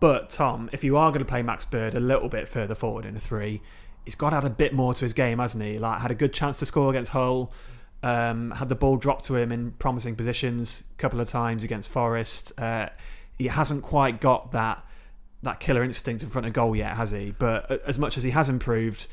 But, 0.00 0.30
Tom, 0.30 0.68
if 0.72 0.84
you 0.84 0.96
are 0.96 1.10
going 1.10 1.20
to 1.20 1.28
play 1.28 1.42
Max 1.42 1.64
Bird 1.64 1.94
a 1.94 2.00
little 2.00 2.28
bit 2.28 2.48
further 2.48 2.74
forward 2.74 3.04
in 3.04 3.16
a 3.16 3.20
three, 3.20 3.62
he's 4.06 4.14
got 4.14 4.30
to 4.30 4.36
add 4.36 4.44
a 4.44 4.50
bit 4.50 4.72
more 4.72 4.94
to 4.94 5.04
his 5.04 5.12
game, 5.12 5.38
hasn't 5.38 5.62
he? 5.62 5.78
Like, 5.78 6.00
had 6.00 6.10
a 6.10 6.14
good 6.14 6.32
chance 6.32 6.58
to 6.60 6.66
score 6.66 6.88
against 6.88 7.10
Hull. 7.10 7.52
Um, 8.02 8.52
had 8.52 8.68
the 8.68 8.74
ball 8.74 8.96
dropped 8.96 9.24
to 9.26 9.36
him 9.36 9.52
in 9.52 9.72
promising 9.72 10.16
positions 10.16 10.84
a 10.92 10.94
couple 10.96 11.20
of 11.20 11.28
times 11.28 11.64
against 11.64 11.88
Forest. 11.90 12.58
Uh, 12.58 12.88
he 13.36 13.48
hasn't 13.48 13.82
quite 13.82 14.20
got 14.20 14.52
that 14.52 14.82
that 15.42 15.60
killer 15.60 15.84
instinct 15.84 16.22
in 16.22 16.28
front 16.28 16.46
of 16.46 16.52
goal 16.52 16.74
yet, 16.74 16.96
has 16.96 17.10
he? 17.10 17.34
But 17.38 17.70
as 17.86 17.98
much 17.98 18.16
as 18.16 18.22
he 18.22 18.30
has 18.30 18.48
improved, 18.48 19.06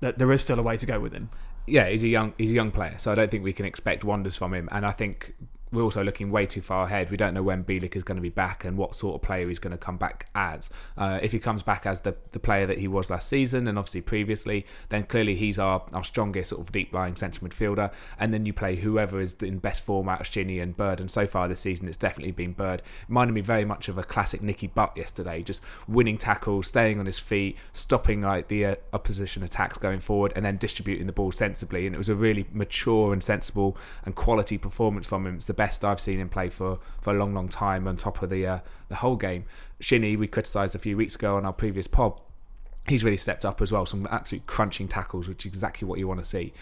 there 0.00 0.30
is 0.30 0.42
still 0.42 0.58
a 0.58 0.62
way 0.62 0.76
to 0.76 0.86
go 0.86 1.00
with 1.00 1.12
him. 1.12 1.30
Yeah, 1.66 1.88
he's 1.88 2.04
a 2.04 2.08
young 2.08 2.34
he's 2.36 2.50
a 2.50 2.54
young 2.54 2.70
player, 2.70 2.96
so 2.98 3.12
I 3.12 3.14
don't 3.14 3.30
think 3.30 3.44
we 3.44 3.52
can 3.52 3.66
expect 3.66 4.04
wonders 4.04 4.36
from 4.36 4.52
him. 4.54 4.68
And 4.72 4.84
I 4.84 4.92
think 4.92 5.34
we're 5.72 5.82
also 5.82 6.04
looking 6.04 6.30
way 6.30 6.46
too 6.46 6.60
far 6.60 6.84
ahead. 6.84 7.10
We 7.10 7.16
don't 7.16 7.32
know 7.32 7.42
when 7.42 7.64
Bielik 7.64 7.96
is 7.96 8.02
going 8.02 8.16
to 8.16 8.22
be 8.22 8.28
back 8.28 8.64
and 8.64 8.76
what 8.76 8.94
sort 8.94 9.14
of 9.14 9.22
player 9.22 9.48
he's 9.48 9.58
going 9.58 9.72
to 9.72 9.78
come 9.78 9.96
back 9.96 10.28
as. 10.34 10.68
Uh, 10.98 11.18
if 11.22 11.32
he 11.32 11.38
comes 11.38 11.62
back 11.62 11.86
as 11.86 12.02
the, 12.02 12.14
the 12.32 12.38
player 12.38 12.66
that 12.66 12.78
he 12.78 12.88
was 12.88 13.08
last 13.08 13.28
season 13.28 13.66
and 13.66 13.78
obviously 13.78 14.02
previously, 14.02 14.66
then 14.90 15.04
clearly 15.04 15.34
he's 15.34 15.58
our, 15.58 15.82
our 15.94 16.04
strongest 16.04 16.50
sort 16.50 16.60
of 16.60 16.70
deep 16.72 16.92
lying 16.92 17.16
central 17.16 17.48
midfielder. 17.48 17.90
And 18.18 18.34
then 18.34 18.44
you 18.44 18.52
play 18.52 18.76
whoever 18.76 19.20
is 19.20 19.34
in 19.40 19.58
best 19.58 19.82
form 19.82 20.08
out 20.08 20.20
of 20.20 20.26
Shinnie 20.26 20.60
and 20.60 20.76
Bird. 20.76 21.00
And 21.00 21.10
so 21.10 21.26
far 21.26 21.48
this 21.48 21.60
season, 21.60 21.88
it's 21.88 21.96
definitely 21.96 22.32
been 22.32 22.52
Bird. 22.52 22.82
Reminded 23.08 23.32
me 23.32 23.40
very 23.40 23.64
much 23.64 23.88
of 23.88 23.96
a 23.96 24.02
classic 24.02 24.42
Nicky 24.42 24.66
Butt 24.66 24.94
yesterday, 24.96 25.42
just 25.42 25.62
winning 25.88 26.18
tackles, 26.18 26.66
staying 26.66 27.00
on 27.00 27.06
his 27.06 27.18
feet, 27.18 27.56
stopping 27.72 28.20
like 28.20 28.48
the 28.48 28.66
uh, 28.66 28.74
opposition 28.92 29.42
attacks 29.42 29.78
going 29.78 30.00
forward, 30.00 30.34
and 30.36 30.44
then 30.44 30.58
distributing 30.58 31.06
the 31.06 31.12
ball 31.12 31.32
sensibly. 31.32 31.86
And 31.86 31.94
it 31.94 31.98
was 31.98 32.10
a 32.10 32.14
really 32.14 32.46
mature 32.52 33.12
and 33.14 33.22
sensible 33.22 33.76
and 34.04 34.14
quality 34.14 34.58
performance 34.58 35.06
from 35.06 35.26
him. 35.26 35.36
It's 35.36 35.46
the 35.46 35.61
best 35.62 35.84
I've 35.84 36.00
seen 36.00 36.18
him 36.18 36.28
play 36.28 36.48
for, 36.48 36.80
for 37.00 37.14
a 37.14 37.18
long, 37.18 37.34
long 37.34 37.48
time 37.48 37.86
on 37.86 37.96
top 37.96 38.20
of 38.20 38.30
the 38.30 38.44
uh, 38.46 38.58
the 38.88 38.96
whole 38.96 39.14
game. 39.14 39.44
Shinnie 39.78 40.16
we 40.16 40.26
criticised 40.26 40.74
a 40.74 40.78
few 40.78 40.96
weeks 40.96 41.14
ago 41.14 41.36
on 41.36 41.46
our 41.46 41.52
previous 41.52 41.86
pod. 41.86 42.20
He's 42.88 43.04
really 43.04 43.16
stepped 43.16 43.44
up 43.44 43.62
as 43.62 43.70
well. 43.70 43.86
Some 43.86 44.08
absolute 44.10 44.46
crunching 44.48 44.88
tackles, 44.88 45.28
which 45.28 45.46
is 45.46 45.52
exactly 45.52 45.86
what 45.86 46.00
you 46.00 46.08
want 46.08 46.18
to 46.18 46.24
see. 46.24 46.52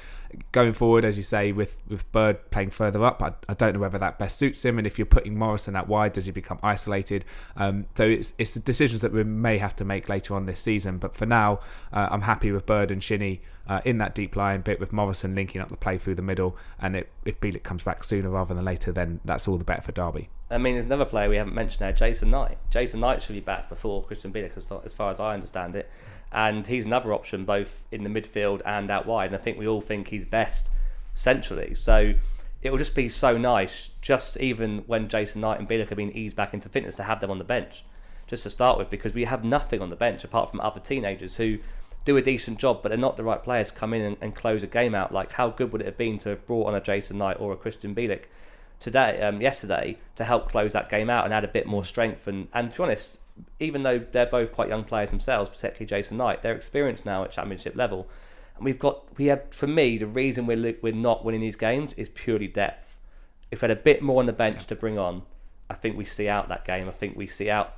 Going 0.52 0.72
forward, 0.72 1.04
as 1.04 1.16
you 1.16 1.22
say, 1.22 1.52
with, 1.52 1.76
with 1.88 2.10
Bird 2.12 2.50
playing 2.50 2.70
further 2.70 3.04
up, 3.04 3.22
I, 3.22 3.32
I 3.48 3.54
don't 3.54 3.74
know 3.74 3.80
whether 3.80 3.98
that 3.98 4.18
best 4.18 4.38
suits 4.38 4.64
him. 4.64 4.78
And 4.78 4.86
if 4.86 4.98
you're 4.98 5.06
putting 5.06 5.38
Morrison 5.38 5.76
out 5.76 5.88
wide, 5.88 6.12
does 6.12 6.26
he 6.26 6.32
become 6.32 6.58
isolated? 6.62 7.24
Um, 7.56 7.86
so 7.96 8.04
it's 8.04 8.34
it's 8.38 8.54
the 8.54 8.60
decisions 8.60 9.02
that 9.02 9.12
we 9.12 9.24
may 9.24 9.58
have 9.58 9.74
to 9.76 9.84
make 9.84 10.08
later 10.08 10.34
on 10.34 10.46
this 10.46 10.60
season. 10.60 10.98
But 10.98 11.16
for 11.16 11.26
now, 11.26 11.60
uh, 11.92 12.08
I'm 12.10 12.22
happy 12.22 12.52
with 12.52 12.66
Bird 12.66 12.90
and 12.90 13.02
Shinnie 13.02 13.40
uh, 13.68 13.80
in 13.84 13.98
that 13.98 14.14
deep 14.14 14.36
line 14.36 14.62
bit 14.62 14.80
with 14.80 14.92
Morrison 14.92 15.34
linking 15.34 15.60
up 15.60 15.68
the 15.68 15.76
play 15.76 15.98
through 15.98 16.16
the 16.16 16.22
middle. 16.22 16.56
And 16.80 16.96
it, 16.96 17.08
if 17.24 17.40
Bielik 17.40 17.62
comes 17.62 17.82
back 17.82 18.02
sooner 18.04 18.28
rather 18.28 18.54
than 18.54 18.64
later, 18.64 18.92
then 18.92 19.20
that's 19.24 19.46
all 19.46 19.58
the 19.58 19.64
better 19.64 19.82
for 19.82 19.92
Derby. 19.92 20.28
I 20.50 20.58
mean, 20.58 20.74
there's 20.74 20.86
another 20.86 21.04
player 21.04 21.28
we 21.28 21.36
haven't 21.36 21.54
mentioned 21.54 21.78
there, 21.78 21.92
Jason 21.92 22.30
Knight. 22.30 22.58
Jason 22.70 22.98
Knight 22.98 23.22
should 23.22 23.34
be 23.34 23.40
back 23.40 23.68
before 23.68 24.02
Christian 24.02 24.32
Bielik, 24.32 24.56
as 24.56 24.64
far, 24.64 24.82
as 24.84 24.92
far 24.92 25.12
as 25.12 25.20
I 25.20 25.34
understand 25.34 25.76
it. 25.76 25.88
And 26.32 26.66
he's 26.66 26.86
another 26.86 27.12
option 27.12 27.44
both 27.44 27.84
in 27.90 28.04
the 28.04 28.10
midfield 28.10 28.62
and 28.64 28.90
out 28.90 29.06
wide. 29.06 29.26
And 29.26 29.36
I 29.36 29.38
think 29.38 29.58
we 29.58 29.66
all 29.66 29.80
think 29.80 30.08
he's 30.08 30.26
best 30.26 30.70
centrally. 31.14 31.74
So 31.74 32.14
it 32.62 32.70
will 32.70 32.78
just 32.78 32.94
be 32.94 33.08
so 33.08 33.38
nice, 33.38 33.90
just 34.00 34.36
even 34.36 34.78
when 34.86 35.08
Jason 35.08 35.40
Knight 35.40 35.58
and 35.58 35.68
Bielik 35.68 35.88
have 35.88 35.96
been 35.96 36.16
eased 36.16 36.36
back 36.36 36.52
into 36.52 36.68
fitness, 36.68 36.96
to 36.96 37.04
have 37.04 37.20
them 37.20 37.30
on 37.30 37.38
the 37.38 37.44
bench, 37.44 37.84
just 38.26 38.42
to 38.42 38.50
start 38.50 38.78
with, 38.78 38.90
because 38.90 39.14
we 39.14 39.24
have 39.24 39.44
nothing 39.44 39.80
on 39.80 39.88
the 39.88 39.96
bench 39.96 40.24
apart 40.24 40.50
from 40.50 40.60
other 40.60 40.80
teenagers 40.80 41.36
who 41.36 41.58
do 42.04 42.16
a 42.16 42.22
decent 42.22 42.58
job, 42.58 42.80
but 42.82 42.90
they're 42.90 42.98
not 42.98 43.16
the 43.16 43.24
right 43.24 43.42
players 43.42 43.70
to 43.70 43.76
come 43.76 43.94
in 43.94 44.02
and, 44.02 44.16
and, 44.20 44.34
close 44.34 44.62
a 44.62 44.66
game 44.66 44.94
out. 44.94 45.12
Like, 45.12 45.32
how 45.32 45.48
good 45.50 45.72
would 45.72 45.82
it 45.82 45.86
have 45.86 45.98
been 45.98 46.18
to 46.20 46.30
have 46.30 46.46
brought 46.46 46.66
on 46.66 46.74
a 46.74 46.80
Jason 46.80 47.18
Knight 47.18 47.38
or 47.40 47.52
a 47.52 47.56
Christian 47.56 47.94
Bielik 47.94 48.24
today, 48.78 49.20
um, 49.20 49.40
yesterday, 49.40 49.98
to 50.16 50.24
help 50.24 50.50
close 50.50 50.72
that 50.72 50.88
game 50.88 51.10
out 51.10 51.24
and 51.24 51.34
add 51.34 51.44
a 51.44 51.48
bit 51.48 51.66
more 51.66 51.84
strength? 51.84 52.26
And, 52.26 52.48
and 52.54 52.70
to 52.72 52.76
be 52.78 52.82
honest, 52.84 53.18
even 53.58 53.82
though 53.82 53.98
they're 53.98 54.26
both 54.26 54.52
quite 54.52 54.68
young 54.68 54.84
players 54.84 55.10
themselves, 55.10 55.50
particularly 55.50 55.86
Jason 55.86 56.16
Knight, 56.16 56.42
they're 56.42 56.54
experienced 56.54 57.04
now 57.04 57.24
at 57.24 57.32
championship 57.32 57.76
level. 57.76 58.08
And 58.56 58.64
we've 58.64 58.78
got, 58.78 59.16
we 59.18 59.26
have, 59.26 59.42
for 59.50 59.66
me, 59.66 59.98
the 59.98 60.06
reason 60.06 60.46
we're, 60.46 60.76
we're 60.82 60.92
not 60.92 61.24
winning 61.24 61.40
these 61.40 61.56
games 61.56 61.94
is 61.94 62.08
purely 62.08 62.48
depth. 62.48 62.96
If 63.50 63.62
we 63.62 63.68
had 63.68 63.76
a 63.76 63.80
bit 63.80 64.02
more 64.02 64.20
on 64.20 64.26
the 64.26 64.32
bench 64.32 64.66
to 64.66 64.76
bring 64.76 64.98
on, 64.98 65.22
I 65.68 65.74
think 65.74 65.96
we 65.96 66.04
see 66.04 66.28
out 66.28 66.48
that 66.48 66.64
game. 66.64 66.88
I 66.88 66.92
think 66.92 67.16
we 67.16 67.26
see 67.26 67.48
out 67.48 67.76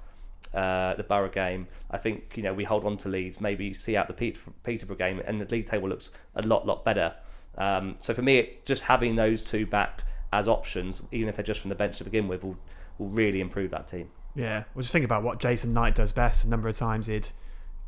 uh, 0.55 0.95
the 0.95 1.03
Borough 1.03 1.29
game. 1.29 1.69
I 1.91 1.99
think 1.99 2.37
you 2.37 2.43
know 2.43 2.55
we 2.55 2.65
hold 2.65 2.85
on 2.85 2.97
to 2.99 3.09
leads, 3.09 3.41
maybe 3.41 3.73
see 3.73 3.97
out 3.97 4.07
the 4.07 4.15
Peter, 4.15 4.41
Peterborough 4.65 4.97
game, 4.97 5.21
and 5.25 5.41
the 5.41 5.47
league 5.47 5.67
table 5.67 5.89
looks 5.89 6.11
a 6.35 6.43
lot 6.43 6.67
lot 6.67 6.85
better. 6.85 7.15
Um, 7.57 7.97
so 7.99 8.15
for 8.15 8.23
me, 8.23 8.39
it, 8.39 8.67
just 8.67 8.83
having 8.83 9.17
those 9.17 9.43
two 9.43 9.67
back 9.67 10.03
as 10.33 10.49
options, 10.49 11.03
even 11.11 11.29
if 11.29 11.37
they're 11.37 11.45
just 11.45 11.61
from 11.61 11.69
the 11.69 11.75
bench 11.75 11.99
to 11.99 12.05
begin 12.05 12.29
with, 12.29 12.43
will 12.43 12.57
will 12.99 13.09
really 13.09 13.41
improve 13.41 13.71
that 13.71 13.87
team. 13.87 14.11
Yeah, 14.35 14.65
well, 14.75 14.83
just 14.83 14.93
think 14.93 15.05
about 15.05 15.23
what 15.23 15.41
Jason 15.41 15.73
Knight 15.73 15.95
does 15.95 16.13
best. 16.13 16.45
A 16.45 16.49
number 16.49 16.69
of 16.69 16.77
times 16.77 17.07
he'd 17.07 17.29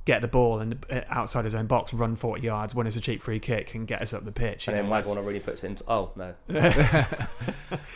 get 0.04 0.20
the 0.20 0.28
ball 0.28 0.60
and 0.60 0.84
uh, 0.90 1.00
outside 1.08 1.44
his 1.44 1.54
own 1.54 1.66
box, 1.66 1.94
run 1.94 2.14
40 2.14 2.42
yards, 2.42 2.74
win 2.74 2.86
us 2.86 2.96
a 2.96 3.00
cheap 3.00 3.22
free 3.22 3.38
kick, 3.38 3.74
and 3.74 3.86
get 3.86 4.02
us 4.02 4.12
up 4.12 4.24
the 4.24 4.32
pitch. 4.32 4.68
And 4.68 4.76
then 4.76 4.88
Wagner 4.88 5.22
really 5.22 5.40
puts 5.40 5.64
it 5.64 5.68
into. 5.68 5.84
Oh, 5.88 6.10
no. 6.16 6.34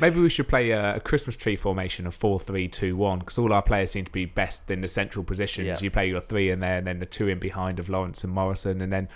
Maybe 0.01 0.21
we 0.21 0.31
should 0.31 0.49
play 0.49 0.71
a, 0.71 0.97
a, 0.97 1.01
Christmas 1.01 1.37
tree 1.37 1.57
formation 1.57 2.07
of 2.07 2.15
4 2.15 2.41
3 2.41 2.69
2 2.69 2.97
1 2.97 3.19
because 3.19 3.39
all 3.39 3.53
our 3.53 3.63
players 3.63 3.91
seem 3.91 4.05
to 4.07 4.13
be 4.13 4.25
best 4.25 4.71
in 4.71 4.81
the 4.81 4.89
central 4.89 5.25
positions. 5.25 5.67
Yeah. 5.67 5.79
You 5.81 5.91
play 5.91 6.09
your 6.09 6.21
three 6.21 6.51
in 6.51 6.61
there, 6.61 6.79
and 6.79 6.87
then 6.87 6.99
the 6.99 7.07
two 7.07 7.29
in 7.29 7.39
behind 7.39 7.79
of 7.79 7.89
Lawrence 7.89 8.25
and 8.25 8.33
Morrison, 8.33 8.81
and 8.81 8.93
then 8.93 9.09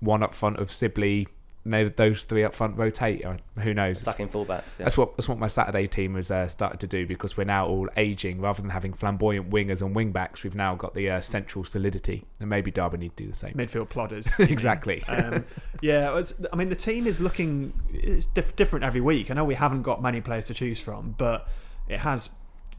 one 0.00 0.22
up 0.22 0.34
front 0.34 0.58
of 0.58 0.70
Sibley, 0.70 1.28
those 1.64 2.24
three 2.24 2.44
up 2.44 2.54
front 2.54 2.76
rotate. 2.76 3.24
Who 3.60 3.74
knows? 3.74 4.02
Attacking 4.02 4.28
fullbacks. 4.28 4.78
Yeah. 4.78 4.84
That's 4.84 4.98
what 4.98 5.16
that's 5.16 5.28
what 5.28 5.38
my 5.38 5.46
Saturday 5.46 5.86
team 5.86 6.14
has 6.16 6.30
uh, 6.30 6.46
started 6.46 6.80
to 6.80 6.86
do 6.86 7.06
because 7.06 7.36
we're 7.36 7.44
now 7.44 7.66
all 7.66 7.88
aging. 7.96 8.40
Rather 8.40 8.60
than 8.60 8.70
having 8.70 8.92
flamboyant 8.92 9.50
wingers 9.50 9.80
and 9.80 9.94
wing 9.94 10.12
backs, 10.12 10.42
we've 10.42 10.54
now 10.54 10.74
got 10.74 10.94
the 10.94 11.10
uh, 11.10 11.20
central 11.20 11.64
solidity, 11.64 12.24
and 12.40 12.50
maybe 12.50 12.70
Derby 12.70 12.98
need 12.98 13.16
to 13.16 13.24
do 13.24 13.30
the 13.30 13.36
same. 13.36 13.54
Midfield 13.54 13.88
plodders. 13.88 14.38
exactly. 14.50 15.02
um, 15.04 15.44
yeah, 15.80 16.10
was, 16.10 16.34
I 16.52 16.56
mean 16.56 16.68
the 16.68 16.76
team 16.76 17.06
is 17.06 17.20
looking 17.20 17.72
it's 17.92 18.26
diff- 18.26 18.56
different 18.56 18.84
every 18.84 19.00
week. 19.00 19.30
I 19.30 19.34
know 19.34 19.44
we 19.44 19.54
haven't 19.54 19.82
got 19.82 20.02
many 20.02 20.20
players 20.20 20.46
to 20.46 20.54
choose 20.54 20.80
from, 20.80 21.14
but 21.16 21.48
it 21.88 22.00
has 22.00 22.30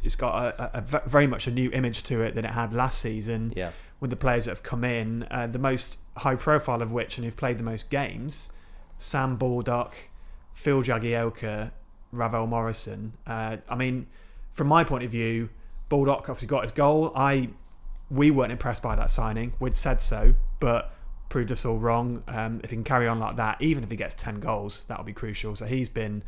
it's 0.04 0.16
got 0.16 0.60
a, 0.60 0.78
a, 0.78 0.84
a 0.96 1.10
very 1.10 1.26
much 1.26 1.48
a 1.48 1.52
new 1.52 1.72
image 1.72 2.04
to 2.04 2.22
it 2.22 2.36
than 2.36 2.46
it 2.46 2.52
had 2.52 2.76
last 2.76 3.02
season. 3.02 3.54
Yeah. 3.56 3.72
With 4.00 4.12
the 4.12 4.18
players 4.18 4.46
that 4.46 4.52
have 4.52 4.62
come 4.62 4.84
in, 4.84 5.26
uh, 5.32 5.48
the 5.48 5.58
most 5.58 5.98
high 6.18 6.36
profile 6.36 6.82
of 6.82 6.92
which 6.92 7.18
and 7.18 7.26
who've 7.26 7.36
played 7.36 7.58
the 7.58 7.64
most 7.64 7.90
games 7.90 8.52
Sam 8.98 9.36
Baldock, 9.38 9.96
Phil 10.54 10.82
Jagielka, 10.84 11.72
Ravel 12.12 12.48
Morrison. 12.48 13.14
Uh, 13.28 13.58
I 13.70 13.76
mean, 13.76 14.08
from 14.54 14.68
my 14.68 14.84
point 14.84 15.04
of 15.04 15.12
view, 15.12 15.50
Baldock 15.90 16.22
obviously 16.30 16.48
got 16.48 16.64
his 16.64 16.72
goal. 16.72 17.12
I 17.16 17.50
we 18.10 18.30
weren't 18.32 18.52
impressed 18.52 18.84
by 18.84 18.96
that 18.96 19.10
signing. 19.12 19.54
We'd 19.60 19.76
said 19.76 20.00
so, 20.02 20.36
but 20.60 20.94
proved 21.30 21.52
us 21.52 21.66
all 21.66 21.78
wrong. 21.80 22.24
Um, 22.28 22.62
if 22.64 22.70
he 22.70 22.76
can 22.76 22.84
carry 22.84 23.08
on 23.08 23.20
like 23.20 23.36
that, 23.38 23.62
even 23.62 23.84
if 23.84 23.90
he 23.90 23.96
gets 23.98 24.14
ten 24.16 24.40
goals, 24.40 24.86
that'll 24.88 25.04
be 25.04 25.14
crucial. 25.14 25.56
So 25.56 25.66
he's 25.66 25.90
been 25.90 26.24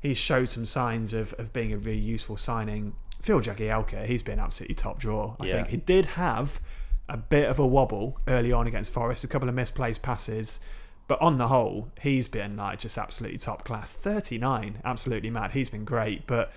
he's 0.00 0.16
showed 0.18 0.48
some 0.48 0.64
signs 0.64 1.12
of, 1.12 1.34
of 1.38 1.52
being 1.52 1.72
a 1.72 1.78
really 1.78 1.98
useful 1.98 2.36
signing. 2.36 2.94
Phil 3.20 3.40
Jagielka, 3.40 4.06
he's 4.06 4.22
been 4.22 4.38
absolutely 4.38 4.76
top 4.76 4.98
draw. 5.00 5.34
I 5.40 5.46
Yeah. 5.46 5.52
think 5.54 5.68
he 5.68 5.76
did 5.78 6.06
have 6.06 6.60
a 7.08 7.16
bit 7.16 7.48
of 7.48 7.58
a 7.58 7.66
wobble 7.66 8.20
early 8.28 8.52
on 8.52 8.68
against 8.68 8.90
Forest, 8.90 9.24
a 9.24 9.26
couple 9.28 9.48
of 9.48 9.54
misplaced 9.56 10.02
passes. 10.02 10.60
But 11.08 11.20
on 11.22 11.36
the 11.36 11.48
whole, 11.48 11.88
he's 12.00 12.28
been 12.28 12.56
like 12.56 12.78
just 12.78 12.98
absolutely 12.98 13.38
top 13.38 13.64
class. 13.64 13.94
39, 13.96 14.82
absolutely 14.84 15.30
mad. 15.30 15.52
He's 15.52 15.70
been 15.70 15.86
great. 15.86 16.26
But 16.26 16.52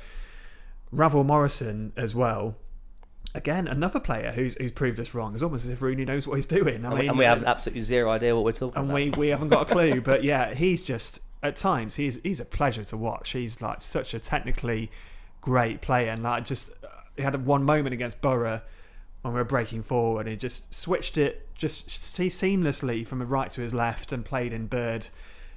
Ravel 0.91 1.23
Morrison 1.23 1.93
as 1.95 2.13
well. 2.13 2.57
Again, 3.33 3.65
another 3.65 4.01
player 4.01 4.31
who's 4.33 4.55
who's 4.55 4.73
proved 4.73 4.99
us 4.99 5.13
wrong. 5.13 5.33
It's 5.33 5.41
almost 5.41 5.63
as 5.63 5.69
if 5.69 5.81
Rooney 5.81 6.03
knows 6.03 6.27
what 6.27 6.35
he's 6.35 6.45
doing. 6.45 6.85
I 6.85 6.89
And, 6.89 6.99
mean, 6.99 7.09
and 7.11 7.17
we 7.17 7.23
have 7.23 7.43
uh, 7.43 7.47
absolutely 7.47 7.81
zero 7.81 8.11
idea 8.11 8.35
what 8.35 8.43
we're 8.43 8.51
talking 8.51 8.77
and 8.81 8.89
about. 8.89 9.01
And 9.01 9.15
we, 9.15 9.19
we 9.19 9.27
haven't 9.29 9.47
got 9.47 9.71
a 9.71 9.73
clue. 9.73 10.01
But 10.03 10.25
yeah, 10.25 10.53
he's 10.53 10.81
just 10.81 11.21
at 11.41 11.55
times 11.55 11.95
he's 11.95 12.21
he's 12.21 12.41
a 12.41 12.45
pleasure 12.45 12.83
to 12.83 12.97
watch. 12.97 13.31
He's 13.31 13.61
like 13.61 13.81
such 13.81 14.13
a 14.13 14.19
technically 14.19 14.91
great 15.39 15.79
player, 15.79 16.11
and 16.11 16.23
like 16.23 16.43
just 16.43 16.71
uh, 16.83 16.87
he 17.15 17.23
had 17.23 17.45
one 17.45 17.63
moment 17.63 17.93
against 17.93 18.19
Borough 18.19 18.59
when 19.21 19.33
we 19.33 19.39
were 19.39 19.45
breaking 19.45 19.83
forward. 19.83 20.21
And 20.21 20.31
he 20.31 20.35
just 20.35 20.73
switched 20.73 21.17
it 21.17 21.47
just 21.61 21.91
see 21.91 22.27
seamlessly 22.27 23.05
from 23.05 23.19
the 23.19 23.25
right 23.25 23.49
to 23.51 23.61
his 23.61 23.73
left 23.73 24.11
and 24.11 24.25
played 24.25 24.51
in 24.51 24.65
Bird 24.65 25.07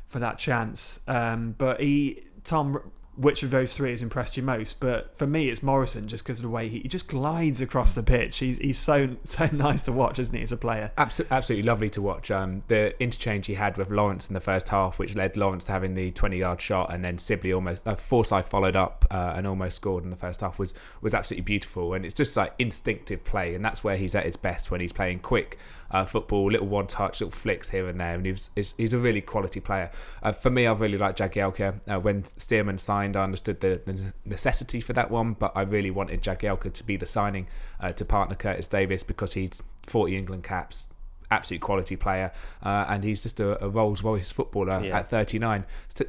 for 0.06 0.18
that 0.18 0.38
chance. 0.38 1.00
Um, 1.08 1.54
but 1.58 1.80
he 1.80 2.24
Tom. 2.44 2.92
Which 3.16 3.44
of 3.44 3.52
those 3.52 3.72
three 3.72 3.90
has 3.90 4.02
impressed 4.02 4.36
you 4.36 4.42
most? 4.42 4.80
But 4.80 5.16
for 5.16 5.24
me, 5.24 5.48
it's 5.48 5.62
Morrison, 5.62 6.08
just 6.08 6.24
because 6.24 6.40
of 6.40 6.42
the 6.42 6.48
way 6.48 6.68
he, 6.68 6.80
he 6.80 6.88
just 6.88 7.06
glides 7.06 7.60
across 7.60 7.94
the 7.94 8.02
pitch. 8.02 8.38
He's 8.38 8.58
he's 8.58 8.76
so 8.76 9.10
so 9.22 9.48
nice 9.52 9.84
to 9.84 9.92
watch, 9.92 10.18
isn't 10.18 10.34
he, 10.34 10.42
as 10.42 10.50
a 10.50 10.56
player? 10.56 10.90
Absolutely, 10.98 11.36
absolutely 11.36 11.62
lovely 11.62 11.90
to 11.90 12.02
watch. 12.02 12.32
Um, 12.32 12.64
the 12.66 13.00
interchange 13.00 13.46
he 13.46 13.54
had 13.54 13.76
with 13.76 13.88
Lawrence 13.92 14.26
in 14.26 14.34
the 14.34 14.40
first 14.40 14.66
half, 14.66 14.98
which 14.98 15.14
led 15.14 15.36
Lawrence 15.36 15.64
to 15.66 15.72
having 15.72 15.94
the 15.94 16.10
20-yard 16.10 16.60
shot, 16.60 16.92
and 16.92 17.04
then 17.04 17.18
Sibley 17.18 17.52
almost 17.52 17.86
uh, 17.86 17.94
Forsyth 17.94 18.48
followed 18.48 18.74
up 18.74 19.04
uh, 19.12 19.34
and 19.36 19.46
almost 19.46 19.76
scored 19.76 20.02
in 20.02 20.10
the 20.10 20.16
first 20.16 20.40
half 20.40 20.58
was 20.58 20.74
was 21.00 21.14
absolutely 21.14 21.44
beautiful. 21.44 21.94
And 21.94 22.04
it's 22.04 22.14
just 22.14 22.36
like 22.36 22.52
instinctive 22.58 23.22
play, 23.22 23.54
and 23.54 23.64
that's 23.64 23.84
where 23.84 23.96
he's 23.96 24.16
at 24.16 24.24
his 24.24 24.36
best 24.36 24.72
when 24.72 24.80
he's 24.80 24.92
playing 24.92 25.20
quick 25.20 25.56
uh, 25.94 26.04
football, 26.04 26.50
little 26.50 26.66
one-touch, 26.66 27.20
little 27.20 27.30
flicks 27.30 27.70
here 27.70 27.88
and 27.88 27.98
there. 28.00 28.14
And 28.14 28.26
he's 28.26 28.50
he's, 28.56 28.74
he's 28.76 28.92
a 28.94 28.98
really 28.98 29.20
quality 29.20 29.60
player. 29.60 29.90
Uh, 30.22 30.32
for 30.32 30.50
me, 30.50 30.66
I've 30.66 30.80
really 30.80 30.98
liked 30.98 31.18
Jagielka. 31.20 31.80
Uh, 31.88 32.00
when 32.00 32.24
Stearman 32.24 32.78
signed, 32.78 33.16
I 33.16 33.22
understood 33.24 33.60
the, 33.60 33.80
the 33.86 34.12
necessity 34.24 34.80
for 34.80 34.92
that 34.94 35.10
one, 35.10 35.34
but 35.34 35.52
I 35.54 35.62
really 35.62 35.90
wanted 35.92 36.22
Jagielka 36.22 36.72
to 36.72 36.84
be 36.84 36.96
the 36.96 37.06
signing 37.06 37.46
uh, 37.80 37.92
to 37.92 38.04
partner 38.04 38.34
Curtis 38.34 38.68
Davies 38.68 39.02
because 39.04 39.32
he's 39.32 39.62
40 39.86 40.16
England 40.16 40.42
caps, 40.44 40.88
absolute 41.30 41.60
quality 41.62 41.96
player, 41.96 42.32
uh, 42.64 42.86
and 42.88 43.04
he's 43.04 43.22
just 43.22 43.38
a, 43.40 43.62
a 43.64 43.68
Rolls 43.68 44.02
Royce 44.02 44.32
footballer 44.32 44.80
Yeah. 44.84 44.98
at 44.98 45.08
39. 45.10 45.64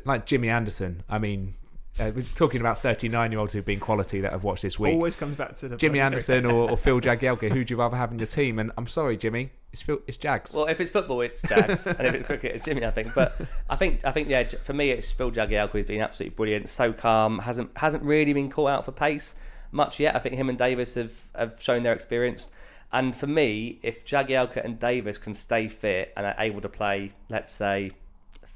Like 0.06 0.26
Jimmy 0.26 0.50
Anderson. 0.50 1.04
I 1.08 1.20
mean, 1.20 1.54
uh, 2.00 2.12
we're 2.14 2.24
talking 2.36 2.60
about 2.60 2.82
39 2.82 3.32
year 3.32 3.40
olds 3.40 3.54
who've 3.54 3.64
been 3.64 3.80
quality 3.80 4.20
that 4.22 4.34
I've 4.34 4.44
watched 4.44 4.64
this 4.64 4.78
week. 4.78 4.94
Always 4.94 5.16
comes 5.16 5.36
back 5.36 5.56
to 5.56 5.70
the 5.70 5.78
Jimmy 5.78 6.00
Anderson 6.00 6.46
or, 6.46 6.72
or 6.72 6.78
Phil 6.78 7.00
Jagielka, 7.02 7.52
who'd 7.52 7.70
you 7.70 7.78
rather 7.78 7.96
have 7.96 8.12
in 8.12 8.20
your 8.20 8.28
team? 8.28 8.60
And 8.60 8.72
I'm 8.78 8.88
sorry, 8.88 9.16
Jimmy, 9.16 9.52
it's 9.72 9.82
Phil, 9.82 10.00
it's 10.06 10.18
Jags. 10.18 10.54
Well, 10.54 10.66
if 10.66 10.82
it's 10.82 10.92
football, 10.92 11.22
it's 11.22 11.42
Jags, 11.42 11.88
and 11.88 12.08
if 12.08 12.14
it's 12.14 12.26
cricket, 12.26 12.56
it's 12.56 12.66
Jimmy. 12.66 12.86
I 12.86 12.92
think, 12.92 13.14
but 13.14 13.40
I 13.70 13.78
think, 13.78 14.02
I 14.04 14.12
think, 14.12 14.28
yeah, 14.28 14.44
for 14.64 14.74
me, 14.74 14.90
it's 14.92 15.12
Phil 15.12 15.32
Jagielka. 15.32 15.72
He's 15.74 15.86
been 15.86 16.02
absolutely 16.02 16.36
brilliant, 16.36 16.68
so 16.68 16.92
calm, 16.92 17.40
hasn't 17.40 17.78
hasn't 17.78 18.04
really 18.04 18.34
been 18.34 18.52
caught 18.52 18.70
out 18.70 18.86
for 18.86 18.92
pace 18.92 19.36
much 19.72 20.00
yet. 20.00 20.16
I 20.16 20.20
think 20.20 20.36
him 20.36 20.50
and 20.50 20.58
Davies 20.58 20.96
have 20.96 21.14
have 21.34 21.62
shown 21.62 21.84
their 21.84 21.94
experience, 21.94 22.52
and 22.92 23.16
for 23.16 23.28
me, 23.28 23.80
if 23.84 24.06
Jagielka 24.06 24.64
and 24.64 24.78
Davies 24.80 25.18
can 25.18 25.34
stay 25.34 25.70
fit 25.70 26.12
and 26.18 26.26
are 26.26 26.36
able 26.40 26.60
to 26.60 26.70
play, 26.70 27.14
let's 27.30 27.54
say, 27.54 27.92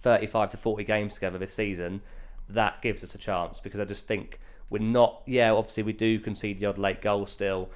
thirty-five 0.02 0.50
to 0.50 0.58
forty 0.58 0.84
games 0.84 1.14
together 1.14 1.38
this 1.38 1.54
season, 1.54 2.02
that 2.50 2.82
gives 2.82 3.04
us 3.04 3.16
a 3.16 3.18
chance 3.18 3.60
because 3.60 3.80
I 3.80 3.86
just 3.86 4.06
think 4.06 4.39
we're 4.70 4.80
not. 4.80 5.22
Yeah, 5.26 5.52
obviously 5.52 5.84
we 5.84 5.93
do 5.93 6.20
concede 6.20 6.60
the 6.60 6.68
odd 6.68 6.78
late 6.78 7.02
goal 7.02 7.26
still, 7.26 7.70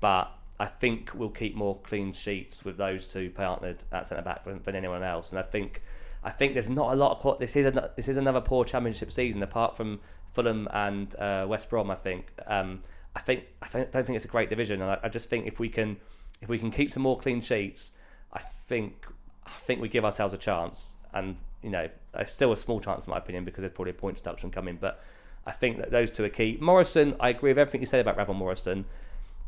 but 0.00 0.32
I 0.60 0.66
think 0.66 1.10
we'll 1.14 1.30
keep 1.30 1.54
more 1.54 1.78
clean 1.84 2.12
sheets 2.12 2.64
with 2.64 2.76
those 2.76 3.06
two 3.06 3.30
partnered 3.30 3.84
at 3.92 4.06
centre 4.06 4.22
back 4.22 4.44
than, 4.44 4.60
than 4.62 4.74
anyone 4.74 5.02
else. 5.02 5.30
And 5.30 5.38
I 5.38 5.42
think 5.42 5.82
I 6.24 6.30
think 6.30 6.52
there's 6.52 6.68
not 6.68 6.92
a 6.92 6.96
lot 6.96 7.24
of 7.24 7.38
this 7.38 7.54
is 7.56 7.72
this 7.96 8.08
is 8.08 8.16
another 8.16 8.40
poor 8.40 8.64
championship 8.64 9.12
season 9.12 9.42
apart 9.42 9.76
from 9.76 10.00
Fulham 10.32 10.68
and 10.72 11.14
uh, 11.16 11.46
West 11.48 11.70
Brom. 11.70 11.90
I 11.90 11.94
think 11.94 12.32
um, 12.46 12.82
I 13.14 13.20
think 13.20 13.44
I 13.62 13.68
don't 13.68 13.92
think 13.92 14.16
it's 14.16 14.24
a 14.24 14.28
great 14.28 14.50
division, 14.50 14.82
and 14.82 14.90
I, 14.90 14.98
I 15.04 15.08
just 15.08 15.28
think 15.30 15.46
if 15.46 15.58
we 15.58 15.68
can 15.68 15.96
if 16.40 16.48
we 16.48 16.58
can 16.58 16.70
keep 16.70 16.92
some 16.92 17.02
more 17.02 17.18
clean 17.18 17.40
sheets, 17.40 17.92
I 18.32 18.40
think 18.40 19.06
I 19.46 19.50
think 19.66 19.80
we 19.80 19.88
give 19.88 20.04
ourselves 20.04 20.34
a 20.34 20.38
chance. 20.38 20.96
And 21.12 21.36
you 21.62 21.70
know, 21.70 21.88
still 22.26 22.52
a 22.52 22.56
small 22.56 22.80
chance 22.80 23.06
in 23.06 23.10
my 23.10 23.18
opinion 23.18 23.44
because 23.44 23.62
there's 23.62 23.72
probably 23.72 23.90
a 23.90 23.94
point 23.94 24.16
deduction 24.16 24.50
coming, 24.50 24.78
but. 24.80 25.02
I 25.46 25.52
think 25.52 25.78
that 25.78 25.90
those 25.90 26.10
two 26.10 26.24
are 26.24 26.28
key. 26.28 26.58
Morrison, 26.60 27.16
I 27.18 27.30
agree 27.30 27.52
with 27.52 27.58
everything 27.58 27.80
you 27.80 27.86
said 27.86 28.00
about 28.00 28.18
Ravel 28.18 28.34
Morrison 28.34 28.84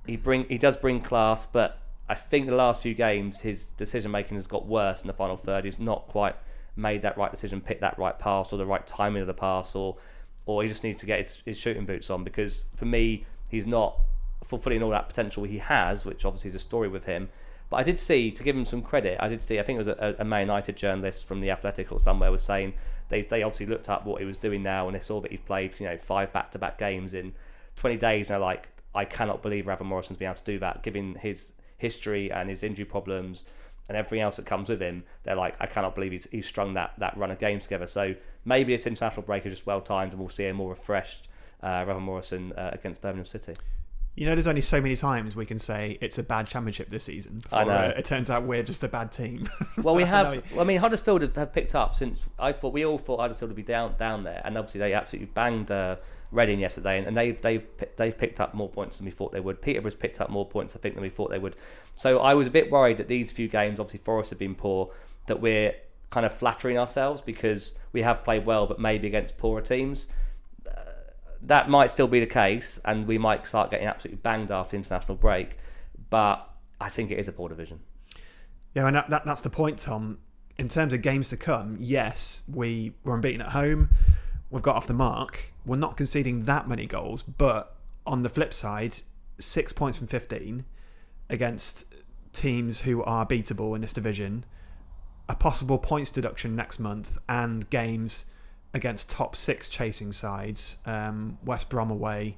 he 0.07 0.17
bring 0.17 0.45
he 0.49 0.59
does 0.59 0.77
bring 0.77 1.01
class, 1.01 1.47
but 1.47 1.79
I 2.09 2.15
think 2.15 2.47
the 2.47 2.55
last 2.55 2.83
few 2.83 2.95
games 2.95 3.41
his 3.41 3.71
decision 3.73 4.11
making 4.11 4.37
has 4.37 4.47
got 4.47 4.67
worse 4.67 5.03
in 5.03 5.07
the 5.07 5.13
final 5.13 5.37
third. 5.37 5.65
He's 5.65 5.79
not 5.79 6.09
quite 6.09 6.37
made 6.77 7.03
that 7.03 7.17
right 7.19 7.31
decision, 7.31 7.61
picked 7.61 7.81
that 7.83 7.99
right 7.99 8.19
pass 8.19 8.53
or 8.53 8.57
the 8.57 8.67
right 8.67 8.87
timing 8.87 9.21
of 9.21 9.27
the 9.27 9.35
pass, 9.35 9.75
or 9.75 9.97
or 10.47 10.63
he 10.63 10.69
just 10.69 10.83
needs 10.83 11.01
to 11.01 11.07
get 11.07 11.21
his, 11.21 11.43
his 11.45 11.59
shooting 11.59 11.85
boots 11.85 12.11
on 12.11 12.25
because 12.25 12.67
for 12.75 12.87
me 12.87 13.27
he's 13.49 13.67
not 13.67 13.99
fulfilling 14.45 14.83
all 14.83 14.91
that 14.91 15.09
potential 15.09 15.45
he 15.45 15.59
has, 15.59 16.05
which 16.05 16.25
obviously 16.25 16.49
is 16.49 16.55
a 16.55 16.61
story 16.61 16.89
with 16.89 17.05
him. 17.05 17.29
But 17.71 17.77
I 17.77 17.83
did 17.85 18.01
see, 18.01 18.33
to 18.33 18.43
give 18.43 18.57
him 18.57 18.65
some 18.65 18.83
credit, 18.83 19.17
I 19.21 19.29
did 19.29 19.43
see, 19.43 19.61
I 19.61 19.63
think 19.63 19.77
it 19.77 19.87
was 19.87 19.89
a, 19.89 20.17
a 20.19 20.25
Man 20.25 20.41
United 20.41 20.77
journalist 20.77 21.25
from 21.25 21.41
the 21.41 21.51
Athletic 21.51 21.93
or 21.93 22.01
somewhere 22.01 22.33
was 22.33 22.43
saying 22.43 22.75
they, 23.09 23.23
they 23.23 23.45
obviously 23.45 23.67
looked 23.67 23.89
up 23.89 24.05
what 24.05 24.21
he 24.21 24.27
was 24.27 24.37
doing 24.37 24.63
now 24.65 24.89
and 24.89 24.97
they 24.97 25.01
saw 25.01 25.21
that 25.21 25.31
he'd 25.31 25.47
played, 25.47 25.79
you 25.79 25.87
know, 25.87 25.97
five 25.97 26.33
back 26.33 26.51
to 26.51 26.59
back 26.59 26.79
games 26.79 27.15
in 27.15 27.33
20 27.77 27.97
days 27.97 28.27
and 28.27 28.35
they're 28.35 28.41
like, 28.41 28.69
I 28.93 29.05
cannot 29.05 29.41
believe 29.41 29.69
Ravel 29.69 29.87
Morrison's 29.87 30.19
been 30.19 30.27
able 30.27 30.39
to 30.39 30.45
do 30.45 30.59
that, 30.59 30.83
given 30.83 31.15
his 31.15 31.53
history 31.79 32.33
and 32.33 32.51
his 32.51 32.65
injury 32.65 32.85
problems 32.85 33.45
and 33.89 33.97
everything 33.97 34.21
else 34.21 34.37
that 34.37 34.47
comes 34.47 34.69
with 34.69 34.83
him. 34.83 35.05
They're 35.23 35.37
like, 35.37 35.55
I 35.61 35.67
cannot 35.67 35.95
believe 35.95 36.11
he's, 36.11 36.29
he's 36.33 36.47
strung 36.47 36.75
that, 36.75 36.95
that 36.99 37.17
run 37.17 37.31
of 37.31 37.39
games 37.39 37.65
together. 37.65 37.87
So 37.87 38.17
maybe 38.45 38.75
this 38.75 38.87
international 38.87 39.23
break 39.23 39.47
is 39.47 39.53
just 39.53 39.67
well 39.67 39.81
timed 39.81 40.11
and 40.11 40.21
we'll 40.21 40.29
see 40.29 40.47
a 40.47 40.55
more 40.55 40.71
refreshed 40.71 41.29
uh, 41.63 41.85
Ravel 41.87 42.01
Morrison 42.01 42.53
uh, 42.55 42.71
against 42.73 43.01
Birmingham 43.01 43.27
City. 43.27 43.55
You 44.17 44.27
know, 44.27 44.35
there's 44.35 44.49
only 44.49 44.61
so 44.61 44.81
many 44.81 44.97
times 44.97 45.35
we 45.35 45.47
can 45.47 45.59
say 45.59 45.97
it's 46.01 46.19
a 46.19 46.23
bad 46.23 46.47
championship 46.47 46.89
this 46.89 47.05
season. 47.05 47.39
Before, 47.39 47.59
I 47.61 47.65
know. 47.65 47.73
uh, 47.73 47.95
it 47.97 48.05
turns 48.05 48.29
out 48.29 48.43
we're 48.43 48.63
just 48.63 48.83
a 48.85 48.89
bad 48.89 49.13
team. 49.13 49.49
Well, 49.83 49.95
we 49.95 50.05
have. 50.05 50.35
know. 50.35 50.43
well, 50.53 50.61
I 50.61 50.65
mean, 50.65 50.79
Huddersfield 50.79 51.23
have, 51.23 51.35
have 51.37 51.55
picked 51.55 51.75
up 51.75 51.95
since 51.95 52.27
I 52.39 52.53
thought 52.53 52.75
we 52.75 52.85
all 52.85 52.99
thought 52.99 53.21
Huddersfield 53.21 53.51
would 53.51 53.57
be 53.57 53.63
down 53.63 53.95
down 53.99 54.25
there, 54.25 54.43
and 54.45 54.59
obviously 54.59 54.81
they 54.81 54.93
absolutely 54.93 55.31
banged 55.33 55.71
uh, 55.71 55.97
Reading 56.33 56.61
yesterday, 56.61 56.97
and, 56.97 57.09
and 57.09 57.17
they've 57.17 57.43
they've 57.43 57.67
they've 57.97 58.17
picked 58.17 58.41
up 58.41 58.55
more 58.55 58.69
points 58.69 58.99
than 58.99 59.05
we 59.05 59.11
thought 59.11 59.33
they 59.33 59.41
would. 59.41 59.61
Peterborough's 59.61 59.97
picked 59.97 60.21
up 60.21 60.31
more 60.31 60.47
points, 60.47 60.77
I 60.77 60.79
think, 60.79 60.95
than 60.95 61.03
we 61.03 61.09
thought 61.09 61.29
they 61.31 61.41
would. 61.41 61.57
So 61.97 62.21
I 62.21 62.35
was 62.35 62.47
a 62.47 62.51
bit 62.51 62.71
worried 62.71 62.99
that 62.99 63.09
these 63.09 63.33
few 63.33 63.49
games, 63.49 63.81
obviously 63.81 63.99
Forest 63.99 64.31
have 64.31 64.39
been 64.39 64.55
poor, 64.55 64.93
that 65.27 65.41
we're 65.41 65.75
kind 66.11 66.25
of 66.25 66.33
flattering 66.33 66.79
ourselves 66.79 67.21
because 67.21 67.77
we 67.93 68.03
have 68.03 68.23
played 68.23 68.47
well, 68.47 68.69
but 68.69 68.79
maybe 68.79 69.09
against 69.09 69.39
poorer 69.39 69.61
teams. 69.61 70.07
Uh, 70.65 70.83
That 71.43 71.71
might 71.71 71.91
still 71.91 72.07
be 72.07 72.21
the 72.21 72.27
case, 72.27 72.81
and 72.85 73.07
we 73.07 73.19
might 73.19 73.47
start 73.47 73.71
getting 73.71 73.87
absolutely 73.87 74.21
banged 74.23 74.51
after 74.51 74.77
international 74.77 75.17
break. 75.17 75.57
But 76.11 76.49
I 76.81 76.89
think 76.89 77.11
it 77.11 77.19
is 77.19 77.29
a 77.29 77.33
poor 77.33 77.49
division. 77.49 77.81
Yeah, 78.75 78.87
and 78.87 78.97
that, 78.97 79.11
that, 79.11 79.25
that's 79.25 79.41
the 79.41 79.51
point, 79.51 79.79
Tom. 79.79 80.19
In 80.59 80.69
terms 80.69 80.93
of 80.93 81.03
games 81.03 81.29
to 81.31 81.37
come, 81.37 81.77
yes, 81.81 82.43
we 82.53 82.93
were 83.05 83.15
unbeaten 83.15 83.41
at 83.41 83.53
home. 83.53 83.89
We've 84.51 84.63
got 84.63 84.77
off 84.77 84.87
the 84.87 84.95
mark. 84.95 85.53
We're 85.65 85.77
not 85.77 85.97
conceding 85.97 86.45
that 86.45 86.69
many 86.69 86.87
goals, 86.87 87.23
but 87.23 87.77
on 88.07 88.23
the 88.23 88.29
flip 88.29 88.53
side, 88.53 88.97
six 89.39 89.73
points 89.73 89.97
from 89.97 90.07
15 90.07 90.65
against 91.29 91.87
teams 92.33 92.81
who 92.81 93.03
are 93.05 93.27
beatable 93.27 93.75
in 93.75 93.81
this 93.81 93.93
division, 93.93 94.45
a 95.29 95.35
possible 95.35 95.79
points 95.79 96.11
deduction 96.11 96.57
next 96.57 96.79
month, 96.79 97.19
and 97.29 97.69
games 97.71 98.27
against 98.73 99.11
top 99.11 99.35
six 99.35 99.69
chasing 99.69 100.13
sides 100.13 100.79
um, 100.87 101.39
West 101.45 101.69
Brom 101.69 101.91
away, 101.91 102.37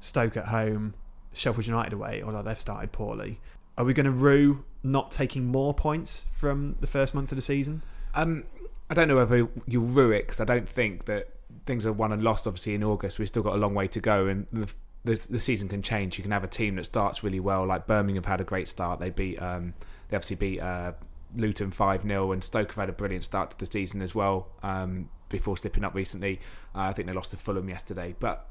Stoke 0.00 0.36
at 0.36 0.46
home, 0.46 0.94
Sheffield 1.32 1.66
United 1.66 1.92
away, 1.92 2.22
although 2.22 2.42
they've 2.42 2.58
started 2.58 2.92
poorly. 2.92 3.40
Are 3.78 3.84
we 3.84 3.92
going 3.92 4.06
to 4.06 4.12
rue 4.12 4.64
not 4.82 5.10
taking 5.10 5.44
more 5.44 5.74
points 5.74 6.26
from 6.34 6.76
the 6.80 6.86
first 6.86 7.14
month 7.14 7.30
of 7.32 7.36
the 7.36 7.42
season? 7.42 7.82
Um, 8.14 8.44
I 8.88 8.94
don't 8.94 9.08
know 9.08 9.16
whether 9.16 9.48
you'll 9.66 9.84
rue 9.84 10.12
it 10.12 10.22
because 10.22 10.40
I 10.40 10.44
don't 10.44 10.68
think 10.68 11.04
that 11.06 11.28
things 11.66 11.84
are 11.84 11.92
won 11.92 12.12
and 12.12 12.22
lost. 12.22 12.46
Obviously, 12.46 12.74
in 12.74 12.82
August, 12.82 13.18
we've 13.18 13.28
still 13.28 13.42
got 13.42 13.54
a 13.54 13.58
long 13.58 13.74
way 13.74 13.88
to 13.88 14.00
go, 14.00 14.26
and 14.26 14.46
the, 14.52 14.72
the 15.04 15.26
the 15.28 15.40
season 15.40 15.68
can 15.68 15.82
change. 15.82 16.16
You 16.16 16.22
can 16.22 16.30
have 16.30 16.44
a 16.44 16.48
team 16.48 16.76
that 16.76 16.86
starts 16.86 17.22
really 17.22 17.40
well, 17.40 17.66
like 17.66 17.86
Birmingham 17.86 18.24
had 18.24 18.40
a 18.40 18.44
great 18.44 18.68
start. 18.68 19.00
They 19.00 19.10
beat, 19.10 19.40
um, 19.42 19.74
they 20.08 20.16
obviously 20.16 20.36
beat 20.36 20.60
uh, 20.60 20.92
Luton 21.34 21.70
five 21.70 22.02
0 22.02 22.32
and 22.32 22.42
Stoke 22.42 22.68
have 22.68 22.76
had 22.76 22.88
a 22.88 22.92
brilliant 22.92 23.24
start 23.24 23.50
to 23.50 23.58
the 23.58 23.66
season 23.66 24.00
as 24.00 24.14
well. 24.14 24.48
Um, 24.62 25.10
before 25.28 25.56
slipping 25.56 25.84
up 25.84 25.94
recently, 25.94 26.40
uh, 26.74 26.80
I 26.80 26.92
think 26.92 27.08
they 27.08 27.14
lost 27.14 27.30
to 27.32 27.36
Fulham 27.36 27.68
yesterday, 27.68 28.14
but 28.18 28.48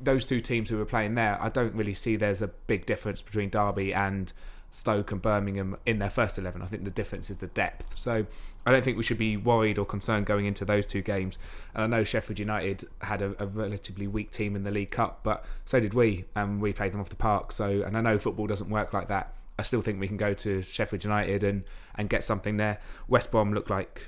those 0.00 0.26
two 0.26 0.40
teams 0.40 0.70
who 0.70 0.76
were 0.76 0.84
playing 0.84 1.14
there, 1.14 1.38
I 1.40 1.48
don't 1.48 1.74
really 1.74 1.94
see 1.94 2.16
there's 2.16 2.42
a 2.42 2.48
big 2.48 2.86
difference 2.86 3.22
between 3.22 3.50
Derby 3.50 3.92
and 3.94 4.32
Stoke 4.70 5.12
and 5.12 5.22
Birmingham 5.22 5.76
in 5.86 6.00
their 6.00 6.10
first 6.10 6.36
11. 6.36 6.60
I 6.60 6.66
think 6.66 6.84
the 6.84 6.90
difference 6.90 7.30
is 7.30 7.36
the 7.36 7.46
depth. 7.46 7.96
So 7.96 8.26
I 8.66 8.72
don't 8.72 8.84
think 8.84 8.96
we 8.96 9.04
should 9.04 9.18
be 9.18 9.36
worried 9.36 9.78
or 9.78 9.86
concerned 9.86 10.26
going 10.26 10.46
into 10.46 10.64
those 10.64 10.86
two 10.86 11.00
games. 11.00 11.38
And 11.74 11.84
I 11.84 11.86
know 11.86 12.04
Sheffield 12.04 12.40
United 12.40 12.84
had 13.00 13.22
a, 13.22 13.34
a 13.38 13.46
relatively 13.46 14.08
weak 14.08 14.32
team 14.32 14.56
in 14.56 14.64
the 14.64 14.72
League 14.72 14.90
Cup, 14.90 15.20
but 15.22 15.44
so 15.64 15.78
did 15.78 15.94
we, 15.94 16.24
and 16.34 16.60
we 16.60 16.72
played 16.72 16.92
them 16.92 17.00
off 17.00 17.08
the 17.08 17.16
park. 17.16 17.52
So, 17.52 17.82
and 17.82 17.96
I 17.96 18.00
know 18.00 18.18
football 18.18 18.48
doesn't 18.48 18.68
work 18.68 18.92
like 18.92 19.08
that. 19.08 19.34
I 19.58 19.62
still 19.62 19.80
think 19.80 20.00
we 20.00 20.08
can 20.08 20.16
go 20.16 20.34
to 20.34 20.62
Sheffield 20.62 21.04
United 21.04 21.44
and, 21.44 21.62
and 21.94 22.10
get 22.10 22.24
something 22.24 22.56
there. 22.56 22.80
West 23.06 23.30
Brom 23.30 23.54
look 23.54 23.70
like, 23.70 24.02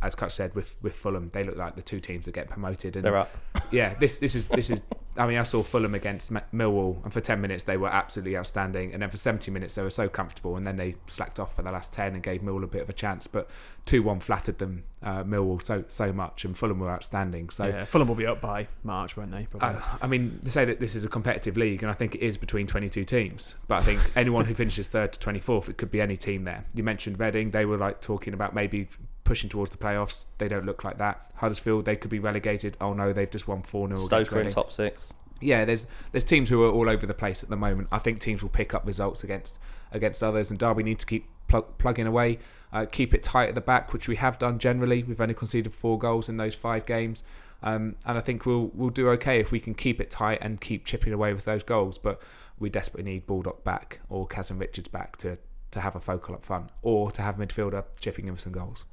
as 0.00 0.14
Kutch 0.14 0.32
said, 0.32 0.54
with 0.54 0.76
with 0.82 0.94
Fulham, 0.94 1.30
they 1.32 1.42
look 1.42 1.56
like 1.56 1.74
the 1.74 1.82
two 1.82 2.00
teams 2.00 2.26
that 2.26 2.32
get 2.32 2.48
promoted. 2.48 2.96
And 2.96 3.04
They're 3.04 3.16
up. 3.16 3.36
yeah, 3.70 3.94
this 3.94 4.18
this 4.18 4.34
is 4.34 4.46
this 4.48 4.70
is. 4.70 4.82
I 5.16 5.26
mean, 5.26 5.38
I 5.38 5.42
saw 5.42 5.64
Fulham 5.64 5.96
against 5.96 6.32
Millwall, 6.32 7.02
and 7.02 7.12
for 7.12 7.20
ten 7.20 7.40
minutes 7.40 7.64
they 7.64 7.76
were 7.76 7.88
absolutely 7.88 8.36
outstanding, 8.36 8.92
and 8.92 9.02
then 9.02 9.10
for 9.10 9.16
seventy 9.16 9.50
minutes 9.50 9.74
they 9.74 9.82
were 9.82 9.90
so 9.90 10.08
comfortable, 10.08 10.56
and 10.56 10.64
then 10.64 10.76
they 10.76 10.94
slacked 11.08 11.40
off 11.40 11.56
for 11.56 11.62
the 11.62 11.72
last 11.72 11.92
ten 11.92 12.14
and 12.14 12.22
gave 12.22 12.42
Millwall 12.42 12.62
a 12.62 12.68
bit 12.68 12.82
of 12.82 12.88
a 12.88 12.92
chance. 12.92 13.26
But 13.26 13.50
two 13.84 14.04
one 14.04 14.20
flattered 14.20 14.58
them, 14.58 14.84
uh, 15.02 15.24
Millwall 15.24 15.64
so 15.66 15.82
so 15.88 16.12
much, 16.12 16.44
and 16.44 16.56
Fulham 16.56 16.78
were 16.78 16.90
outstanding. 16.90 17.50
So. 17.50 17.66
Yeah, 17.66 17.84
Fulham 17.84 18.06
will 18.06 18.14
be 18.14 18.26
up 18.26 18.40
by 18.40 18.68
March, 18.84 19.16
won't 19.16 19.32
they? 19.32 19.48
Probably. 19.50 19.80
Uh, 19.80 19.82
I 20.00 20.06
mean, 20.06 20.38
they 20.44 20.50
say 20.50 20.64
that 20.64 20.78
this 20.78 20.94
is 20.94 21.04
a 21.04 21.08
competitive 21.08 21.56
league, 21.56 21.82
and 21.82 21.90
I 21.90 21.94
think 21.94 22.14
it 22.14 22.22
is 22.22 22.38
between 22.38 22.68
22 22.68 23.04
teams. 23.04 23.56
But 23.66 23.78
I 23.78 23.82
think 23.82 24.00
anyone 24.14 24.44
who 24.44 24.54
finishes 24.54 24.86
third 24.86 25.12
to 25.14 25.18
24th, 25.18 25.68
it 25.68 25.76
could 25.76 25.90
be 25.90 26.00
any 26.00 26.16
team 26.16 26.44
there. 26.44 26.64
You 26.74 26.84
mentioned 26.84 27.18
Reading; 27.18 27.50
they 27.50 27.64
were 27.64 27.76
like 27.76 28.00
talking 28.00 28.34
about 28.34 28.54
maybe 28.54 28.88
pushing 29.28 29.50
towards 29.50 29.70
the 29.70 29.76
playoffs. 29.76 30.24
They 30.38 30.48
don't 30.48 30.64
look 30.64 30.84
like 30.84 30.96
that. 30.98 31.30
Huddersfield, 31.34 31.84
they 31.84 31.96
could 31.96 32.10
be 32.10 32.18
relegated. 32.18 32.78
Oh 32.80 32.94
no, 32.94 33.12
they've 33.12 33.30
just 33.30 33.46
won 33.46 33.62
4 33.62 33.88
0 33.88 34.06
Stoke 34.06 34.32
are 34.32 34.40
in 34.40 34.50
top 34.50 34.72
six. 34.72 35.12
yeah, 35.40 35.66
there's 35.66 35.86
there's 36.12 36.24
teams 36.24 36.48
who 36.48 36.64
are 36.64 36.70
all 36.70 36.88
over 36.88 37.06
the 37.06 37.14
place 37.14 37.42
at 37.42 37.50
the 37.50 37.56
moment. 37.56 37.88
I 37.92 37.98
think 37.98 38.20
teams 38.20 38.42
will 38.42 38.48
pick 38.48 38.72
up 38.72 38.86
results 38.86 39.22
against 39.24 39.60
against 39.92 40.22
others, 40.22 40.50
and 40.50 40.58
Derby 40.58 40.82
need 40.82 40.98
to 41.00 41.06
keep 41.06 41.26
plug, 41.46 41.76
plugging 41.76 42.06
away, 42.06 42.38
uh, 42.72 42.86
keep 42.86 43.12
it 43.12 43.22
tight 43.22 43.50
at 43.50 43.54
the 43.54 43.60
back, 43.60 43.92
which 43.92 44.08
we 44.08 44.16
have 44.16 44.38
done 44.38 44.58
generally. 44.58 45.02
We've 45.02 45.20
only 45.20 45.34
conceded 45.34 45.72
four 45.74 45.98
goals 45.98 46.30
in 46.30 46.38
those 46.38 46.54
five 46.54 46.86
games, 46.86 47.22
um, 47.62 47.96
and 48.06 48.16
I 48.16 48.22
think 48.22 48.46
we'll 48.46 48.70
we'll 48.72 48.90
do 48.90 49.10
okay 49.10 49.40
if 49.40 49.52
we 49.52 49.60
can 49.60 49.74
keep 49.74 50.00
it 50.00 50.10
tight 50.10 50.38
and 50.40 50.58
keep 50.58 50.86
chipping 50.86 51.12
away 51.12 51.34
with 51.34 51.44
those 51.44 51.62
goals. 51.62 51.98
But 51.98 52.22
we 52.58 52.70
desperately 52.70 53.12
need 53.12 53.26
Baldock 53.26 53.62
back 53.62 54.00
or 54.08 54.26
Kazim 54.26 54.58
Richards 54.58 54.88
back 54.88 55.18
to 55.18 55.36
to 55.70 55.80
have 55.82 55.94
a 55.94 56.00
focal 56.00 56.34
up 56.34 56.42
front, 56.42 56.70
or 56.80 57.10
to 57.10 57.20
have 57.20 57.36
midfielder 57.36 57.84
chipping 58.00 58.26
in 58.26 58.32
with 58.32 58.40
some 58.40 58.52
goals. 58.52 58.86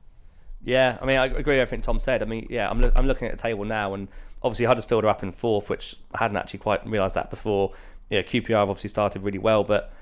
Yeah, 0.65 0.97
I 0.99 1.05
mean, 1.05 1.17
I 1.17 1.25
agree 1.25 1.53
with 1.53 1.61
everything 1.61 1.83
Tom 1.83 1.99
said. 1.99 2.23
I 2.23 2.25
mean, 2.25 2.47
yeah, 2.49 2.69
I'm, 2.69 2.81
look, 2.81 2.91
I'm 2.95 3.05
looking 3.05 3.27
at 3.27 3.37
the 3.37 3.41
table 3.41 3.63
now, 3.65 3.93
and 3.93 4.07
obviously 4.41 4.65
Huddersfield 4.65 5.05
are 5.05 5.09
up 5.09 5.21
in 5.21 5.31
fourth, 5.31 5.69
which 5.69 5.95
I 6.13 6.17
hadn't 6.17 6.37
actually 6.37 6.59
quite 6.59 6.85
realised 6.85 7.15
that 7.15 7.29
before. 7.29 7.71
Yeah, 8.09 8.23
QPR 8.23 8.49
have 8.49 8.69
obviously 8.69 8.89
started 8.89 9.21
really 9.21 9.37
well, 9.37 9.63
but 9.63 9.93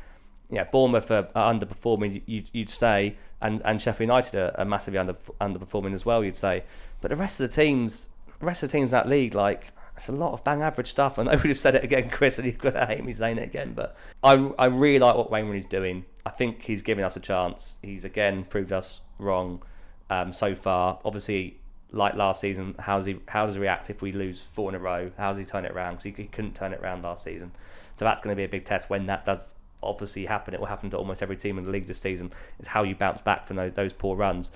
yeah, 0.49 0.63
Bournemouth 0.63 1.11
are, 1.11 1.27
are 1.35 1.53
underperforming, 1.53 2.21
you'd, 2.25 2.49
you'd 2.53 2.69
say, 2.69 3.17
and, 3.41 3.61
and 3.65 3.81
Sheffield 3.81 4.07
United 4.07 4.35
are, 4.35 4.55
are 4.57 4.65
massively 4.65 4.99
under, 4.99 5.13
underperforming 5.41 5.93
as 5.93 6.05
well, 6.05 6.23
you'd 6.23 6.37
say. 6.37 6.63
But 7.01 7.09
the 7.09 7.17
rest 7.17 7.41
of 7.41 7.49
the 7.49 7.55
teams, 7.55 8.07
the 8.39 8.45
rest 8.45 8.63
of 8.63 8.71
the 8.71 8.77
teams 8.77 8.91
in 8.91 8.97
that 8.97 9.09
league, 9.09 9.35
like, 9.35 9.65
it's 9.97 10.07
a 10.07 10.13
lot 10.13 10.31
of 10.31 10.45
bang 10.45 10.61
average 10.61 10.89
stuff. 10.89 11.19
I 11.19 11.23
know 11.23 11.39
we've 11.43 11.57
said 11.57 11.75
it 11.75 11.83
again, 11.83 12.09
Chris, 12.09 12.39
and 12.39 12.47
you're 12.47 12.57
going 12.57 12.75
to 12.75 12.85
hate 12.85 13.03
me 13.03 13.11
saying 13.11 13.37
it 13.37 13.43
again, 13.43 13.73
but 13.73 13.97
I, 14.23 14.33
I 14.57 14.65
really 14.67 14.99
like 14.99 15.15
what 15.15 15.29
Wayne 15.29 15.47
Rooney's 15.47 15.65
doing. 15.65 16.05
I 16.25 16.29
think 16.29 16.61
he's 16.61 16.81
giving 16.81 17.03
us 17.03 17.17
a 17.17 17.19
chance. 17.19 17.79
He's 17.81 18.05
again 18.05 18.45
proved 18.45 18.71
us 18.71 19.01
wrong 19.19 19.61
um, 20.09 20.33
so 20.33 20.55
far. 20.55 20.99
Obviously, 21.05 21.59
like 21.91 22.15
last 22.15 22.41
season, 22.41 22.75
how 22.79 22.97
does 22.97 23.05
he 23.05 23.19
how 23.27 23.45
does 23.45 23.55
he 23.55 23.61
react 23.61 23.89
if 23.89 24.01
we 24.01 24.11
lose 24.11 24.41
four 24.41 24.69
in 24.69 24.75
a 24.75 24.79
row? 24.79 25.11
How 25.17 25.29
does 25.29 25.37
he 25.37 25.45
turn 25.45 25.65
it 25.65 25.71
around? 25.71 25.93
Because 25.93 26.05
he, 26.05 26.23
he 26.23 26.27
couldn't 26.27 26.55
turn 26.55 26.73
it 26.73 26.81
around 26.81 27.03
last 27.03 27.23
season. 27.23 27.51
So 27.95 28.05
that's 28.05 28.19
going 28.21 28.35
to 28.35 28.37
be 28.37 28.43
a 28.43 28.49
big 28.49 28.65
test 28.65 28.89
when 28.89 29.05
that 29.05 29.25
does 29.25 29.53
obviously 29.81 30.25
happen. 30.25 30.53
It 30.53 30.59
will 30.59 30.67
happen 30.67 30.89
to 30.91 30.97
almost 30.97 31.21
every 31.21 31.37
team 31.37 31.57
in 31.57 31.63
the 31.63 31.69
league 31.69 31.87
this 31.87 31.99
season. 31.99 32.31
Is 32.59 32.67
how 32.67 32.83
you 32.83 32.95
bounce 32.95 33.21
back 33.21 33.47
from 33.47 33.57
those, 33.57 33.73
those 33.73 33.93
poor 33.93 34.15
runs. 34.15 34.51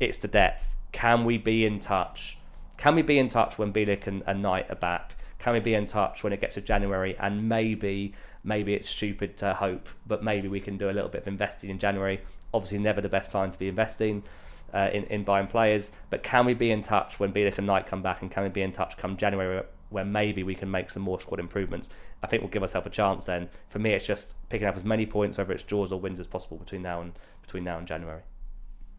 It's 0.00 0.18
the 0.18 0.28
depth. 0.28 0.74
Can 0.92 1.24
we 1.24 1.38
be 1.38 1.64
in 1.64 1.78
touch? 1.78 2.38
Can 2.76 2.94
we 2.94 3.02
be 3.02 3.18
in 3.18 3.28
touch 3.28 3.58
when 3.58 3.72
Bielik 3.72 4.06
and, 4.06 4.22
and 4.26 4.42
Knight 4.42 4.70
are 4.70 4.76
back? 4.76 5.14
Can 5.38 5.52
we 5.52 5.60
be 5.60 5.74
in 5.74 5.86
touch 5.86 6.24
when 6.24 6.32
it 6.32 6.40
gets 6.40 6.54
to 6.54 6.60
January? 6.60 7.16
And 7.18 7.48
maybe, 7.48 8.14
maybe 8.42 8.74
it's 8.74 8.88
stupid 8.88 9.36
to 9.38 9.54
hope, 9.54 9.88
but 10.06 10.24
maybe 10.24 10.48
we 10.48 10.60
can 10.60 10.76
do 10.76 10.90
a 10.90 10.92
little 10.92 11.08
bit 11.08 11.22
of 11.22 11.28
investing 11.28 11.70
in 11.70 11.78
January. 11.78 12.20
Obviously, 12.52 12.78
never 12.78 13.00
the 13.00 13.08
best 13.08 13.30
time 13.30 13.50
to 13.50 13.58
be 13.58 13.68
investing 13.68 14.24
uh, 14.72 14.90
in, 14.92 15.04
in 15.04 15.24
buying 15.24 15.46
players. 15.46 15.92
But 16.10 16.22
can 16.22 16.46
we 16.46 16.54
be 16.54 16.70
in 16.70 16.82
touch 16.82 17.18
when 17.20 17.32
Bielik 17.32 17.58
and 17.58 17.66
Knight 17.66 17.86
come 17.86 18.02
back? 18.02 18.22
And 18.22 18.30
can 18.30 18.42
we 18.42 18.48
be 18.48 18.62
in 18.62 18.72
touch 18.72 18.96
come 18.96 19.16
January 19.16 19.62
where 19.90 20.04
maybe 20.04 20.42
we 20.42 20.54
can 20.54 20.70
make 20.70 20.90
some 20.90 21.02
more 21.02 21.20
squad 21.20 21.40
improvements? 21.40 21.90
I 22.22 22.26
think 22.26 22.42
we'll 22.42 22.50
give 22.50 22.62
ourselves 22.62 22.86
a 22.86 22.90
chance 22.90 23.24
then. 23.24 23.48
For 23.68 23.78
me, 23.78 23.92
it's 23.92 24.06
just 24.06 24.36
picking 24.48 24.66
up 24.66 24.76
as 24.76 24.84
many 24.84 25.06
points, 25.06 25.38
whether 25.38 25.52
it's 25.52 25.62
draws 25.62 25.92
or 25.92 26.00
wins, 26.00 26.20
as 26.20 26.26
possible 26.26 26.58
between 26.58 26.82
now 26.82 27.00
and 27.00 27.12
between 27.42 27.64
now 27.64 27.78
and 27.78 27.86
January. 27.86 28.22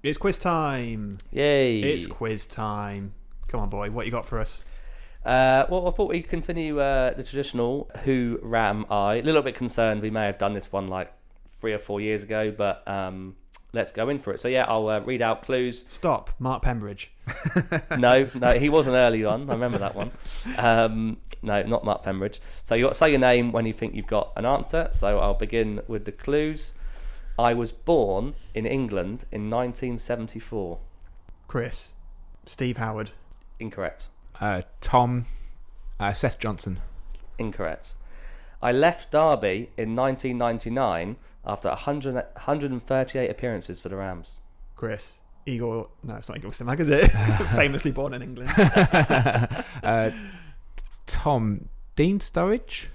It's 0.03 0.17
quiz 0.17 0.38
time. 0.38 1.19
Yay! 1.32 1.82
It's 1.82 2.07
quiz 2.07 2.47
time. 2.47 3.13
Come 3.47 3.59
on, 3.59 3.69
boy. 3.69 3.91
What 3.91 4.05
you 4.05 4.11
got 4.11 4.26
for 4.26 4.39
us? 4.39 4.65
Uh, 5.24 5.65
well, 5.69 5.88
I 5.88 5.91
thought 5.91 6.09
we'd 6.09 6.28
continue 6.28 6.80
uh, 6.80 7.13
the 7.13 7.24
traditional 7.24 7.91
Who 8.03 8.39
Ram 8.41 8.86
I. 8.89 9.15
A 9.15 9.22
little 9.22 9.43
bit 9.43 9.55
concerned 9.55 10.01
we 10.01 10.09
may 10.09 10.26
have 10.26 10.39
done 10.39 10.53
this 10.53 10.72
one 10.72 10.88
like 10.88 11.13
three 11.59 11.74
or 11.74 11.80
four 11.80 12.01
years 12.01 12.24
ago, 12.24 12.51
but 12.51 12.88
um, 12.88 13.36
let's 13.74 13.91
go 13.91 14.09
in 14.09 14.19
for 14.19 14.34
it. 14.34 14.39
So, 14.39 14.47
yeah, 14.47 14.65
I'll 14.67 14.88
uh, 14.88 14.99
read 15.01 15.22
out 15.22 15.43
clues. 15.43 15.86
Stop. 15.88 16.32
Mark 16.39 16.63
Pembridge. 16.63 17.07
no, 17.97 18.30
no, 18.34 18.59
he 18.59 18.69
was 18.69 18.88
an 18.88 18.93
early 18.93 19.24
one. 19.24 19.49
I 19.49 19.53
remember 19.53 19.78
that 19.80 19.95
one. 19.95 20.11
Um, 20.57 21.17
no, 21.41 21.63
not 21.63 21.84
Mark 21.84 22.03
Pembridge. 22.03 22.39
So, 22.63 22.76
you 22.76 22.86
got 22.86 22.97
say 22.97 23.09
your 23.09 23.19
name 23.19 23.51
when 23.51 23.65
you 23.65 23.74
think 23.74 23.95
you've 23.95 24.07
got 24.07 24.32
an 24.36 24.45
answer. 24.45 24.89
So, 24.91 25.19
I'll 25.19 25.34
begin 25.34 25.82
with 25.88 26.05
the 26.05 26.11
clues. 26.11 26.74
I 27.39 27.53
was 27.53 27.72
born 27.72 28.36
in 28.53 28.65
England 28.65 29.26
in 29.32 29.49
1974. 29.49 30.80
Chris. 31.47 31.93
Steve 32.45 32.78
Howard. 32.78 33.11
Incorrect. 33.59 34.07
Uh, 34.39 34.63
Tom, 34.80 35.28
uh, 35.99 36.13
Seth 36.13 36.39
Johnson, 36.39 36.80
Incorrect. 37.38 37.93
I 38.62 38.72
left 38.72 39.12
Derby 39.12 39.72
in 39.78 39.95
1999 39.95 41.16
after 41.45 41.70
100, 41.70 42.14
138 42.14 43.30
appearances 43.30 43.80
for 43.80 43.89
the 43.89 43.95
Rams. 43.95 44.39
Chris. 44.76 45.20
Igor. 45.45 45.89
No, 46.03 46.16
it's 46.16 46.30
not 46.30 46.38
Igor 46.38 46.51
Stimac, 46.51 46.80
is 46.80 46.89
it? 46.89 47.09
Famously 47.55 47.91
born 47.91 48.14
in 48.14 48.22
England. 48.22 48.51
uh, 49.84 50.12
Tom, 51.07 51.70
Dean 51.95 52.20
Sturridge, 52.20 52.88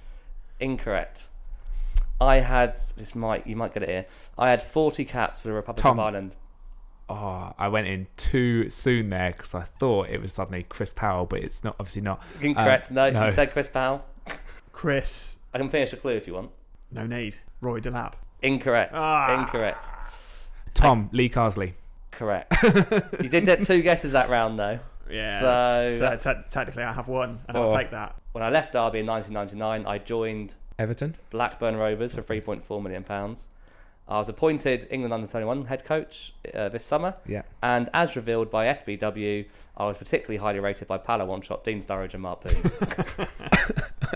Incorrect. 0.60 1.24
I 2.18 2.40
had 2.40 2.80
this 2.96 3.14
might 3.14 3.46
you 3.46 3.56
might 3.56 3.74
get 3.74 3.82
it 3.82 3.88
here. 3.88 4.06
I 4.38 4.50
had 4.50 4.62
40 4.62 5.04
caps 5.04 5.38
for 5.38 5.48
the 5.48 5.54
Republic 5.54 5.82
Tom. 5.82 5.98
of 5.98 6.06
Ireland. 6.06 6.34
Oh, 7.08 7.52
I 7.58 7.68
went 7.68 7.86
in 7.86 8.06
too 8.16 8.70
soon 8.70 9.10
there 9.10 9.32
because 9.36 9.54
I 9.54 9.62
thought 9.62 10.08
it 10.08 10.20
was 10.20 10.32
suddenly 10.32 10.64
Chris 10.68 10.92
Powell, 10.92 11.26
but 11.26 11.40
it's 11.40 11.62
not. 11.62 11.76
Obviously 11.78 12.02
not. 12.02 12.22
Incorrect. 12.40 12.90
Uh, 12.90 12.94
no, 12.94 13.10
no. 13.10 13.26
you 13.26 13.32
said 13.32 13.52
Chris 13.52 13.68
Powell. 13.68 14.04
Chris. 14.72 15.38
I 15.56 15.58
can 15.58 15.70
finish 15.70 15.90
a 15.94 15.96
clue 15.96 16.12
if 16.12 16.26
you 16.26 16.34
want. 16.34 16.50
No 16.92 17.06
need. 17.06 17.36
Rory 17.62 17.80
Delap. 17.80 18.12
Incorrect. 18.42 18.92
Ah. 18.94 19.40
Incorrect. 19.40 19.86
Tom 20.74 21.08
Lee 21.14 21.30
Carsley. 21.30 21.72
Correct. 22.10 22.52
you 23.22 23.30
did 23.30 23.46
get 23.46 23.62
two 23.62 23.80
guesses 23.80 24.12
that 24.12 24.28
round 24.28 24.58
though. 24.58 24.78
Yeah. 25.10 25.40
So 25.40 25.46
that's- 25.46 25.98
that's- 25.98 26.22
so 26.24 26.34
te- 26.34 26.40
technically, 26.50 26.82
I 26.82 26.92
have 26.92 27.08
one, 27.08 27.38
and 27.48 27.56
I'll 27.56 27.70
take 27.70 27.90
that. 27.92 28.16
When 28.32 28.44
I 28.44 28.50
left 28.50 28.74
Derby 28.74 28.98
in 28.98 29.06
1999, 29.06 29.86
I 29.90 29.96
joined 29.96 30.54
Everton. 30.78 31.14
Blackburn 31.30 31.76
Rovers 31.76 32.14
for 32.14 32.20
3.4 32.20 32.82
million 32.82 33.02
pounds. 33.02 33.48
I 34.08 34.18
was 34.18 34.28
appointed 34.28 34.86
England 34.90 35.12
under 35.12 35.26
21 35.26 35.66
head 35.66 35.84
coach 35.84 36.32
uh, 36.54 36.68
this 36.68 36.84
summer. 36.84 37.14
Yeah. 37.26 37.42
And 37.62 37.90
as 37.92 38.14
revealed 38.14 38.50
by 38.50 38.66
SBW, 38.66 39.46
I 39.76 39.86
was 39.86 39.98
particularly 39.98 40.36
highly 40.38 40.60
rated 40.60 40.86
by 40.88 40.98
Pala 40.98 41.24
One 41.26 41.40
Shot, 41.42 41.64
Dean 41.64 41.80
Sturridge, 41.82 42.14
and 42.14 42.22
Mark 42.22 42.42
Poon. 42.42 42.54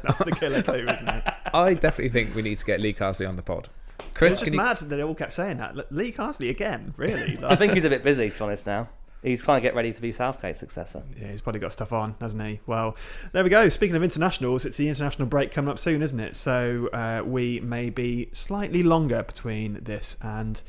That's 0.05 0.19
the 0.19 0.37
killer 0.39 0.63
clue, 0.63 0.87
isn't 0.93 1.09
it? 1.09 1.25
I 1.53 1.75
definitely 1.75 2.11
think 2.11 2.35
we 2.35 2.43
need 2.43 2.59
to 2.61 2.65
get 2.65 2.81
Lee 2.81 2.93
Carsley 2.95 3.29
on 3.29 3.37
the 3.37 3.43
pod. 3.43 3.69
Chris, 4.15 4.33
It's 4.35 4.41
just 4.41 4.45
can 4.47 4.55
you- 4.55 4.61
mad 4.61 4.77
that 4.79 4.87
they 4.87 5.03
all 5.03 5.15
kept 5.15 5.33
saying 5.33 5.59
that. 5.59 5.93
Lee 5.93 6.13
Carsley 6.13 6.51
again, 6.51 6.95
really? 6.97 7.39
I 7.45 7.57
think 7.57 7.73
he's 7.75 7.85
a 7.85 7.91
bit 7.91 8.03
busy, 8.05 8.31
to 8.31 8.39
be 8.39 8.45
honest, 8.45 8.67
now. 8.67 8.89
He's 9.23 9.43
trying 9.43 9.61
to 9.61 9.63
get 9.63 9.75
ready 9.75 9.93
to 9.93 10.01
be 10.01 10.13
Southgate's 10.13 10.61
successor. 10.61 11.03
yeah, 11.21 11.31
he's 11.31 11.43
probably 11.43 11.61
got 11.61 11.73
stuff 11.73 11.93
on, 11.93 12.15
hasn't 12.21 12.43
he? 12.43 12.61
Well, 12.67 12.97
there 13.33 13.45
we 13.45 13.51
go. 13.51 13.69
Speaking 13.69 13.95
of 13.97 14.03
internationals, 14.03 14.65
it's 14.65 14.79
the 14.79 14.89
international 14.89 15.29
break 15.29 15.53
coming 15.53 15.71
up 15.71 15.79
soon, 15.79 16.01
isn't 16.03 16.21
it? 16.21 16.37
So 16.37 16.89
uh, 16.93 17.23
we 17.25 17.61
may 17.61 17.91
be 17.91 18.31
slightly 18.33 18.83
longer 18.83 19.23
between 19.23 19.79
this 19.83 20.17
and 20.23 20.63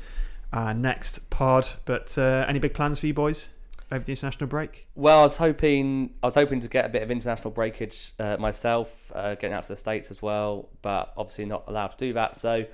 our 0.52 0.74
next 0.74 1.30
pod. 1.30 1.66
But 1.86 2.16
uh, 2.18 2.44
any 2.46 2.58
big 2.58 2.74
plans 2.74 2.98
for 2.98 3.06
you 3.06 3.14
boys 3.14 3.48
over 3.90 4.04
the 4.04 4.12
international 4.12 4.48
break? 4.48 4.86
Well, 4.94 5.20
I 5.20 5.22
was 5.22 5.36
hoping 5.36 6.14
I 6.22 6.26
was 6.26 6.34
hoping 6.34 6.60
to 6.60 6.68
get 6.68 6.84
a 6.84 6.88
bit 6.88 7.02
of 7.02 7.10
international 7.10 7.50
breakage 7.50 8.12
uh, 8.18 8.36
myself, 8.38 9.10
uh, 9.14 9.34
getting 9.34 9.52
out 9.52 9.62
to 9.64 9.68
the 9.70 9.76
states 9.76 10.10
as 10.10 10.20
well, 10.20 10.68
but 10.82 11.12
obviously 11.16 11.44
not 11.44 11.64
allowed 11.68 11.88
to 11.88 11.96
do 11.96 12.12
that. 12.14 12.36
So, 12.36 12.66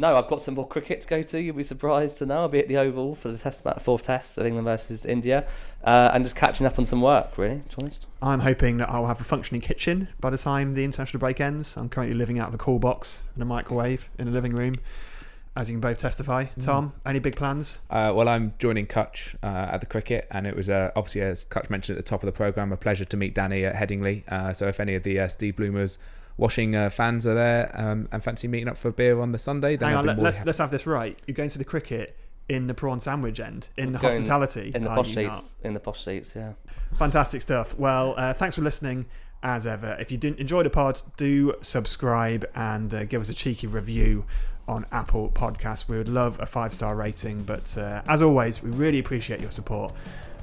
no, 0.00 0.16
I've 0.16 0.28
got 0.28 0.40
some 0.40 0.54
more 0.54 0.66
cricket 0.66 1.02
to 1.02 1.06
go 1.06 1.22
to. 1.22 1.40
You'll 1.40 1.56
be 1.56 1.62
surprised 1.62 2.16
to 2.18 2.26
know 2.26 2.40
I'll 2.40 2.48
be 2.48 2.58
at 2.58 2.68
the 2.68 2.78
Oval 2.78 3.14
for 3.14 3.30
the 3.30 3.38
test 3.38 3.64
match, 3.64 3.80
fourth 3.82 4.02
test 4.02 4.38
of 4.38 4.46
England 4.46 4.64
versus 4.64 5.04
India, 5.04 5.46
uh, 5.84 6.10
and 6.14 6.24
just 6.24 6.34
catching 6.34 6.66
up 6.66 6.78
on 6.78 6.86
some 6.86 7.02
work. 7.02 7.36
Really, 7.36 7.62
to 7.68 7.76
be 7.76 7.82
honest. 7.82 8.06
I'm 8.22 8.40
hoping 8.40 8.78
that 8.78 8.88
I'll 8.88 9.06
have 9.06 9.20
a 9.20 9.24
functioning 9.24 9.60
kitchen 9.60 10.08
by 10.18 10.30
the 10.30 10.38
time 10.38 10.72
the 10.72 10.84
international 10.84 11.20
break 11.20 11.40
ends. 11.40 11.76
I'm 11.76 11.88
currently 11.88 12.16
living 12.16 12.38
out 12.38 12.48
of 12.48 12.54
a 12.54 12.58
cool 12.58 12.78
box 12.78 13.24
and 13.34 13.42
a 13.42 13.46
microwave 13.46 14.08
in 14.18 14.24
the 14.26 14.32
living 14.32 14.52
room. 14.54 14.76
as 15.56 15.68
you 15.68 15.74
can 15.74 15.80
both 15.80 15.98
testify. 15.98 16.46
Tom, 16.58 16.92
any 17.04 17.18
big 17.18 17.36
plans? 17.36 17.80
Uh, 17.90 18.12
well, 18.14 18.28
I'm 18.28 18.54
joining 18.58 18.86
Kutch 18.86 19.34
uh, 19.42 19.68
at 19.72 19.80
the 19.80 19.86
cricket, 19.86 20.26
and 20.30 20.46
it 20.46 20.56
was 20.56 20.68
uh, 20.70 20.90
obviously, 20.96 21.22
as 21.22 21.44
Kutch 21.44 21.68
mentioned 21.68 21.98
at 21.98 22.04
the 22.04 22.08
top 22.08 22.22
of 22.22 22.26
the 22.26 22.32
programme, 22.32 22.72
a 22.72 22.76
pleasure 22.76 23.04
to 23.04 23.16
meet 23.16 23.34
Danny 23.34 23.64
at 23.64 23.74
Headingley. 23.74 24.26
Uh, 24.28 24.52
so 24.52 24.68
if 24.68 24.80
any 24.80 24.94
of 24.94 25.02
the 25.02 25.18
uh, 25.20 25.28
Steve 25.28 25.56
Bloomers 25.56 25.98
washing 26.40 26.74
uh, 26.74 26.90
fans 26.90 27.26
are 27.26 27.34
there 27.34 27.70
um, 27.74 28.08
and 28.10 28.24
fancy 28.24 28.48
meeting 28.48 28.66
up 28.68 28.76
for 28.76 28.88
a 28.88 28.92
beer 28.92 29.20
on 29.20 29.30
the 29.30 29.38
Sunday, 29.38 29.76
then 29.76 29.90
Hang 29.90 29.98
on, 29.98 30.06
let, 30.06 30.16
more 30.16 30.24
let's 30.24 30.44
let's 30.44 30.58
have 30.58 30.70
this 30.70 30.86
right. 30.86 31.16
You're 31.26 31.34
going 31.34 31.50
to 31.50 31.58
the 31.58 31.64
cricket 31.64 32.16
in 32.48 32.66
the 32.66 32.74
prawn 32.74 32.98
sandwich 32.98 33.38
end, 33.38 33.68
in 33.76 33.92
the 33.92 33.98
Going 33.98 34.16
hospitality. 34.16 34.72
in 34.74 34.82
the 34.82 34.90
posh 34.90 35.14
you 35.14 35.26
not? 35.28 35.36
seats. 35.36 35.56
In 35.62 35.74
the 35.74 35.80
posh 35.80 36.04
seats, 36.04 36.34
yeah. 36.34 36.54
Fantastic 36.98 37.42
stuff. 37.42 37.78
Well, 37.78 38.14
uh, 38.16 38.32
thanks 38.32 38.56
for 38.56 38.62
listening 38.62 39.06
as 39.42 39.66
ever. 39.66 39.96
If 40.00 40.10
you 40.10 40.18
didn't 40.18 40.40
enjoy 40.40 40.64
the 40.64 40.70
pod, 40.70 41.00
do 41.16 41.54
subscribe 41.60 42.44
and 42.56 42.92
uh, 42.92 43.04
give 43.04 43.20
us 43.20 43.28
a 43.28 43.34
cheeky 43.34 43.68
review 43.68 44.24
on 44.66 44.84
Apple 44.90 45.30
Podcasts. 45.30 45.88
We 45.88 45.96
would 45.98 46.08
love 46.08 46.40
a 46.40 46.46
five 46.46 46.72
star 46.72 46.96
rating. 46.96 47.42
But 47.42 47.76
uh, 47.78 48.02
as 48.08 48.20
always, 48.22 48.62
we 48.62 48.70
really 48.70 48.98
appreciate 48.98 49.40
your 49.40 49.52
support 49.52 49.92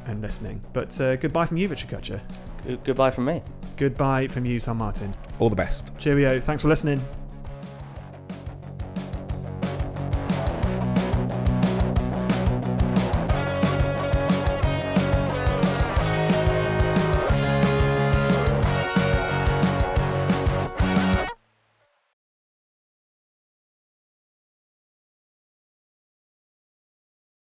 and 0.06 0.22
listening. 0.22 0.62
But 0.72 1.00
uh, 1.02 1.18
goodbye 1.18 1.46
from 1.48 1.58
you, 1.58 1.68
Richard 1.68 1.90
Kutcher. 1.90 2.22
Good- 2.64 2.84
goodbye 2.86 3.12
from 3.12 3.26
me. 3.26 3.42
Goodbye 3.78 4.28
from 4.28 4.46
you, 4.46 4.60
Tom 4.60 4.78
Martin. 4.80 5.12
all 5.40 5.50
the 5.50 5.56
best. 5.56 5.98
Cheerio. 6.00 6.40
Thanks 6.40 6.62
for 6.64 6.68
listening. 6.68 7.00